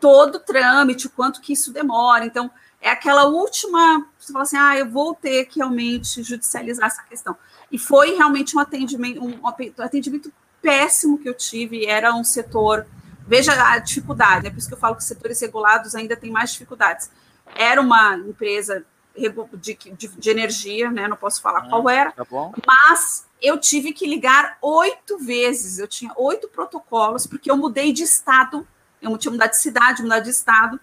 todo 0.00 0.36
o 0.36 0.40
trâmite, 0.40 1.06
o 1.06 1.10
quanto 1.10 1.40
que 1.40 1.52
isso 1.52 1.72
demora. 1.72 2.24
Então, 2.24 2.50
é 2.80 2.90
aquela 2.90 3.24
última. 3.24 4.06
Você 4.18 4.32
fala 4.32 4.44
assim, 4.44 4.56
ah, 4.56 4.78
eu 4.78 4.88
vou 4.88 5.14
ter 5.14 5.46
que 5.46 5.58
realmente 5.58 6.22
judicializar 6.22 6.86
essa 6.86 7.02
questão. 7.02 7.36
E 7.72 7.78
foi 7.78 8.14
realmente 8.14 8.56
um 8.56 8.60
atendimento, 8.60 9.24
um 9.24 9.82
atendimento 9.82 10.32
péssimo 10.64 11.18
que 11.18 11.28
eu 11.28 11.34
tive 11.34 11.84
era 11.84 12.14
um 12.14 12.24
setor. 12.24 12.86
Veja 13.26 13.52
a 13.52 13.78
dificuldade, 13.78 14.46
é 14.46 14.50
por 14.50 14.58
isso 14.58 14.68
que 14.68 14.74
eu 14.74 14.78
falo 14.78 14.96
que 14.96 15.04
setores 15.04 15.40
regulados 15.40 15.94
ainda 15.94 16.16
têm 16.16 16.30
mais 16.30 16.52
dificuldades. 16.52 17.10
Era 17.54 17.80
uma 17.80 18.16
empresa 18.16 18.84
de, 19.16 19.74
de, 19.96 20.08
de 20.08 20.30
energia, 20.30 20.90
né? 20.90 21.06
Não 21.06 21.16
posso 21.16 21.40
falar 21.40 21.60
ah, 21.60 21.68
qual 21.68 21.88
era, 21.88 22.12
tá 22.12 22.24
mas 22.66 23.26
eu 23.40 23.58
tive 23.58 23.92
que 23.92 24.06
ligar 24.06 24.58
oito 24.60 25.18
vezes. 25.18 25.78
Eu 25.78 25.86
tinha 25.86 26.12
oito 26.16 26.48
protocolos, 26.48 27.26
porque 27.26 27.50
eu 27.50 27.56
mudei 27.56 27.92
de 27.92 28.02
estado, 28.02 28.66
eu 29.00 29.16
tinha 29.16 29.32
mudado 29.32 29.50
de 29.50 29.58
cidade, 29.58 30.02
mudado 30.02 30.24
de 30.24 30.30
estado 30.30 30.80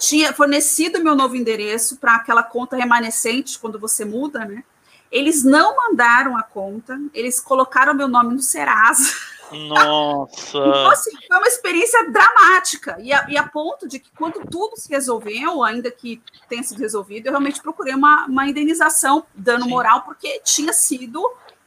tinha 0.00 0.32
fornecido 0.32 1.04
meu 1.04 1.14
novo 1.14 1.36
endereço 1.36 1.98
para 1.98 2.16
aquela 2.16 2.42
conta 2.42 2.74
remanescente 2.74 3.58
quando 3.58 3.78
você 3.78 4.02
muda, 4.02 4.46
né? 4.46 4.64
Eles 5.10 5.42
não 5.42 5.76
mandaram 5.76 6.36
a 6.36 6.42
conta, 6.42 6.98
eles 7.12 7.40
colocaram 7.40 7.94
meu 7.94 8.06
nome 8.06 8.34
no 8.34 8.42
Serasa. 8.42 9.12
Nossa! 9.50 10.58
então, 10.58 10.90
assim, 10.90 11.10
foi 11.26 11.36
uma 11.36 11.48
experiência 11.48 12.08
dramática. 12.10 12.96
E 13.00 13.12
a, 13.12 13.26
e 13.28 13.36
a, 13.36 13.46
ponto 13.46 13.88
de 13.88 13.98
que, 13.98 14.10
quando 14.16 14.40
tudo 14.48 14.76
se 14.76 14.88
resolveu, 14.88 15.64
ainda 15.64 15.90
que 15.90 16.22
tenha 16.48 16.62
sido 16.62 16.78
resolvido, 16.78 17.26
eu 17.26 17.32
realmente 17.32 17.60
procurei 17.60 17.94
uma, 17.94 18.26
uma 18.26 18.46
indenização, 18.46 19.24
dano 19.34 19.64
Sim. 19.64 19.70
moral, 19.70 20.02
porque 20.02 20.40
tinha 20.44 20.72
sido 20.72 21.20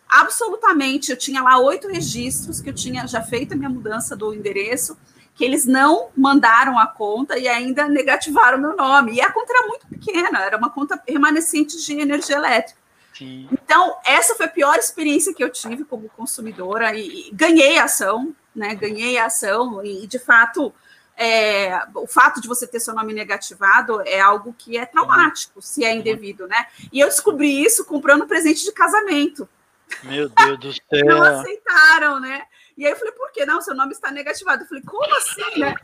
absolutamente. 0.08 1.12
Eu 1.12 1.18
tinha 1.18 1.44
lá 1.44 1.58
oito 1.60 1.88
registros 1.88 2.62
que 2.62 2.70
eu 2.70 2.74
tinha 2.74 3.06
já 3.08 3.22
feito 3.22 3.54
a 3.54 3.58
minha 3.58 3.70
mudança 3.70 4.16
do 4.16 4.34
endereço 4.34 4.98
que 5.36 5.44
eles 5.44 5.66
não 5.66 6.10
mandaram 6.16 6.78
a 6.78 6.86
conta 6.86 7.38
e 7.38 7.48
ainda 7.48 7.90
negativaram 7.90 8.60
meu 8.60 8.76
nome. 8.76 9.14
E 9.14 9.22
a 9.22 9.32
conta 9.32 9.52
era 9.52 9.68
muito 9.68 9.88
pequena, 9.88 10.40
era 10.44 10.58
uma 10.58 10.70
conta 10.70 11.02
remanescente 11.08 11.84
de 11.84 11.94
energia 11.94 12.36
elétrica. 12.36 12.80
Sim. 13.14 13.48
Então, 13.52 13.98
essa 14.06 14.36
foi 14.36 14.48
a 14.48 14.50
pior 14.50 14.76
experiência 14.78 15.34
que 15.34 15.44
eu 15.44 15.50
tive 15.50 15.86
como 15.86 16.10
consumidora 16.10 16.96
e, 16.96 17.30
e 17.30 17.32
ganhei 17.32 17.78
a 17.78 17.86
ação, 17.86 18.36
né? 18.56 18.74
Ganhei 18.76 19.18
a 19.18 19.26
ação 19.26 19.84
e, 19.86 20.08
de 20.08 20.20
fato, 20.20 20.74
é, 21.16 21.80
o 21.96 22.08
fato 22.08 22.42
de 22.42 22.48
você 22.48 22.66
ter 22.66 22.80
seu 22.80 22.94
nome 22.94 23.14
negativado 23.14 24.02
é 24.02 24.20
algo 24.20 24.54
que 24.58 24.78
é 24.78 24.86
traumático, 24.86 25.62
se 25.62 25.86
é 25.86 25.94
indevido, 25.94 26.48
né? 26.48 26.66
E 26.92 27.00
eu 27.00 27.08
descobri 27.08 27.64
isso 27.64 27.86
comprando 27.86 28.26
presente 28.26 28.64
de 28.64 28.72
casamento. 28.72 29.48
Meu 30.04 30.28
Deus 30.30 30.60
do 30.60 30.74
céu. 30.74 31.06
Não 31.06 31.22
aceitaram, 31.22 32.20
né? 32.20 32.44
E 32.78 32.86
aí 32.86 32.92
eu 32.92 32.98
falei, 32.98 33.14
por 33.14 33.32
que 33.32 33.46
não? 33.46 33.62
Seu 33.62 33.76
nome 33.76 33.92
está 33.92 34.12
negativado. 34.12 34.64
Eu 34.64 34.68
falei, 34.68 34.84
como 34.84 35.16
assim, 35.18 35.60
né? 35.60 35.76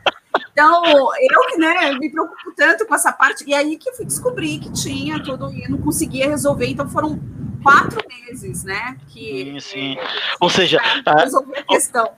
Então, 0.52 0.84
eu 0.84 1.40
que 1.48 1.56
né, 1.58 1.92
me 1.92 2.10
preocupo 2.10 2.52
tanto 2.56 2.86
com 2.86 2.94
essa 2.94 3.12
parte. 3.12 3.44
E 3.46 3.54
aí 3.54 3.76
que 3.76 3.88
eu 3.88 3.94
fui 3.94 4.04
descobrir 4.04 4.58
que 4.58 4.72
tinha 4.72 5.22
tudo 5.22 5.52
e 5.52 5.68
não 5.68 5.78
conseguia 5.78 6.28
resolver. 6.28 6.66
Então, 6.66 6.88
foram 6.88 7.20
quatro 7.62 8.00
meses, 8.08 8.64
né? 8.64 8.96
Que, 9.08 9.60
sim, 9.60 9.60
sim. 9.60 9.96
Ou 10.40 10.50
seja, 10.50 10.80
resolver 11.18 11.58
a 11.58 11.62
questão 11.64 12.10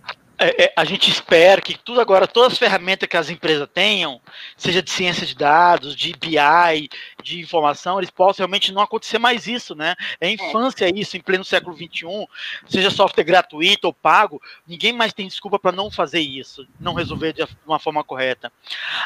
é, 0.42 0.64
é, 0.64 0.72
a 0.76 0.84
gente 0.84 1.10
espera 1.10 1.60
que 1.60 1.78
tudo 1.78 2.00
agora, 2.00 2.26
todas 2.26 2.52
as 2.52 2.58
ferramentas 2.58 3.08
que 3.08 3.16
as 3.16 3.30
empresas 3.30 3.68
tenham, 3.72 4.20
seja 4.56 4.82
de 4.82 4.90
ciência 4.90 5.26
de 5.26 5.34
dados, 5.34 5.94
de 5.94 6.12
BI, 6.12 6.88
de 7.22 7.40
informação, 7.40 7.98
eles 7.98 8.10
possam 8.10 8.44
realmente 8.44 8.72
não 8.72 8.82
acontecer 8.82 9.18
mais 9.18 9.46
isso, 9.46 9.74
né? 9.74 9.94
É, 10.20 10.28
é. 10.28 10.30
infância 10.32 10.90
isso, 10.94 11.16
em 11.16 11.20
pleno 11.20 11.44
século 11.44 11.76
XXI, 11.76 12.26
seja 12.68 12.90
software 12.90 13.24
gratuito 13.24 13.86
ou 13.86 13.92
pago, 13.92 14.40
ninguém 14.66 14.92
mais 14.92 15.12
tem 15.12 15.26
desculpa 15.26 15.58
para 15.58 15.72
não 15.72 15.90
fazer 15.90 16.20
isso, 16.20 16.66
não 16.80 16.94
resolver 16.94 17.32
de 17.32 17.46
uma 17.66 17.78
forma 17.78 18.02
correta. 18.02 18.52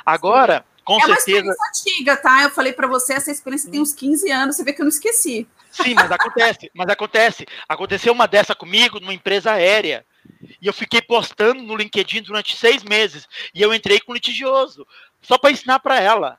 Agora, 0.05 0.65
com 0.85 0.99
é 0.99 1.05
certeza. 1.05 1.39
É 1.39 1.43
uma 1.43 1.53
experiência 1.53 1.69
antiga, 1.69 2.17
tá? 2.17 2.43
Eu 2.45 2.51
falei 2.51 2.73
para 2.73 2.87
você, 2.87 3.15
essa 3.15 3.31
experiência 3.31 3.71
tem 3.71 3.81
uns 3.81 3.93
15 3.93 4.31
anos, 4.31 4.57
você 4.57 4.65
vê 4.65 4.73
que 4.73 4.81
eu 4.81 4.85
não 4.85 4.91
esqueci. 4.91 5.47
Sim, 5.71 5.95
mas 5.95 6.11
acontece, 6.11 6.71
mas 6.75 6.89
acontece. 6.89 7.47
Aconteceu 7.69 8.13
uma 8.13 8.27
dessa 8.27 8.55
comigo 8.55 8.99
numa 9.01 9.13
empresa 9.13 9.53
aérea. 9.53 10.07
E 10.61 10.67
eu 10.67 10.73
fiquei 10.73 11.01
postando 11.01 11.63
no 11.63 11.77
LinkedIn 11.77 12.23
durante 12.23 12.57
seis 12.57 12.83
meses. 12.83 13.29
E 13.55 13.61
eu 13.63 13.75
entrei 13.75 14.01
com 14.01 14.15
litigioso, 14.15 14.87
só 15.23 15.39
para 15.39 15.51
ensinar 15.51 15.81
para 15.81 16.01
ela. 16.01 16.39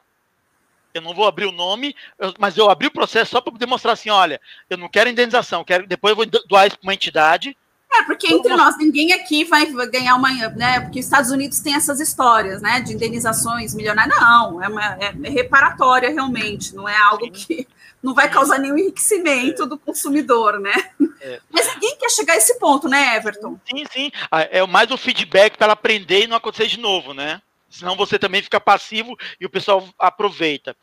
Eu 0.93 1.01
não 1.01 1.13
vou 1.13 1.27
abrir 1.27 1.45
o 1.45 1.51
nome, 1.51 1.95
mas 2.39 2.57
eu 2.57 2.69
abri 2.69 2.88
o 2.88 2.91
processo 2.91 3.31
só 3.31 3.41
para 3.41 3.51
poder 3.51 3.67
mostrar 3.67 3.91
assim: 3.91 4.09
olha, 4.09 4.41
eu 4.69 4.77
não 4.77 4.89
quero 4.89 5.09
indenização, 5.09 5.63
quero, 5.63 5.85
depois 5.85 6.11
eu 6.11 6.15
vou 6.15 6.25
doar 6.47 6.67
isso 6.67 6.77
para 6.77 6.88
uma 6.88 6.93
entidade. 6.93 7.55
É, 7.89 8.03
porque 8.03 8.27
entre 8.27 8.53
nós, 8.55 8.77
ninguém 8.77 9.13
aqui 9.13 9.45
vai 9.45 9.65
ganhar 9.88 10.15
uma. 10.15 10.29
Né, 10.49 10.81
porque 10.81 10.99
os 10.99 11.05
Estados 11.05 11.31
Unidos 11.31 11.59
tem 11.59 11.75
essas 11.75 11.99
histórias, 11.99 12.61
né? 12.61 12.81
De 12.81 12.93
indenizações 12.93 13.73
milionárias. 13.73 14.19
Não, 14.19 14.61
é, 14.61 14.67
uma, 14.67 14.93
é, 14.95 15.13
é 15.23 15.29
reparatória 15.29 16.09
realmente, 16.09 16.75
não 16.75 16.88
é 16.88 16.97
algo 16.97 17.25
Sim. 17.25 17.31
que 17.31 17.67
não 18.08 18.14
vai 18.14 18.30
causar 18.30 18.58
nenhum 18.58 18.78
enriquecimento 18.78 19.64
é. 19.64 19.66
do 19.66 19.78
consumidor, 19.78 20.62
né? 20.62 20.74
É. 21.20 21.41
Mas 21.51 21.68
ninguém 21.74 21.97
quer 21.97 22.10
chegar 22.10 22.34
a 22.34 22.38
esse 22.38 22.58
ponto, 22.58 22.88
né, 22.88 23.18
Everton? 23.18 23.60
Sim, 23.70 23.84
sim. 23.91 24.12
Ah, 24.32 24.43
é 24.43 24.66
mais 24.66 24.89
o 24.91 24.97
feedback 24.97 25.58
para 25.58 25.66
ela 25.66 25.74
aprender 25.74 26.24
e 26.24 26.28
não 26.28 26.38
acontecer 26.38 26.68
de 26.68 26.80
novo, 26.80 27.14
né? 27.14 27.41
Senão 27.70 27.97
você 27.97 28.18
também 28.18 28.41
fica 28.41 28.62
passivo 28.62 29.18
e 29.41 29.45
o 29.45 29.49
pessoal 29.49 29.86
aproveita. 29.99 30.74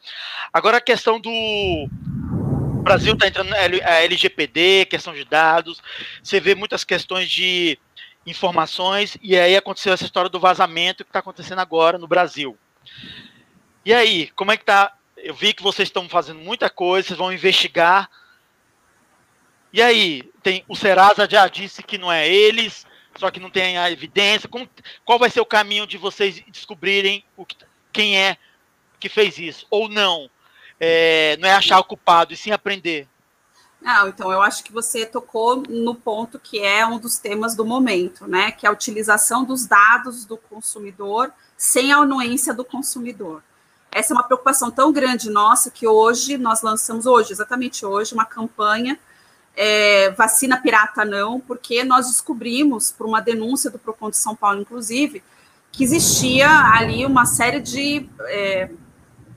Agora 0.53 0.77
a 0.77 0.83
questão 0.83 1.19
do 1.19 1.31
o 1.31 2.83
Brasil 2.85 3.15
está 3.15 3.27
entrando 3.27 3.49
na 3.49 3.57
LGPD, 3.57 4.85
questão 4.85 5.15
de 5.15 5.25
dados, 5.25 5.81
você 6.23 6.39
vê 6.39 6.55
muitas 6.55 6.85
questões 6.85 7.31
de 7.31 7.79
informações, 8.27 9.17
e 9.23 9.35
aí 9.39 9.57
aconteceu 9.57 9.95
essa 9.95 10.05
história 10.05 10.29
do 10.29 10.39
vazamento 10.39 11.05
que 11.05 11.09
está 11.09 11.21
acontecendo 11.21 11.61
agora 11.61 11.97
no 11.97 12.07
Brasil. 12.07 12.59
E 13.83 13.95
aí, 13.95 14.31
como 14.37 14.53
é 14.53 14.59
que 14.59 14.63
está 14.63 14.93
eu 15.25 15.35
vi 15.35 15.55
que 15.55 15.63
vocês 15.63 15.89
estão 15.89 16.07
fazendo 16.07 16.39
muita 16.41 16.69
coisa, 16.69 17.09
vocês 17.09 17.19
vão 17.19 17.33
investigar. 17.33 18.11
E 19.73 19.81
aí, 19.81 20.23
tem 20.43 20.63
o 20.69 20.77
Serasa 20.77 21.29
já 21.29 21.49
disse 21.49 21.83
que 21.83 21.97
não 21.97 22.13
é 22.13 22.29
eles, 22.29 22.87
só 23.17 23.31
que 23.31 23.41
não 23.41 23.51
tem 23.51 23.79
a 23.79 23.91
evidência. 23.91 24.49
Como, 24.49 24.69
qual 25.03 25.19
vai 25.19 25.31
ser 25.31 25.41
o 25.41 25.47
caminho 25.47 25.87
de 25.87 25.97
vocês 25.97 26.43
descobrirem 26.49 27.25
que, 27.49 27.57
quem 27.91 28.19
é 28.19 28.37
que 29.01 29.09
fez 29.09 29.39
isso? 29.39 29.67
Ou 29.71 29.89
não? 29.89 30.31
É, 30.79 31.39
não 31.39 31.49
é 31.49 31.55
achar 31.55 31.79
o 31.79 31.85
culpado, 31.85 32.35
e 32.35 32.37
sim 32.37 32.51
aprender. 32.51 33.09
Não, 33.81 34.09
então 34.09 34.31
eu 34.31 34.43
acho 34.43 34.63
que 34.63 34.73
você 34.73 35.07
tocou 35.07 35.57
no 35.57 35.95
ponto 35.95 36.39
que 36.39 36.61
é 36.61 36.87
um 36.87 36.99
dos 36.99 37.19
temas 37.19 37.55
do 37.55 37.65
momento, 37.65 38.27
né? 38.27 38.53
Que 38.53 38.67
é 38.67 38.69
a 38.69 38.73
utilização 38.73 39.45
dos 39.45 39.67
dados 39.67 40.27
do 40.27 40.37
consumidor 40.37 41.33
sem 41.57 41.93
a 41.93 41.99
anuência 41.99 42.53
do 42.53 42.65
consumidor. 42.65 43.43
Essa 43.95 44.13
é 44.13 44.15
uma 44.15 44.25
preocupação 44.25 44.73
tão 44.73 44.93
grande 44.93 45.31
nossa 45.31 45.71
que 45.71 45.87
hoje 45.87 46.37
nós 46.37 46.63
lançamos 46.63 47.07
hoje, 47.07 47.33
exatamente 47.33 47.87
hoje, 47.87 48.13
uma 48.13 48.25
campanha 48.25 48.99
é, 49.57 50.11
vacina 50.11 50.61
pirata 50.61 51.05
não, 51.05 51.39
porque 51.39 51.85
nós 51.85 52.09
descobrimos, 52.09 52.91
por 52.91 53.07
uma 53.07 53.21
denúncia 53.21 53.71
do 53.71 53.79
Procon 53.79 54.11
de 54.11 54.17
São 54.17 54.35
Paulo, 54.35 54.61
inclusive, 54.61 55.23
que 55.71 55.85
existia 55.85 56.49
ali 56.73 57.07
uma 57.07 57.25
série 57.25 57.61
de 57.61 58.09
é, 58.23 58.69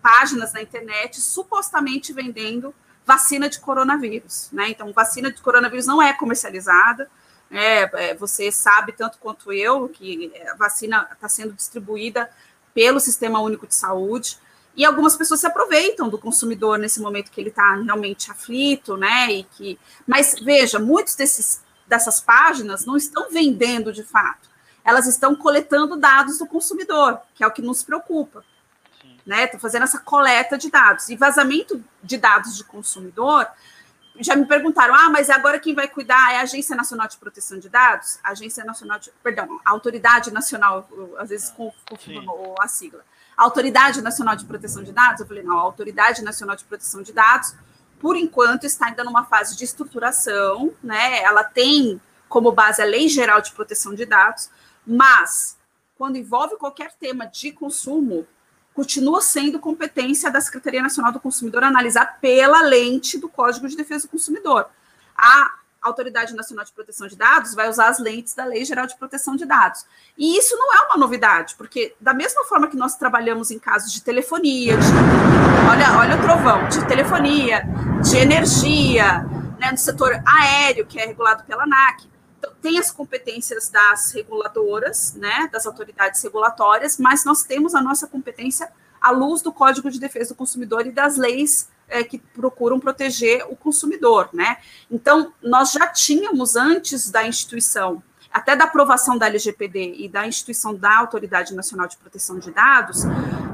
páginas 0.01 0.53
na 0.53 0.61
internet 0.61 1.21
supostamente 1.21 2.11
vendendo 2.11 2.73
vacina 3.05 3.47
de 3.47 3.59
coronavírus, 3.59 4.49
né? 4.51 4.69
Então, 4.69 4.91
vacina 4.91 5.31
de 5.31 5.39
coronavírus 5.39 5.85
não 5.85 6.01
é 6.01 6.13
comercializada, 6.13 7.07
é, 7.51 8.09
é 8.09 8.15
você 8.15 8.51
sabe 8.51 8.91
tanto 8.91 9.19
quanto 9.19 9.53
eu 9.53 9.87
que 9.87 10.33
a 10.51 10.55
vacina 10.55 11.07
está 11.13 11.29
sendo 11.29 11.53
distribuída 11.53 12.27
pelo 12.73 12.99
Sistema 12.99 13.39
Único 13.39 13.67
de 13.67 13.75
Saúde. 13.75 14.37
E 14.77 14.85
algumas 14.85 15.17
pessoas 15.17 15.39
se 15.39 15.47
aproveitam 15.47 16.07
do 16.07 16.19
consumidor 16.19 16.77
nesse 16.77 17.01
momento 17.01 17.31
que 17.31 17.41
ele 17.41 17.49
está 17.49 17.75
realmente 17.75 18.29
aflito, 18.29 18.95
né? 18.95 19.31
E 19.31 19.43
que, 19.43 19.79
mas 20.05 20.35
veja, 20.39 20.77
muitos 20.77 21.15
desses 21.15 21.65
dessas 21.87 22.19
páginas 22.19 22.85
não 22.85 22.97
estão 22.97 23.29
vendendo 23.29 23.91
de 23.91 24.03
fato. 24.03 24.49
Elas 24.83 25.07
estão 25.07 25.35
coletando 25.35 25.97
dados 25.97 26.37
do 26.37 26.45
consumidor, 26.45 27.19
que 27.33 27.43
é 27.43 27.47
o 27.47 27.51
que 27.51 27.61
nos 27.61 27.83
preocupa. 27.83 28.43
Né? 29.25 29.45
Estão 29.45 29.59
fazendo 29.59 29.83
essa 29.83 29.99
coleta 29.99 30.57
de 30.57 30.69
dados. 30.69 31.09
E 31.09 31.15
vazamento 31.15 31.83
de 32.01 32.17
dados 32.17 32.55
de 32.55 32.63
consumidor, 32.63 33.47
já 34.19 34.35
me 34.35 34.45
perguntaram: 34.45 34.93
ah, 34.93 35.09
mas 35.09 35.29
agora 35.29 35.59
quem 35.59 35.73
vai 35.73 35.87
cuidar 35.87 36.33
é 36.33 36.37
a 36.37 36.41
Agência 36.41 36.75
Nacional 36.75 37.07
de 37.07 37.17
Proteção 37.17 37.59
de 37.59 37.67
Dados? 37.67 38.19
A 38.23 38.31
Agência 38.31 38.63
Nacional 38.63 38.99
de. 38.99 39.11
Perdão, 39.21 39.59
a 39.65 39.71
Autoridade 39.71 40.31
Nacional, 40.31 40.87
às 41.17 41.29
vezes 41.29 41.49
confundo 41.49 42.55
a 42.59 42.67
sigla. 42.67 43.03
Autoridade 43.37 44.01
Nacional 44.01 44.35
de 44.35 44.45
Proteção 44.45 44.83
de 44.83 44.91
Dados? 44.91 45.21
Eu 45.21 45.27
falei, 45.27 45.43
não, 45.43 45.57
a 45.59 45.61
Autoridade 45.61 46.23
Nacional 46.23 46.55
de 46.55 46.63
Proteção 46.63 47.03
de 47.03 47.13
Dados, 47.13 47.53
por 47.99 48.17
enquanto, 48.17 48.65
está 48.65 48.87
ainda 48.87 49.03
numa 49.03 49.25
fase 49.25 49.55
de 49.55 49.63
estruturação, 49.63 50.73
né? 50.83 51.21
Ela 51.21 51.43
tem 51.43 52.01
como 52.27 52.51
base 52.51 52.81
a 52.81 52.85
Lei 52.85 53.07
Geral 53.07 53.39
de 53.39 53.51
Proteção 53.51 53.93
de 53.93 54.05
Dados, 54.05 54.49
mas 54.85 55.57
quando 55.97 56.17
envolve 56.17 56.57
qualquer 56.57 56.93
tema 56.99 57.25
de 57.25 57.51
consumo, 57.51 58.27
continua 58.73 59.21
sendo 59.21 59.59
competência 59.59 60.29
da 60.29 60.41
Secretaria 60.41 60.81
Nacional 60.81 61.11
do 61.11 61.19
Consumidor 61.19 61.63
analisar 61.63 62.19
pela 62.19 62.61
lente 62.61 63.17
do 63.17 63.29
Código 63.29 63.67
de 63.67 63.75
Defesa 63.75 64.07
do 64.07 64.11
Consumidor. 64.11 64.67
A 65.15 65.55
Autoridade 65.81 66.35
Nacional 66.35 66.65
de 66.65 66.71
Proteção 66.71 67.07
de 67.07 67.15
Dados 67.15 67.53
vai 67.53 67.69
usar 67.69 67.87
as 67.87 67.99
lentes 67.99 68.33
da 68.33 68.45
Lei 68.45 68.65
Geral 68.65 68.87
de 68.87 68.95
Proteção 68.97 69.35
de 69.35 69.45
Dados. 69.45 69.85
E 70.17 70.37
isso 70.37 70.55
não 70.55 70.73
é 70.73 70.85
uma 70.87 70.97
novidade, 70.97 71.55
porque 71.57 71.95
da 71.99 72.13
mesma 72.13 72.43
forma 72.45 72.67
que 72.67 72.75
nós 72.75 72.95
trabalhamos 72.95 73.51
em 73.51 73.59
casos 73.59 73.91
de 73.91 74.01
telefonia, 74.01 74.77
de, 74.77 74.87
olha, 75.69 75.99
olha 75.99 76.17
o 76.17 76.21
trovão, 76.21 76.67
de 76.67 76.85
telefonia, 76.87 77.63
de 78.03 78.17
energia, 78.17 79.23
né, 79.59 79.71
no 79.71 79.77
setor 79.77 80.21
aéreo, 80.25 80.85
que 80.85 80.99
é 80.99 81.05
regulado 81.05 81.43
pela 81.43 81.63
ANAC, 81.63 82.07
então, 82.37 82.51
tem 82.61 82.77
as 82.77 82.91
competências 82.91 83.69
das 83.69 84.11
reguladoras, 84.11 85.13
né, 85.15 85.49
das 85.51 85.65
autoridades 85.65 86.21
regulatórias, 86.21 86.97
mas 86.97 87.25
nós 87.25 87.43
temos 87.43 87.73
a 87.73 87.81
nossa 87.81 88.07
competência 88.07 88.71
à 89.01 89.11
luz 89.11 89.41
do 89.41 89.51
Código 89.51 89.89
de 89.89 89.99
Defesa 89.99 90.33
do 90.33 90.37
Consumidor 90.37 90.85
e 90.85 90.91
das 90.91 91.17
leis 91.17 91.69
é, 91.87 92.03
que 92.03 92.17
procuram 92.17 92.79
proteger 92.79 93.45
o 93.49 93.55
consumidor, 93.55 94.29
né? 94.33 94.57
Então, 94.89 95.33
nós 95.41 95.71
já 95.71 95.87
tínhamos 95.87 96.55
antes 96.55 97.09
da 97.09 97.27
instituição 97.27 98.03
até 98.31 98.55
da 98.55 98.65
aprovação 98.65 99.17
da 99.17 99.25
LGPD 99.27 99.95
e 99.97 100.07
da 100.09 100.27
instituição 100.27 100.75
da 100.75 100.99
Autoridade 100.99 101.55
Nacional 101.55 101.87
de 101.87 101.97
Proteção 101.97 102.37
de 102.37 102.51
Dados, 102.51 103.03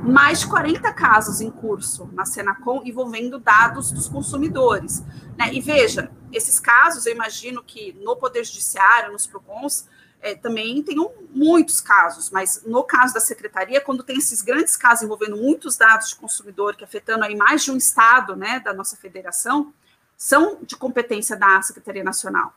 mais 0.03 0.41
de 0.41 0.47
40 0.47 0.91
casos 0.91 1.39
em 1.39 1.49
curso 1.49 2.09
na 2.11 2.25
Senacom 2.25 2.81
envolvendo 2.83 3.39
dados 3.39 3.91
dos 3.91 4.09
consumidores. 4.09 5.01
Né? 5.37 5.53
E 5.53 5.61
veja, 5.61 6.11
esses 6.33 6.59
casos, 6.59 7.05
eu 7.05 7.13
imagino 7.13 7.63
que 7.63 7.93
no 8.03 8.15
Poder 8.15 8.43
Judiciário, 8.43 9.13
nos 9.13 9.25
PROCONs, 9.25 9.87
é, 10.23 10.33
também 10.33 10.81
tenham 10.81 11.11
muitos 11.31 11.81
casos, 11.81 12.29
mas 12.29 12.63
no 12.65 12.81
caso 12.81 13.13
da 13.13 13.19
secretaria, 13.19 13.81
quando 13.81 14.03
tem 14.03 14.17
esses 14.17 14.41
grandes 14.41 14.77
casos 14.77 15.03
envolvendo 15.03 15.35
muitos 15.35 15.75
dados 15.75 16.09
de 16.09 16.15
consumidor, 16.15 16.77
que 16.77 16.83
afetando 16.83 17.25
aí 17.25 17.35
mais 17.35 17.65
de 17.65 17.71
um 17.71 17.77
estado 17.77 18.33
né, 18.33 18.61
da 18.61 18.73
nossa 18.73 18.95
federação, 18.95 19.73
são 20.17 20.59
de 20.63 20.77
competência 20.77 21.35
da 21.35 21.61
Secretaria 21.61 22.05
Nacional. 22.05 22.53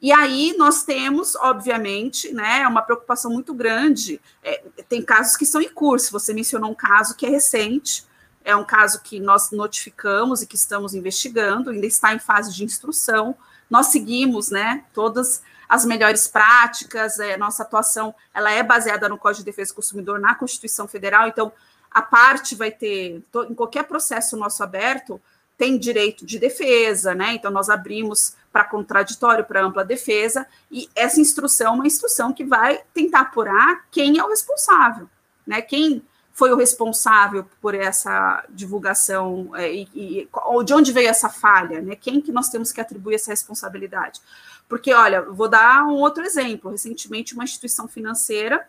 E 0.00 0.12
aí 0.12 0.54
nós 0.56 0.84
temos, 0.84 1.34
obviamente, 1.34 2.32
né, 2.32 2.64
uma 2.68 2.82
preocupação 2.82 3.32
muito 3.32 3.52
grande. 3.52 4.20
É, 4.40 4.62
tem 4.88 5.02
casos 5.02 5.36
que 5.36 5.44
são 5.44 5.60
em 5.60 5.68
curso. 5.68 6.12
Você 6.12 6.32
mencionou 6.32 6.70
um 6.70 6.74
caso 6.74 7.16
que 7.16 7.26
é 7.26 7.28
recente, 7.28 8.06
é 8.44 8.54
um 8.54 8.64
caso 8.64 9.02
que 9.02 9.18
nós 9.18 9.50
notificamos 9.50 10.40
e 10.40 10.46
que 10.46 10.54
estamos 10.54 10.94
investigando, 10.94 11.70
ainda 11.70 11.86
está 11.86 12.14
em 12.14 12.20
fase 12.20 12.54
de 12.54 12.62
instrução. 12.62 13.36
Nós 13.68 13.86
seguimos, 13.86 14.50
né, 14.50 14.84
todas 14.92 15.42
as 15.68 15.84
melhores 15.84 16.26
práticas. 16.26 17.18
É, 17.18 17.36
nossa 17.36 17.62
atuação, 17.62 18.14
ela 18.32 18.50
é 18.50 18.62
baseada 18.62 19.08
no 19.08 19.18
Código 19.18 19.40
de 19.40 19.50
Defesa 19.50 19.72
do 19.72 19.76
Consumidor, 19.76 20.18
na 20.18 20.34
Constituição 20.34 20.88
Federal. 20.88 21.28
Então, 21.28 21.52
a 21.90 22.02
parte 22.02 22.54
vai 22.54 22.70
ter, 22.70 23.22
em 23.48 23.54
qualquer 23.54 23.84
processo 23.84 24.36
nosso 24.36 24.62
aberto, 24.62 25.20
tem 25.56 25.76
direito 25.76 26.24
de 26.24 26.38
defesa, 26.38 27.14
né? 27.14 27.32
Então, 27.32 27.50
nós 27.50 27.68
abrimos 27.68 28.34
para 28.52 28.64
contraditório, 28.64 29.44
para 29.44 29.62
ampla 29.62 29.84
defesa, 29.84 30.46
e 30.70 30.88
essa 30.94 31.20
instrução 31.20 31.72
é 31.72 31.76
uma 31.76 31.86
instrução 31.86 32.32
que 32.32 32.44
vai 32.44 32.80
tentar 32.94 33.20
apurar 33.22 33.84
quem 33.90 34.18
é 34.18 34.24
o 34.24 34.28
responsável, 34.28 35.08
né? 35.44 35.60
Quem 35.60 36.02
foi 36.32 36.52
o 36.52 36.56
responsável 36.56 37.44
por 37.60 37.74
essa 37.74 38.44
divulgação 38.48 39.50
é, 39.56 39.72
e, 39.72 39.88
e 39.92 40.28
de 40.64 40.72
onde 40.72 40.92
veio 40.92 41.08
essa 41.08 41.28
falha, 41.28 41.82
né? 41.82 41.96
Quem 41.96 42.20
que 42.20 42.30
nós 42.30 42.48
temos 42.48 42.70
que 42.70 42.80
atribuir 42.80 43.16
essa 43.16 43.32
responsabilidade? 43.32 44.20
Porque, 44.68 44.92
olha, 44.92 45.22
vou 45.22 45.48
dar 45.48 45.84
um 45.84 45.94
outro 45.94 46.24
exemplo. 46.24 46.70
Recentemente, 46.70 47.34
uma 47.34 47.44
instituição 47.44 47.88
financeira 47.88 48.68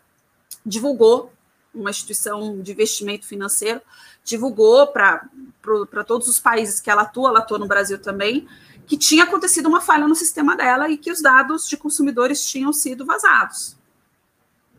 divulgou, 0.64 1.32
uma 1.74 1.90
instituição 1.90 2.60
de 2.60 2.72
investimento 2.72 3.26
financeiro, 3.26 3.80
divulgou 4.24 4.88
para 4.88 5.28
todos 6.06 6.26
os 6.26 6.40
países 6.40 6.80
que 6.80 6.90
ela 6.90 7.02
atua, 7.02 7.28
ela 7.28 7.38
atua 7.38 7.58
no 7.58 7.68
Brasil 7.68 7.98
também, 7.98 8.48
que 8.86 8.96
tinha 8.96 9.22
acontecido 9.22 9.68
uma 9.68 9.80
falha 9.80 10.08
no 10.08 10.16
sistema 10.16 10.56
dela 10.56 10.88
e 10.88 10.98
que 10.98 11.12
os 11.12 11.22
dados 11.22 11.68
de 11.68 11.76
consumidores 11.76 12.44
tinham 12.44 12.72
sido 12.72 13.06
vazados, 13.06 13.76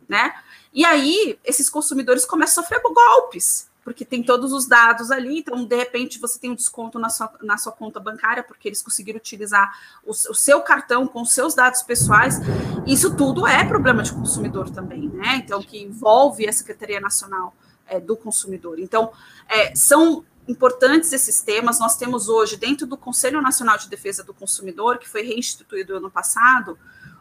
né? 0.10 0.34
E 0.74 0.84
aí 0.84 1.40
esses 1.46 1.70
consumidores 1.70 2.26
começam 2.26 2.62
a 2.62 2.66
sofrer 2.66 2.82
golpes, 2.82 3.70
porque 3.84 4.06
tem 4.06 4.22
todos 4.22 4.54
os 4.54 4.68
dados 4.68 5.10
ali, 5.10 5.40
então 5.40 5.66
de 5.66 5.76
repente 5.76 6.20
você 6.20 6.40
tem 6.40 6.52
um 6.52 6.56
desconto 6.56 7.00
na 7.00 7.10
sua, 7.10 7.34
na 7.42 7.58
sua 7.58 7.72
conta 7.72 8.00
bancária, 8.00 8.44
porque 8.44 8.68
eles 8.68 8.82
conseguiram 8.82 9.18
utilizar 9.18 9.76
o, 10.04 10.12
o 10.12 10.36
seu 10.36 10.62
cartão 10.62 11.08
com 11.08 11.26
seus 11.26 11.56
dados 11.56 11.82
pessoais. 11.82 12.40
Isso 12.86 13.16
tudo 13.16 13.48
é 13.48 13.66
problema 13.66 14.04
de 14.04 14.14
consumidor 14.14 14.70
também, 14.70 15.10
né? 15.10 15.38
Então, 15.38 15.62
que 15.62 15.82
envolve 15.82 16.48
a 16.48 16.54
Secretaria 16.54 17.00
Nacional 17.00 17.56
é, 17.88 18.00
do 18.00 18.16
Consumidor. 18.16 18.80
Então, 18.80 19.12
é, 19.50 19.76
são 19.76 20.24
importantes 20.48 21.12
esses 21.12 21.42
temas. 21.42 21.80
Nós 21.80 21.98
temos 21.98 22.30
hoje, 22.30 22.58
dentro 22.58 22.86
do 22.86 22.98
Conselho 22.98 23.42
Nacional 23.42 23.78
de 23.78 23.90
Defesa 23.90 24.24
do 24.24 24.34
Consumidor, 24.34 25.00
que 25.00 25.10
foi 25.10 25.24
reinstituído 25.24 25.98
ano 25.98 26.12
passado, 26.12 26.78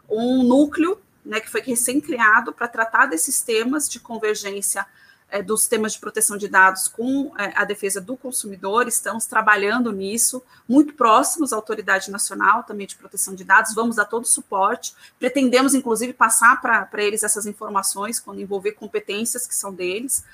um 0.08 0.42
núcleo 0.42 1.00
né, 1.24 1.40
que 1.40 1.50
foi 1.50 1.60
recém-criado 1.60 2.52
para 2.52 2.68
tratar 2.68 3.06
desses 3.06 3.42
temas 3.42 3.88
de 3.88 4.00
convergência 4.00 4.86
é, 5.30 5.42
dos 5.42 5.66
temas 5.66 5.92
de 5.92 5.98
proteção 5.98 6.36
de 6.36 6.48
dados 6.48 6.88
com 6.88 7.32
é, 7.38 7.52
a 7.54 7.64
defesa 7.64 8.00
do 8.00 8.16
consumidor. 8.16 8.88
Estamos 8.88 9.26
trabalhando 9.26 9.92
nisso, 9.92 10.42
muito 10.68 10.94
próximos 10.94 11.52
à 11.52 11.56
Autoridade 11.56 12.10
Nacional 12.10 12.62
também 12.64 12.86
de 12.86 12.96
Proteção 12.96 13.34
de 13.34 13.44
Dados. 13.44 13.74
Vamos 13.74 13.96
dar 13.96 14.04
todo 14.04 14.24
o 14.24 14.28
suporte. 14.28 14.94
Pretendemos, 15.18 15.74
inclusive, 15.74 16.12
passar 16.12 16.60
para 16.60 16.88
eles 17.02 17.22
essas 17.22 17.46
informações 17.46 18.18
quando 18.18 18.40
envolver 18.40 18.72
competências 18.72 19.46
que 19.46 19.54
são 19.54 19.72
deles. 19.72 20.24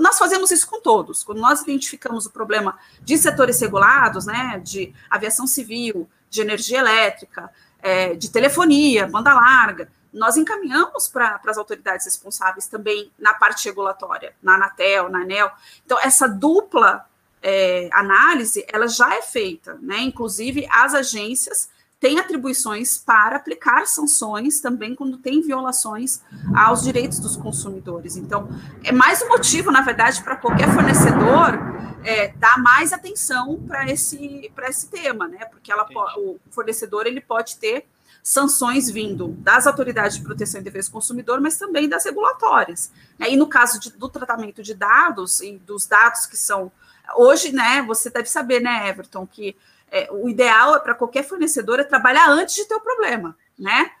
Nós 0.00 0.18
fazemos 0.18 0.50
isso 0.50 0.66
com 0.66 0.80
todos. 0.80 1.22
Quando 1.22 1.40
nós 1.40 1.62
identificamos 1.62 2.24
o 2.24 2.30
problema 2.30 2.78
de 3.02 3.18
setores 3.18 3.60
regulados, 3.60 4.24
né, 4.24 4.60
de 4.64 4.94
aviação 5.10 5.46
civil, 5.46 6.08
de 6.30 6.40
energia 6.40 6.78
elétrica, 6.78 7.50
é, 7.82 8.14
de 8.14 8.30
telefonia, 8.30 9.06
banda 9.06 9.34
larga, 9.34 9.88
nós 10.16 10.36
encaminhamos 10.36 11.08
para 11.08 11.40
as 11.46 11.58
autoridades 11.58 12.06
responsáveis 12.06 12.66
também 12.66 13.12
na 13.18 13.34
parte 13.34 13.66
regulatória, 13.66 14.34
na 14.42 14.54
Anatel, 14.54 15.08
na 15.08 15.20
ANEL. 15.20 15.50
Então, 15.84 15.98
essa 16.00 16.26
dupla 16.26 17.04
é, 17.42 17.88
análise, 17.92 18.64
ela 18.72 18.88
já 18.88 19.14
é 19.14 19.22
feita, 19.22 19.78
né? 19.80 20.00
Inclusive, 20.00 20.66
as 20.70 20.94
agências 20.94 21.68
tem 22.00 22.18
atribuições 22.18 22.98
para 22.98 23.36
aplicar 23.36 23.86
sanções 23.86 24.60
também 24.60 24.94
quando 24.94 25.18
tem 25.18 25.40
violações 25.40 26.20
aos 26.54 26.82
direitos 26.82 27.18
dos 27.18 27.36
consumidores. 27.36 28.16
Então, 28.16 28.48
é 28.84 28.92
mais 28.92 29.22
um 29.22 29.28
motivo, 29.28 29.70
na 29.70 29.80
verdade, 29.80 30.22
para 30.22 30.36
qualquer 30.36 30.72
fornecedor 30.72 31.58
é, 32.04 32.28
dar 32.36 32.58
mais 32.58 32.92
atenção 32.92 33.62
para 33.66 33.90
esse, 33.90 34.50
esse 34.68 34.88
tema, 34.88 35.26
né? 35.28 35.44
Porque 35.46 35.72
ela, 35.72 35.86
o 36.16 36.38
fornecedor 36.50 37.06
ele 37.06 37.20
pode 37.20 37.56
ter 37.56 37.86
sanções 38.26 38.90
vindo 38.90 39.28
das 39.38 39.68
autoridades 39.68 40.16
de 40.16 40.24
proteção 40.24 40.60
e 40.60 40.64
defesa 40.64 40.88
do 40.88 40.94
consumidor, 40.94 41.40
mas 41.40 41.56
também 41.56 41.88
das 41.88 42.04
regulatórias. 42.04 42.90
Né? 43.16 43.30
E 43.30 43.36
no 43.36 43.46
caso 43.46 43.78
de, 43.78 43.92
do 43.92 44.08
tratamento 44.08 44.64
de 44.64 44.74
dados 44.74 45.40
e 45.40 45.58
dos 45.58 45.86
dados 45.86 46.26
que 46.26 46.36
são 46.36 46.72
hoje, 47.14 47.52
né? 47.52 47.82
Você 47.82 48.10
deve 48.10 48.28
saber, 48.28 48.60
né, 48.60 48.88
Everton, 48.88 49.28
que 49.28 49.54
é, 49.92 50.08
o 50.10 50.28
ideal 50.28 50.74
é 50.74 50.80
para 50.80 50.92
qualquer 50.92 51.22
fornecedor 51.22 51.78
é 51.78 51.84
trabalhar 51.84 52.28
antes 52.28 52.56
de 52.56 52.64
ter 52.64 52.74
o 52.74 52.80
problema, 52.80 53.36
né? 53.56 53.92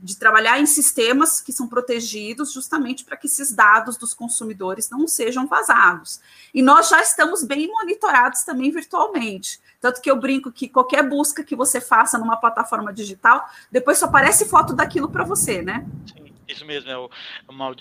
De 0.00 0.16
trabalhar 0.16 0.60
em 0.60 0.66
sistemas 0.66 1.40
que 1.40 1.52
são 1.52 1.66
protegidos 1.66 2.52
justamente 2.52 3.04
para 3.04 3.16
que 3.16 3.26
esses 3.26 3.52
dados 3.52 3.96
dos 3.96 4.14
consumidores 4.14 4.88
não 4.90 5.08
sejam 5.08 5.46
vazados. 5.46 6.20
E 6.54 6.62
nós 6.62 6.88
já 6.88 7.00
estamos 7.00 7.42
bem 7.42 7.68
monitorados 7.68 8.42
também 8.42 8.70
virtualmente. 8.70 9.60
Tanto 9.80 10.00
que 10.00 10.10
eu 10.10 10.16
brinco 10.16 10.52
que 10.52 10.68
qualquer 10.68 11.08
busca 11.08 11.42
que 11.42 11.56
você 11.56 11.80
faça 11.80 12.18
numa 12.18 12.36
plataforma 12.36 12.92
digital, 12.92 13.48
depois 13.70 13.98
só 13.98 14.06
aparece 14.06 14.44
foto 14.44 14.72
daquilo 14.72 15.08
para 15.08 15.24
você, 15.24 15.60
né? 15.62 15.84
Sim. 16.06 16.21
Isso 16.52 16.64
mesmo, 16.64 16.90
é 16.90 16.98
o, 16.98 17.10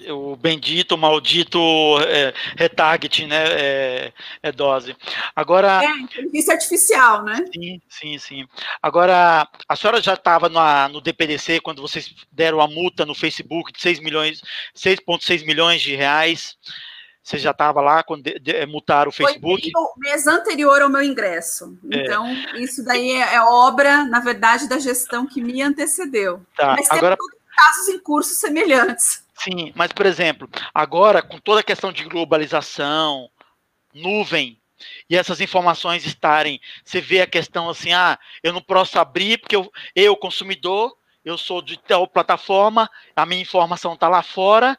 é 0.05 0.13
o 0.13 0.35
bendito, 0.35 0.97
maldito 0.97 1.59
é, 2.07 2.33
retarget, 2.57 3.25
né? 3.27 3.43
É, 3.49 4.13
é, 4.41 4.51
dose. 4.51 4.95
Agora. 5.35 5.83
É, 5.83 5.91
inteligência 5.99 6.53
artificial, 6.53 7.23
né? 7.23 7.45
Sim, 7.53 7.81
sim, 7.89 8.17
sim. 8.17 8.47
Agora, 8.81 9.47
a 9.67 9.75
senhora 9.75 10.01
já 10.01 10.13
estava 10.13 10.49
no 10.89 11.01
DPDC 11.01 11.59
quando 11.59 11.81
vocês 11.81 12.13
deram 12.31 12.61
a 12.61 12.67
multa 12.67 13.05
no 13.05 13.13
Facebook 13.13 13.71
de 13.71 13.81
6 13.81 13.99
milhões, 13.99 14.41
6,6 14.75 15.45
milhões 15.45 15.81
de 15.81 15.95
reais. 15.95 16.57
Você 17.23 17.37
já 17.37 17.51
estava 17.51 17.81
lá 17.81 18.01
quando 18.01 18.23
de, 18.23 18.39
de, 18.39 18.65
multaram 18.65 19.09
o 19.09 19.13
Facebook? 19.13 19.71
Foi 19.71 19.83
mês 19.97 20.25
anterior 20.25 20.81
ao 20.81 20.89
meu 20.89 21.03
ingresso. 21.03 21.77
É. 21.91 21.97
Então, 21.97 22.25
isso 22.55 22.83
daí 22.83 23.11
é, 23.11 23.35
é, 23.35 23.41
obra, 23.41 24.05
na 24.05 24.19
verdade, 24.19 24.67
da 24.67 24.79
gestão 24.79 25.27
que 25.27 25.39
me 25.41 25.61
antecedeu. 25.61 26.41
Tá, 26.57 26.75
Mas 26.77 26.89
agora... 26.89 27.15
tudo 27.15 27.40
casos 27.61 27.89
em 27.89 27.99
curso 27.99 28.33
semelhantes. 28.33 29.25
Sim, 29.35 29.71
mas, 29.75 29.91
por 29.91 30.05
exemplo, 30.05 30.49
agora, 30.73 31.21
com 31.21 31.39
toda 31.39 31.61
a 31.61 31.63
questão 31.63 31.91
de 31.91 32.03
globalização, 32.03 33.29
nuvem, 33.93 34.59
e 35.09 35.15
essas 35.15 35.41
informações 35.41 36.05
estarem, 36.05 36.59
você 36.83 36.99
vê 36.99 37.21
a 37.21 37.27
questão 37.27 37.69
assim, 37.69 37.93
ah, 37.93 38.17
eu 38.41 38.51
não 38.51 38.61
posso 38.61 38.99
abrir 38.99 39.37
porque 39.39 39.55
eu, 39.55 39.71
eu 39.95 40.15
consumidor, 40.15 40.95
eu 41.23 41.37
sou 41.37 41.61
de 41.61 41.77
tal 41.77 42.07
plataforma, 42.07 42.89
a 43.15 43.25
minha 43.25 43.41
informação 43.41 43.93
está 43.93 44.07
lá 44.07 44.23
fora, 44.23 44.77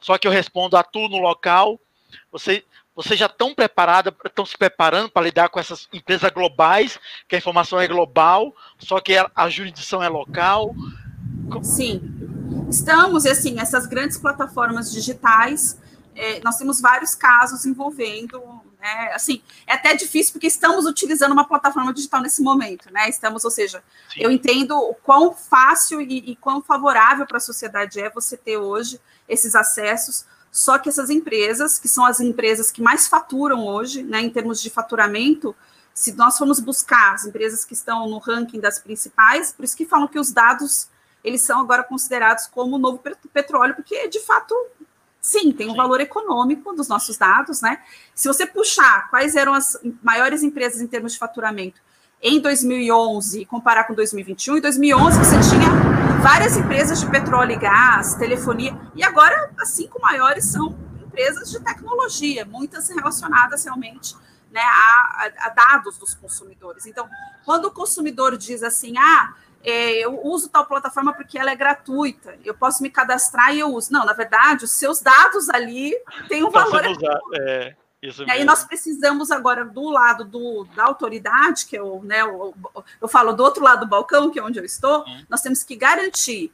só 0.00 0.16
que 0.16 0.26
eu 0.26 0.32
respondo 0.32 0.76
a 0.76 0.82
tudo 0.82 1.16
no 1.16 1.22
local. 1.22 1.80
Você, 2.30 2.64
vocês 2.94 3.18
já 3.18 3.26
estão 3.26 3.54
preparados, 3.54 4.12
estão 4.24 4.46
se 4.46 4.56
preparando 4.56 5.10
para 5.10 5.22
lidar 5.22 5.48
com 5.48 5.58
essas 5.58 5.88
empresas 5.92 6.30
globais, 6.30 7.00
que 7.26 7.34
a 7.34 7.38
informação 7.38 7.80
é 7.80 7.88
global, 7.88 8.54
só 8.78 9.00
que 9.00 9.14
a 9.34 9.48
jurisdição 9.48 10.02
é 10.02 10.08
local. 10.08 10.74
Sim, 11.62 12.00
estamos, 12.70 13.24
e 13.24 13.30
assim, 13.30 13.58
essas 13.58 13.86
grandes 13.86 14.18
plataformas 14.18 14.90
digitais, 14.92 15.78
é, 16.14 16.40
nós 16.44 16.56
temos 16.56 16.80
vários 16.80 17.14
casos 17.14 17.64
envolvendo 17.66 18.40
É, 18.84 19.14
assim, 19.14 19.40
é 19.64 19.74
até 19.74 19.94
difícil 19.94 20.32
porque 20.32 20.48
estamos 20.48 20.86
utilizando 20.86 21.30
uma 21.30 21.46
plataforma 21.46 21.92
digital 21.94 22.20
nesse 22.20 22.42
momento, 22.42 22.92
né? 22.92 23.08
Estamos, 23.08 23.44
ou 23.44 23.50
seja, 23.50 23.80
Sim. 24.12 24.22
eu 24.24 24.28
entendo 24.28 24.76
o 24.76 24.92
quão 24.92 25.32
fácil 25.32 26.00
e, 26.00 26.32
e 26.32 26.34
quão 26.34 26.60
favorável 26.60 27.24
para 27.24 27.36
a 27.36 27.40
sociedade 27.40 28.00
é 28.00 28.10
você 28.10 28.36
ter 28.36 28.56
hoje 28.56 29.00
esses 29.28 29.54
acessos. 29.54 30.24
Só 30.50 30.78
que 30.78 30.88
essas 30.88 31.10
empresas, 31.10 31.78
que 31.78 31.88
são 31.88 32.04
as 32.04 32.18
empresas 32.18 32.72
que 32.72 32.82
mais 32.82 33.06
faturam 33.06 33.64
hoje, 33.64 34.02
né, 34.02 34.20
em 34.20 34.30
termos 34.30 34.60
de 34.60 34.68
faturamento, 34.68 35.54
se 35.94 36.12
nós 36.14 36.36
formos 36.36 36.58
buscar 36.58 37.14
as 37.14 37.24
empresas 37.24 37.64
que 37.64 37.74
estão 37.74 38.08
no 38.08 38.18
ranking 38.18 38.58
das 38.58 38.80
principais, 38.80 39.52
por 39.52 39.64
isso 39.64 39.76
que 39.76 39.86
falam 39.86 40.08
que 40.08 40.18
os 40.18 40.32
dados 40.32 40.88
eles 41.22 41.42
são 41.42 41.60
agora 41.60 41.82
considerados 41.82 42.46
como 42.46 42.76
o 42.76 42.78
novo 42.78 43.02
petróleo, 43.32 43.74
porque 43.74 44.08
de 44.08 44.20
fato 44.20 44.54
Sim, 45.24 45.52
tem 45.52 45.70
um 45.70 45.76
valor 45.76 46.00
econômico 46.00 46.72
dos 46.72 46.88
nossos 46.88 47.16
dados, 47.16 47.62
né? 47.62 47.80
Se 48.12 48.26
você 48.26 48.44
puxar 48.44 49.08
quais 49.08 49.36
eram 49.36 49.54
as 49.54 49.78
maiores 50.02 50.42
empresas 50.42 50.80
em 50.80 50.86
termos 50.88 51.12
de 51.12 51.18
faturamento 51.20 51.80
em 52.20 52.40
2011 52.40 53.42
e 53.42 53.46
comparar 53.46 53.84
com 53.84 53.94
2021, 53.94 54.56
em 54.56 54.60
2011 54.60 55.18
você 55.18 55.36
tinha 55.48 56.20
várias 56.20 56.56
empresas 56.56 56.98
de 56.98 57.08
petróleo 57.08 57.52
e 57.52 57.56
gás, 57.56 58.16
telefonia, 58.16 58.76
e 58.96 59.04
agora 59.04 59.52
as 59.58 59.68
cinco 59.70 60.02
maiores 60.02 60.46
são 60.46 60.76
empresas 61.00 61.52
de 61.52 61.60
tecnologia, 61.60 62.44
muitas 62.44 62.88
relacionadas 62.88 63.64
realmente 63.64 64.16
né, 64.50 64.60
a, 64.60 65.30
a, 65.38 65.48
dados 65.50 65.98
dos 65.98 66.14
consumidores. 66.14 66.84
Então, 66.84 67.08
quando 67.44 67.66
o 67.66 67.70
consumidor 67.70 68.36
diz 68.36 68.64
assim, 68.64 68.98
ah, 68.98 69.34
é, 69.64 70.04
eu 70.04 70.20
uso 70.24 70.48
tal 70.48 70.66
plataforma 70.66 71.12
porque 71.12 71.38
ela 71.38 71.50
é 71.50 71.56
gratuita, 71.56 72.36
eu 72.44 72.54
posso 72.54 72.82
me 72.82 72.90
cadastrar 72.90 73.54
e 73.54 73.60
eu 73.60 73.68
uso. 73.68 73.92
Não, 73.92 74.04
na 74.04 74.12
verdade, 74.12 74.64
os 74.64 74.72
seus 74.72 75.00
dados 75.00 75.48
ali 75.48 75.94
têm 76.28 76.44
um 76.44 76.50
valor. 76.50 76.82
É, 77.34 77.74
e 78.02 78.30
aí 78.30 78.44
nós 78.44 78.64
precisamos 78.64 79.30
agora 79.30 79.64
do 79.64 79.88
lado 79.88 80.24
do, 80.24 80.66
da 80.74 80.84
autoridade, 80.84 81.66
que 81.66 81.76
é 81.76 81.82
o, 81.82 82.02
né, 82.02 82.24
o, 82.24 82.52
eu 83.00 83.06
falo 83.06 83.32
do 83.32 83.44
outro 83.44 83.62
lado 83.62 83.80
do 83.80 83.88
balcão, 83.88 84.28
que 84.28 84.40
é 84.40 84.42
onde 84.42 84.58
eu 84.58 84.64
estou, 84.64 85.04
hum. 85.06 85.24
nós 85.28 85.40
temos 85.40 85.62
que 85.62 85.76
garantir 85.76 86.52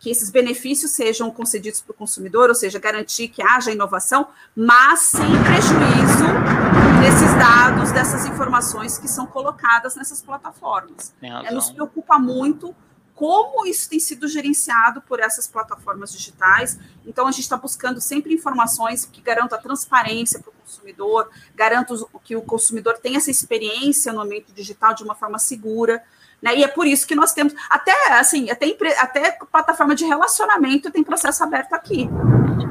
que 0.00 0.10
esses 0.10 0.30
benefícios 0.30 0.90
sejam 0.90 1.30
concedidos 1.30 1.80
para 1.80 1.92
o 1.92 1.94
consumidor, 1.94 2.48
ou 2.48 2.54
seja, 2.54 2.78
garantir 2.80 3.28
que 3.28 3.40
haja 3.40 3.70
inovação, 3.70 4.28
mas 4.54 5.00
sem 5.00 5.20
prejuízo 5.20 6.83
desses 7.00 7.34
dados, 7.38 7.92
dessas 7.92 8.26
informações 8.26 8.98
que 8.98 9.08
são 9.08 9.26
colocadas 9.26 9.96
nessas 9.96 10.20
plataformas. 10.22 11.14
É, 11.20 11.52
nos 11.52 11.70
preocupa 11.70 12.18
muito 12.18 12.74
como 13.14 13.64
isso 13.64 13.88
tem 13.88 14.00
sido 14.00 14.26
gerenciado 14.26 15.00
por 15.00 15.20
essas 15.20 15.46
plataformas 15.46 16.12
digitais. 16.12 16.78
Então, 17.06 17.26
a 17.26 17.30
gente 17.30 17.42
está 17.42 17.56
buscando 17.56 18.00
sempre 18.00 18.34
informações 18.34 19.04
que 19.04 19.20
garantam 19.20 19.56
a 19.56 19.60
transparência 19.62 20.40
para 20.40 20.50
o 20.50 20.52
consumidor, 20.52 21.30
garantam 21.54 21.96
que 22.24 22.34
o 22.34 22.42
consumidor 22.42 22.98
tenha 22.98 23.18
essa 23.18 23.30
experiência 23.30 24.12
no 24.12 24.20
ambiente 24.20 24.52
digital 24.52 24.94
de 24.94 25.04
uma 25.04 25.14
forma 25.14 25.38
segura. 25.38 26.02
Né? 26.42 26.56
E 26.56 26.64
é 26.64 26.68
por 26.68 26.86
isso 26.86 27.06
que 27.06 27.14
nós 27.14 27.32
temos, 27.32 27.54
até 27.70 27.92
assim, 28.18 28.50
até, 28.50 28.66
até 28.98 29.38
plataforma 29.50 29.94
de 29.94 30.04
relacionamento 30.04 30.90
tem 30.90 31.04
processo 31.04 31.44
aberto 31.44 31.72
aqui, 31.72 32.08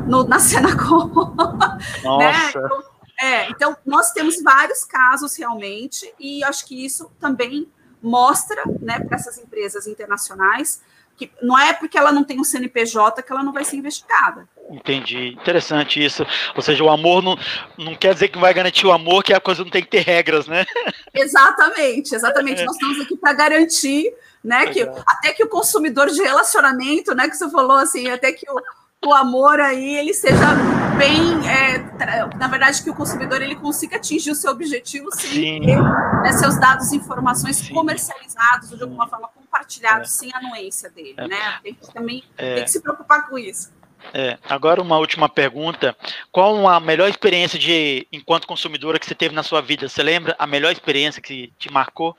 no, 0.05 0.25
na 0.25 0.39
Senacom. 0.39 1.33
Nossa. 2.03 2.17
né? 2.17 2.49
Então, 2.49 2.83
é, 3.19 3.49
então, 3.49 3.75
nós 3.85 4.11
temos 4.11 4.41
vários 4.41 4.83
casos 4.83 5.35
realmente, 5.35 6.11
e 6.19 6.43
acho 6.43 6.65
que 6.65 6.85
isso 6.85 7.11
também 7.19 7.67
mostra 8.01 8.61
né, 8.81 8.99
para 8.99 9.15
essas 9.15 9.37
empresas 9.37 9.87
internacionais 9.87 10.81
que 11.15 11.31
não 11.41 11.57
é 11.57 11.73
porque 11.73 11.97
ela 11.97 12.11
não 12.11 12.23
tem 12.23 12.39
um 12.39 12.43
CNPJ 12.43 13.21
que 13.21 13.31
ela 13.31 13.43
não 13.43 13.53
vai 13.53 13.63
ser 13.63 13.77
investigada. 13.77 14.47
Entendi. 14.69 15.27
Interessante 15.39 16.03
isso. 16.03 16.25
Ou 16.55 16.61
seja, 16.61 16.83
o 16.83 16.89
amor 16.89 17.21
não, 17.21 17.37
não 17.77 17.95
quer 17.95 18.13
dizer 18.13 18.29
que 18.29 18.39
vai 18.39 18.53
garantir 18.53 18.87
o 18.87 18.91
amor, 18.91 19.23
que 19.23 19.33
a 19.33 19.39
coisa 19.39 19.63
não 19.63 19.69
tem 19.69 19.83
que 19.83 19.89
ter 19.89 19.99
regras, 19.99 20.47
né? 20.47 20.65
Exatamente, 21.13 22.15
exatamente. 22.15 22.61
É. 22.61 22.65
Nós 22.65 22.75
estamos 22.75 22.99
aqui 23.01 23.15
para 23.15 23.33
garantir, 23.33 24.11
né, 24.43 24.65
que 24.67 24.81
até 24.81 25.31
que 25.31 25.43
o 25.43 25.47
consumidor 25.47 26.09
de 26.09 26.21
relacionamento, 26.23 27.13
né, 27.13 27.29
que 27.29 27.37
você 27.37 27.49
falou 27.51 27.77
assim, 27.77 28.09
até 28.09 28.31
que 28.31 28.49
o, 28.49 28.59
o 29.05 29.13
amor 29.13 29.59
aí 29.59 29.95
ele 29.95 30.13
seja 30.13 30.55
bem, 30.97 31.47
é, 31.47 32.37
na 32.37 32.47
verdade, 32.47 32.81
que 32.83 32.89
o 32.89 32.93
consumidor 32.93 33.41
ele 33.41 33.55
consiga 33.55 33.97
atingir 33.97 34.31
o 34.31 34.35
seu 34.35 34.51
objetivo 34.51 35.09
sem 35.11 35.61
ter 35.61 35.81
né, 35.81 36.31
seus 36.33 36.57
dados 36.59 36.91
e 36.91 36.97
informações 36.97 37.57
Sim. 37.57 37.73
comercializados 37.73 38.71
ou 38.71 38.77
de 38.77 38.83
alguma 38.83 39.07
forma 39.07 39.29
compartilhados 39.29 40.09
é. 40.09 40.17
sem 40.17 40.31
anuência 40.33 40.89
dele, 40.89 41.15
é. 41.17 41.27
né? 41.27 41.37
A 41.37 41.67
gente 41.67 41.93
também 41.93 42.23
é. 42.37 42.55
tem 42.55 42.63
que 42.63 42.71
se 42.71 42.81
preocupar 42.81 43.27
com 43.27 43.37
isso. 43.37 43.71
É, 44.13 44.37
agora 44.49 44.81
uma 44.81 44.97
última 44.97 45.29
pergunta. 45.29 45.95
Qual 46.31 46.67
a 46.67 46.79
melhor 46.79 47.09
experiência 47.09 47.57
de 47.57 48.07
enquanto 48.11 48.47
consumidora 48.47 48.99
que 48.99 49.05
você 49.05 49.15
teve 49.15 49.33
na 49.33 49.43
sua 49.43 49.61
vida? 49.61 49.87
Você 49.87 50.03
lembra 50.03 50.35
a 50.37 50.45
melhor 50.45 50.71
experiência 50.71 51.21
que 51.21 51.53
te 51.57 51.71
marcou? 51.71 52.17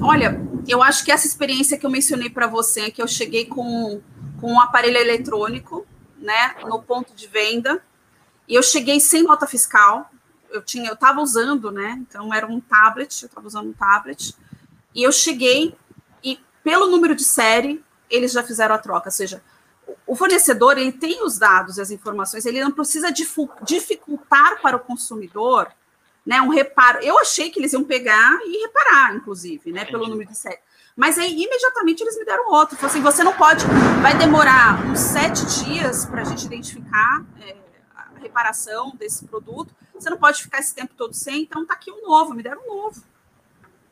Olha, 0.00 0.40
eu 0.68 0.82
acho 0.82 1.04
que 1.04 1.10
essa 1.10 1.26
experiência 1.26 1.78
que 1.78 1.86
eu 1.86 1.90
mencionei 1.90 2.28
para 2.28 2.46
você, 2.46 2.90
que 2.90 3.00
eu 3.00 3.08
cheguei 3.08 3.46
com, 3.46 4.00
com 4.40 4.52
um 4.52 4.60
aparelho 4.60 4.98
eletrônico, 4.98 5.86
né, 6.18 6.56
no 6.62 6.82
ponto 6.82 7.14
de 7.14 7.26
venda, 7.26 7.82
e 8.48 8.54
eu 8.54 8.62
cheguei 8.62 9.00
sem 9.00 9.22
nota 9.22 9.46
fiscal. 9.46 10.10
Eu 10.50 10.62
tinha, 10.62 10.88
eu 10.88 10.94
estava 10.94 11.20
usando, 11.20 11.70
né? 11.70 11.98
Então 12.00 12.32
era 12.32 12.46
um 12.46 12.60
tablet, 12.60 13.22
eu 13.22 13.26
estava 13.26 13.46
usando 13.46 13.68
um 13.68 13.72
tablet, 13.72 14.34
e 14.94 15.02
eu 15.02 15.12
cheguei 15.12 15.76
e 16.22 16.40
pelo 16.62 16.86
número 16.86 17.14
de 17.14 17.24
série 17.24 17.84
eles 18.08 18.32
já 18.32 18.42
fizeram 18.42 18.74
a 18.74 18.78
troca, 18.78 19.08
ou 19.08 19.12
seja, 19.12 19.42
o 20.06 20.14
fornecedor 20.14 20.78
ele 20.78 20.92
tem 20.92 21.24
os 21.24 21.38
dados 21.38 21.76
e 21.76 21.80
as 21.80 21.90
informações, 21.90 22.46
ele 22.46 22.62
não 22.62 22.70
precisa 22.70 23.10
dificultar 23.10 24.60
para 24.62 24.76
o 24.76 24.80
consumidor 24.80 25.68
né, 26.24 26.40
um 26.40 26.48
reparo. 26.48 26.98
Eu 27.02 27.18
achei 27.20 27.50
que 27.50 27.60
eles 27.60 27.72
iam 27.72 27.84
pegar 27.84 28.38
e 28.44 28.62
reparar, 28.62 29.14
inclusive, 29.14 29.70
né, 29.72 29.84
pelo 29.84 30.08
número 30.08 30.28
de 30.28 30.36
série. 30.36 30.58
Mas 30.96 31.18
aí, 31.18 31.30
imediatamente, 31.30 32.02
eles 32.02 32.18
me 32.18 32.24
deram 32.24 32.50
outro. 32.50 32.74
Falaram 32.74 32.94
assim, 32.98 33.02
você 33.02 33.22
não 33.22 33.34
pode... 33.34 33.64
Vai 34.00 34.16
demorar 34.16 34.82
uns 34.86 34.98
sete 34.98 35.44
dias 35.62 36.06
para 36.06 36.22
a 36.22 36.24
gente 36.24 36.46
identificar 36.46 37.22
é, 37.42 37.54
a 37.94 38.18
reparação 38.18 38.92
desse 38.96 39.26
produto. 39.26 39.74
Você 39.94 40.08
não 40.08 40.16
pode 40.16 40.42
ficar 40.42 40.58
esse 40.58 40.74
tempo 40.74 40.94
todo 40.96 41.12
sem, 41.12 41.42
então 41.42 41.66
tá 41.66 41.74
aqui 41.74 41.90
um 41.90 42.00
novo. 42.00 42.32
Me 42.32 42.42
deram 42.42 42.62
um 42.62 42.82
novo. 42.82 43.02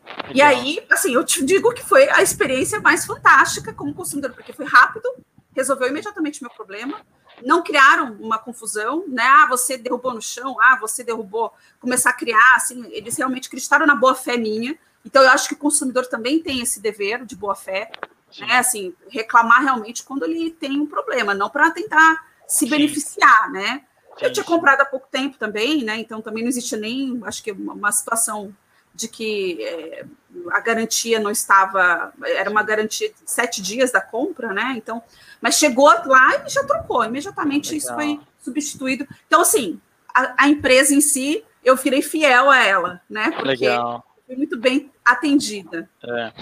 Legal. 0.06 0.32
E 0.34 0.40
aí, 0.40 0.86
assim, 0.90 1.14
eu 1.14 1.24
te 1.24 1.44
digo 1.44 1.72
que 1.74 1.84
foi 1.84 2.08
a 2.08 2.22
experiência 2.22 2.80
mais 2.80 3.04
fantástica 3.04 3.72
como 3.72 3.94
consumidor, 3.94 4.32
porque 4.32 4.52
foi 4.52 4.64
rápido, 4.64 5.08
resolveu 5.54 5.88
imediatamente 5.88 6.42
meu 6.42 6.50
problema, 6.50 7.00
não 7.42 7.62
criaram 7.62 8.12
uma 8.20 8.38
confusão, 8.38 9.04
né? 9.08 9.24
Ah, 9.24 9.46
você 9.46 9.76
derrubou 9.76 10.14
no 10.14 10.22
chão, 10.22 10.56
ah, 10.60 10.76
você 10.80 11.02
derrubou, 11.02 11.52
começar 11.80 12.10
a 12.10 12.14
criar, 12.14 12.54
assim, 12.54 12.86
eles 12.92 13.16
realmente 13.16 13.48
acreditaram 13.48 13.86
na 13.86 13.94
boa 13.94 14.14
fé 14.14 14.36
minha. 14.36 14.78
Então, 15.04 15.22
eu 15.22 15.28
acho 15.30 15.48
que 15.48 15.54
o 15.54 15.58
consumidor 15.58 16.06
também 16.06 16.40
tem 16.40 16.60
esse 16.60 16.80
dever 16.80 17.24
de 17.24 17.36
boa 17.36 17.54
fé, 17.54 17.90
Sim. 18.30 18.46
né? 18.46 18.58
Assim, 18.58 18.94
reclamar 19.08 19.62
realmente 19.62 20.02
quando 20.02 20.24
ele 20.24 20.50
tem 20.50 20.80
um 20.80 20.86
problema, 20.86 21.34
não 21.34 21.50
para 21.50 21.70
tentar 21.70 22.26
se 22.46 22.60
Sim. 22.60 22.70
beneficiar, 22.70 23.50
né? 23.50 23.84
Eu 24.20 24.32
tinha 24.32 24.44
comprado 24.44 24.80
há 24.80 24.84
pouco 24.84 25.08
tempo 25.10 25.36
também, 25.38 25.82
né? 25.82 25.98
Então 25.98 26.22
também 26.22 26.42
não 26.42 26.48
existe 26.48 26.76
nem, 26.76 27.20
acho 27.24 27.42
que 27.42 27.50
uma 27.50 27.90
situação 27.90 28.54
de 28.94 29.08
que 29.08 29.58
é, 29.60 30.06
a 30.52 30.60
garantia 30.60 31.18
não 31.18 31.30
estava, 31.30 32.12
era 32.24 32.48
uma 32.48 32.62
garantia 32.62 33.08
de 33.08 33.28
sete 33.28 33.60
dias 33.60 33.90
da 33.90 34.00
compra, 34.00 34.52
né? 34.52 34.74
Então, 34.76 35.02
mas 35.40 35.56
chegou 35.56 35.88
lá 36.06 36.44
e 36.46 36.48
já 36.48 36.62
trocou, 36.62 37.04
imediatamente 37.04 37.72
Legal. 37.72 37.78
isso 37.78 37.94
foi 37.94 38.20
substituído. 38.40 39.06
Então, 39.26 39.40
assim, 39.40 39.80
a, 40.14 40.44
a, 40.44 40.48
empresa 40.48 40.94
em 40.94 41.00
si, 41.00 41.44
eu 41.64 41.74
virei 41.74 42.02
fiel 42.02 42.50
a 42.50 42.64
ela, 42.64 43.02
né? 43.10 43.32
Porque 43.32 43.48
Legal. 43.48 44.06
fui 44.26 44.36
muito 44.36 44.56
bem 44.58 44.92
atendida. 45.04 45.88
É. 46.02 46.32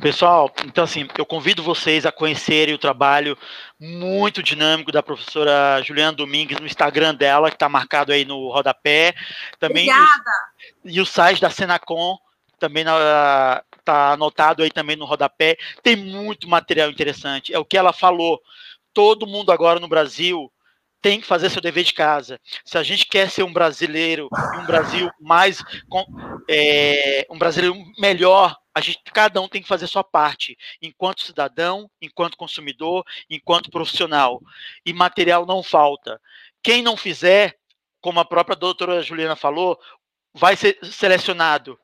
Pessoal, 0.00 0.52
então 0.66 0.84
assim, 0.84 1.08
eu 1.16 1.24
convido 1.24 1.62
vocês 1.62 2.04
a 2.04 2.12
conhecerem 2.12 2.74
o 2.74 2.78
trabalho 2.78 3.36
muito 3.80 4.42
dinâmico 4.42 4.92
da 4.92 5.02
professora 5.02 5.80
Juliana 5.82 6.12
Domingues 6.12 6.58
no 6.58 6.66
Instagram 6.66 7.14
dela, 7.14 7.48
que 7.48 7.56
está 7.56 7.68
marcado 7.68 8.12
aí 8.12 8.24
no 8.24 8.50
rodapé. 8.50 9.14
Também 9.58 9.88
Obrigada. 9.90 10.30
e 10.84 11.00
o 11.00 11.06
site 11.06 11.40
da 11.40 11.50
Senacom, 11.50 12.18
também 12.58 12.84
está 12.84 14.12
anotado 14.12 14.62
aí 14.62 14.70
também 14.70 14.96
no 14.96 15.04
rodapé. 15.04 15.56
Tem 15.82 15.96
muito 15.96 16.48
material 16.48 16.90
interessante. 16.90 17.52
É 17.52 17.58
o 17.58 17.64
que 17.64 17.76
ela 17.76 17.92
falou. 17.92 18.40
Todo 18.92 19.26
mundo 19.26 19.50
agora 19.50 19.80
no 19.80 19.88
Brasil 19.88 20.50
tem 21.04 21.20
que 21.20 21.26
fazer 21.26 21.50
seu 21.50 21.60
dever 21.60 21.84
de 21.84 21.92
casa. 21.92 22.40
Se 22.64 22.78
a 22.78 22.82
gente 22.82 23.04
quer 23.04 23.30
ser 23.30 23.42
um 23.42 23.52
brasileiro 23.52 24.26
um 24.58 24.64
Brasil 24.64 25.10
mais 25.20 25.62
é, 26.48 27.26
um 27.28 27.36
brasileiro 27.36 27.76
melhor, 27.98 28.56
a 28.74 28.80
gente 28.80 29.02
cada 29.12 29.38
um 29.38 29.46
tem 29.46 29.60
que 29.60 29.68
fazer 29.68 29.86
sua 29.86 30.02
parte, 30.02 30.56
enquanto 30.80 31.20
cidadão, 31.20 31.90
enquanto 32.00 32.38
consumidor, 32.38 33.04
enquanto 33.28 33.70
profissional. 33.70 34.40
E 34.82 34.94
material 34.94 35.44
não 35.44 35.62
falta. 35.62 36.18
Quem 36.62 36.82
não 36.82 36.96
fizer, 36.96 37.54
como 38.00 38.18
a 38.18 38.24
própria 38.24 38.56
doutora 38.56 39.02
Juliana 39.02 39.36
falou, 39.36 39.78
vai 40.32 40.56
ser 40.56 40.78
selecionado 40.84 41.78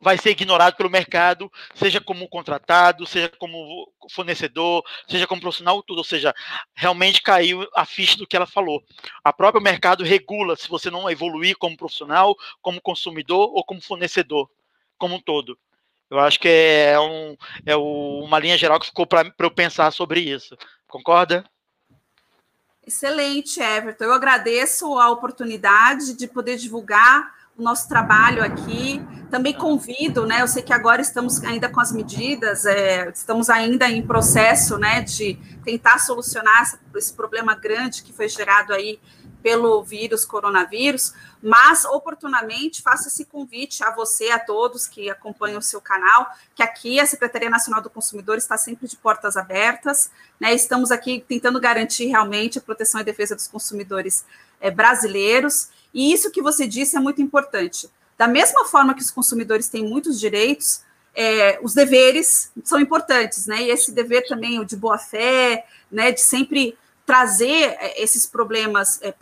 vai 0.00 0.18
ser 0.18 0.30
ignorado 0.30 0.76
pelo 0.76 0.90
mercado, 0.90 1.50
seja 1.74 2.00
como 2.00 2.28
contratado, 2.28 3.06
seja 3.06 3.28
como 3.38 3.92
fornecedor, 4.10 4.82
seja 5.08 5.26
como 5.26 5.40
profissional, 5.40 5.82
tudo. 5.82 5.98
Ou 5.98 6.04
seja, 6.04 6.34
realmente 6.74 7.22
caiu 7.22 7.66
a 7.74 7.84
ficha 7.84 8.16
do 8.16 8.26
que 8.26 8.36
ela 8.36 8.46
falou. 8.46 8.82
A 9.22 9.32
própria 9.32 9.62
mercado 9.62 10.04
regula 10.04 10.56
se 10.56 10.68
você 10.68 10.90
não 10.90 11.10
evoluir 11.10 11.56
como 11.56 11.76
profissional, 11.76 12.36
como 12.60 12.80
consumidor 12.80 13.50
ou 13.54 13.64
como 13.64 13.80
fornecedor, 13.80 14.50
como 14.98 15.16
um 15.16 15.20
todo. 15.20 15.58
Eu 16.08 16.20
acho 16.20 16.38
que 16.38 16.48
é, 16.48 16.98
um, 17.00 17.36
é 17.64 17.76
uma 17.76 18.38
linha 18.38 18.56
geral 18.56 18.78
que 18.78 18.86
ficou 18.86 19.06
para 19.06 19.32
eu 19.38 19.50
pensar 19.50 19.90
sobre 19.90 20.20
isso. 20.20 20.56
Concorda? 20.86 21.44
Excelente, 22.86 23.60
Everton. 23.60 24.04
Eu 24.04 24.12
agradeço 24.12 24.96
a 24.98 25.10
oportunidade 25.10 26.16
de 26.16 26.28
poder 26.28 26.56
divulgar 26.56 27.34
o 27.56 27.62
nosso 27.62 27.88
trabalho 27.88 28.44
aqui. 28.44 29.02
Também 29.30 29.52
convido, 29.52 30.26
né? 30.26 30.42
Eu 30.42 30.48
sei 30.48 30.62
que 30.62 30.72
agora 30.72 31.00
estamos 31.00 31.42
ainda 31.42 31.68
com 31.68 31.80
as 31.80 31.90
medidas, 31.90 32.64
é, 32.66 33.08
estamos 33.08 33.48
ainda 33.50 33.88
em 33.88 34.06
processo, 34.06 34.78
né, 34.78 35.00
de 35.00 35.34
tentar 35.64 35.98
solucionar 35.98 36.78
esse 36.94 37.12
problema 37.12 37.54
grande 37.54 38.02
que 38.02 38.12
foi 38.12 38.28
gerado 38.28 38.72
aí 38.72 39.00
pelo 39.42 39.82
vírus 39.84 40.24
coronavírus, 40.24 41.14
mas 41.40 41.84
oportunamente 41.84 42.82
faço 42.82 43.06
esse 43.06 43.24
convite 43.24 43.84
a 43.84 43.92
você, 43.92 44.30
a 44.30 44.40
todos 44.40 44.88
que 44.88 45.08
acompanham 45.08 45.58
o 45.58 45.62
seu 45.62 45.80
canal, 45.80 46.28
que 46.52 46.64
aqui 46.64 46.98
a 46.98 47.06
Secretaria 47.06 47.48
Nacional 47.48 47.80
do 47.80 47.88
Consumidor 47.88 48.38
está 48.38 48.58
sempre 48.58 48.88
de 48.88 48.96
portas 48.96 49.36
abertas, 49.36 50.10
né? 50.40 50.52
Estamos 50.52 50.90
aqui 50.90 51.24
tentando 51.28 51.60
garantir 51.60 52.06
realmente 52.06 52.58
a 52.58 52.60
proteção 52.60 53.00
e 53.00 53.04
defesa 53.04 53.36
dos 53.36 53.46
consumidores 53.46 54.24
é, 54.60 54.68
brasileiros, 54.68 55.68
e 55.92 56.12
isso 56.12 56.30
que 56.30 56.42
você 56.42 56.66
disse 56.66 56.96
é 56.96 57.00
muito 57.00 57.22
importante. 57.22 57.88
Da 58.16 58.26
mesma 58.26 58.64
forma 58.64 58.94
que 58.94 59.02
os 59.02 59.10
consumidores 59.10 59.68
têm 59.68 59.84
muitos 59.84 60.18
direitos, 60.18 60.82
é, 61.14 61.58
os 61.62 61.74
deveres 61.74 62.50
são 62.64 62.78
importantes, 62.78 63.46
né? 63.46 63.62
E 63.62 63.70
esse 63.70 63.92
dever 63.92 64.26
também, 64.26 64.60
o 64.60 64.64
de 64.64 64.76
boa 64.76 64.98
fé, 64.98 65.66
né? 65.90 66.12
De 66.12 66.20
sempre 66.20 66.76
trazer 67.06 67.76
é, 67.78 68.02
esses 68.02 68.26
problemas 68.26 69.00
é, 69.02 69.14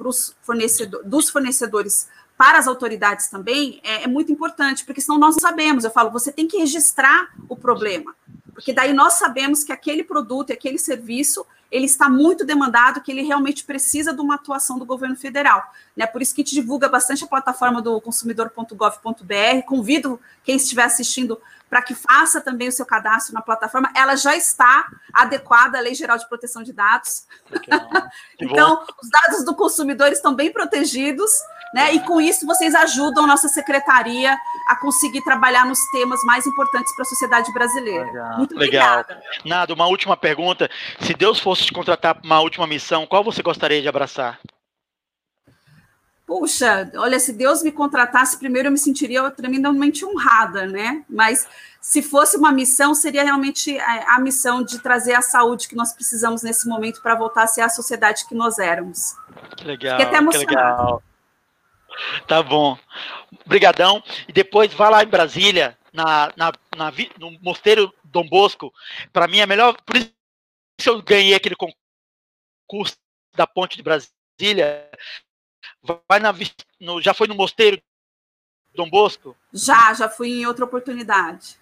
fornecedor, 0.42 1.02
dos 1.04 1.28
fornecedores 1.28 2.08
para 2.36 2.58
as 2.58 2.66
autoridades 2.66 3.28
também 3.28 3.80
é, 3.84 4.04
é, 4.04 4.06
muito 4.08 4.32
importante, 4.32 4.84
porque 4.84 5.00
senão 5.00 5.18
nós 5.18 5.36
não 5.36 5.40
sabemos. 5.40 5.84
Eu 5.84 5.90
falo, 5.90 6.10
você 6.10 6.32
tem 6.32 6.48
que 6.48 6.58
registrar 6.58 7.28
o 7.48 7.56
problema, 7.56 8.14
porque 8.54 8.72
daí 8.72 8.92
nós 8.92 9.14
sabemos 9.14 9.64
que 9.64 9.72
aquele 9.72 10.04
produto 10.04 10.50
e 10.50 10.52
aquele 10.52 10.78
serviço 10.78 11.44
ele 11.70 11.86
está 11.86 12.08
muito 12.08 12.44
demandado, 12.44 13.00
que 13.00 13.10
ele 13.10 13.22
realmente 13.22 13.64
precisa 13.64 14.14
de 14.14 14.20
uma 14.20 14.36
atuação 14.36 14.78
do 14.78 14.84
governo 14.84 15.16
federal. 15.16 15.60
Né? 15.96 16.06
Por 16.06 16.22
isso 16.22 16.32
que 16.32 16.40
a 16.40 16.44
gente 16.44 16.54
divulga 16.54 16.88
bastante 16.88 17.24
a 17.24 17.26
plataforma 17.26 17.82
do 17.82 18.00
consumidor.gov.br. 18.00 19.66
Convido 19.66 20.20
quem 20.44 20.54
estiver 20.54 20.84
assistindo 20.84 21.36
para 21.68 21.82
que 21.82 21.92
faça 21.92 22.40
também 22.40 22.68
o 22.68 22.72
seu 22.72 22.86
cadastro 22.86 23.34
na 23.34 23.42
plataforma. 23.42 23.90
Ela 23.96 24.14
já 24.14 24.36
está 24.36 24.88
adequada 25.12 25.76
à 25.76 25.80
Lei 25.80 25.96
Geral 25.96 26.16
de 26.16 26.28
Proteção 26.28 26.62
de 26.62 26.72
Dados. 26.72 27.26
então, 28.38 28.84
os 29.02 29.10
dados 29.10 29.44
do 29.44 29.56
consumidor 29.56 30.12
estão 30.12 30.32
bem 30.32 30.52
protegidos, 30.52 31.32
né? 31.74 31.92
E 31.92 32.00
com 32.00 32.20
isso 32.20 32.46
vocês 32.46 32.72
ajudam 32.72 33.24
a 33.24 33.26
nossa 33.26 33.48
secretaria 33.48 34.38
a 34.68 34.76
conseguir 34.76 35.22
trabalhar 35.22 35.66
nos 35.66 35.80
temas 35.90 36.22
mais 36.22 36.46
importantes 36.46 36.94
para 36.94 37.02
a 37.02 37.06
sociedade 37.06 37.52
brasileira. 37.52 38.04
Legal. 38.04 38.38
Muito 38.38 38.54
obrigada. 38.54 39.14
Legal. 39.14 39.32
Nada, 39.44 39.74
uma 39.74 39.86
última 39.88 40.16
pergunta. 40.16 40.70
Se 41.00 41.12
Deus 41.14 41.40
fosse 41.40 41.66
te 41.66 41.72
contratar 41.72 42.14
para 42.14 42.24
uma 42.24 42.40
última 42.40 42.64
missão, 42.64 43.08
qual 43.08 43.24
você 43.24 43.42
gostaria 43.42 43.82
de 43.82 43.88
abraçar? 43.88 44.38
Puxa, 46.24 46.92
olha, 46.94 47.18
se 47.18 47.32
Deus 47.32 47.60
me 47.60 47.72
contratasse 47.72 48.38
primeiro, 48.38 48.68
eu 48.68 48.72
me 48.72 48.78
sentiria 48.78 49.28
tremendamente 49.32 50.06
honrada, 50.06 50.66
né? 50.66 51.04
Mas 51.10 51.46
se 51.80 52.02
fosse 52.02 52.36
uma 52.36 52.52
missão, 52.52 52.94
seria 52.94 53.24
realmente 53.24 53.76
a, 53.80 54.14
a 54.14 54.20
missão 54.20 54.62
de 54.62 54.78
trazer 54.78 55.14
a 55.14 55.20
saúde 55.20 55.68
que 55.68 55.74
nós 55.74 55.92
precisamos 55.92 56.40
nesse 56.40 56.68
momento 56.68 57.02
para 57.02 57.16
voltar 57.16 57.42
a 57.42 57.46
ser 57.48 57.62
a 57.62 57.68
sociedade 57.68 58.26
que 58.28 58.34
nós 58.34 58.60
éramos. 58.60 59.16
Que 59.56 59.64
legal, 59.64 59.98
Fiquei 59.98 60.16
até 60.16 60.30
que 60.30 60.38
legal. 60.38 61.02
Tá 62.26 62.42
bom. 62.42 62.78
Obrigadão. 63.44 64.02
E 64.28 64.32
depois 64.32 64.72
vá 64.72 64.88
lá 64.88 65.02
em 65.02 65.08
Brasília, 65.08 65.78
na, 65.92 66.32
na, 66.36 66.52
na 66.76 66.92
no 67.18 67.38
Mosteiro 67.40 67.92
Dom 68.04 68.28
Bosco. 68.28 68.72
Para 69.12 69.28
mim 69.28 69.38
é 69.38 69.46
melhor. 69.46 69.76
Por 69.84 69.96
isso 69.96 70.10
eu 70.86 71.02
ganhei 71.02 71.34
aquele 71.34 71.56
concurso 71.56 72.96
da 73.34 73.46
Ponte 73.46 73.76
de 73.76 73.82
Brasília. 73.82 74.90
Vai 76.08 76.18
na, 76.18 76.34
no, 76.80 77.00
já 77.00 77.12
foi 77.12 77.26
no 77.26 77.34
Mosteiro 77.34 77.80
Dom 78.74 78.88
Bosco? 78.88 79.36
Já, 79.52 79.92
já 79.94 80.08
fui 80.08 80.40
em 80.40 80.46
outra 80.46 80.64
oportunidade. 80.64 81.58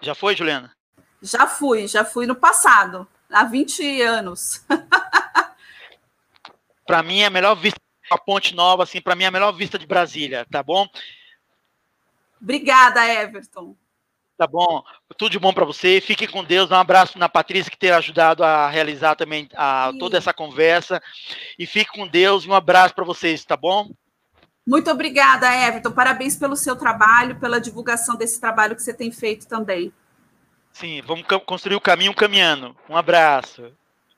Já 0.00 0.14
foi, 0.14 0.36
Juliana? 0.36 0.74
Já 1.20 1.48
fui, 1.48 1.88
já 1.88 2.04
fui 2.04 2.26
no 2.26 2.36
passado, 2.36 3.06
há 3.28 3.42
20 3.42 4.00
anos. 4.02 4.64
para 6.86 7.02
mim 7.02 7.20
é 7.20 7.26
a 7.26 7.30
melhor 7.30 7.56
vista 7.56 7.80
a 8.10 8.18
ponte 8.18 8.54
nova, 8.54 8.82
assim, 8.82 9.00
para 9.00 9.14
mim 9.14 9.24
é 9.24 9.26
a 9.26 9.30
melhor 9.30 9.52
vista 9.52 9.78
de 9.78 9.86
Brasília, 9.86 10.46
tá 10.50 10.62
bom? 10.62 10.86
Obrigada, 12.40 13.06
Everton. 13.06 13.76
Tá 14.36 14.46
bom. 14.46 14.84
Tudo 15.16 15.32
de 15.32 15.38
bom 15.38 15.52
para 15.52 15.64
você. 15.64 16.00
Fique 16.00 16.28
com 16.28 16.44
Deus. 16.44 16.70
Um 16.70 16.76
abraço 16.76 17.18
na 17.18 17.28
Patrícia, 17.28 17.70
que 17.70 17.76
ter 17.76 17.92
ajudado 17.92 18.44
a 18.44 18.68
realizar 18.68 19.16
também 19.16 19.48
a, 19.52 19.90
toda 19.98 20.16
essa 20.16 20.32
conversa. 20.32 21.02
E 21.58 21.66
fique 21.66 21.90
com 21.90 22.06
Deus. 22.06 22.44
E 22.44 22.48
um 22.48 22.54
abraço 22.54 22.94
para 22.94 23.04
vocês, 23.04 23.44
tá 23.44 23.56
bom? 23.56 23.90
Muito 24.64 24.88
obrigada, 24.92 25.52
Everton. 25.52 25.90
Parabéns 25.90 26.36
pelo 26.36 26.54
seu 26.54 26.76
trabalho, 26.76 27.40
pela 27.40 27.60
divulgação 27.60 28.14
desse 28.14 28.40
trabalho 28.40 28.76
que 28.76 28.82
você 28.82 28.94
tem 28.94 29.10
feito 29.10 29.48
também. 29.48 29.92
Sim, 30.72 31.02
vamos 31.02 31.26
construir 31.44 31.74
o 31.74 31.80
caminho 31.80 32.14
caminhando. 32.14 32.76
Um 32.88 32.96
abraço. 32.96 33.72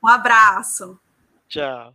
Um 0.04 0.08
abraço. 0.08 1.00
Tchau. 1.48 1.94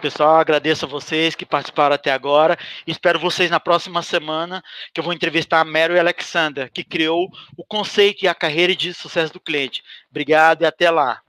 Pessoal, 0.00 0.36
agradeço 0.36 0.84
a 0.84 0.88
vocês 0.88 1.34
que 1.34 1.46
participaram 1.46 1.94
até 1.94 2.10
agora. 2.10 2.56
Espero 2.86 3.18
vocês 3.18 3.50
na 3.50 3.60
próxima 3.60 4.02
semana, 4.02 4.62
que 4.92 5.00
eu 5.00 5.04
vou 5.04 5.12
entrevistar 5.12 5.60
a 5.60 5.64
Mary 5.64 5.98
Alexander, 5.98 6.70
que 6.72 6.84
criou 6.84 7.28
o 7.56 7.64
conceito 7.64 8.24
e 8.24 8.28
a 8.28 8.34
carreira 8.34 8.74
de 8.74 8.92
sucesso 8.94 9.32
do 9.32 9.40
cliente. 9.40 9.82
Obrigado 10.10 10.62
e 10.62 10.66
até 10.66 10.90
lá. 10.90 11.20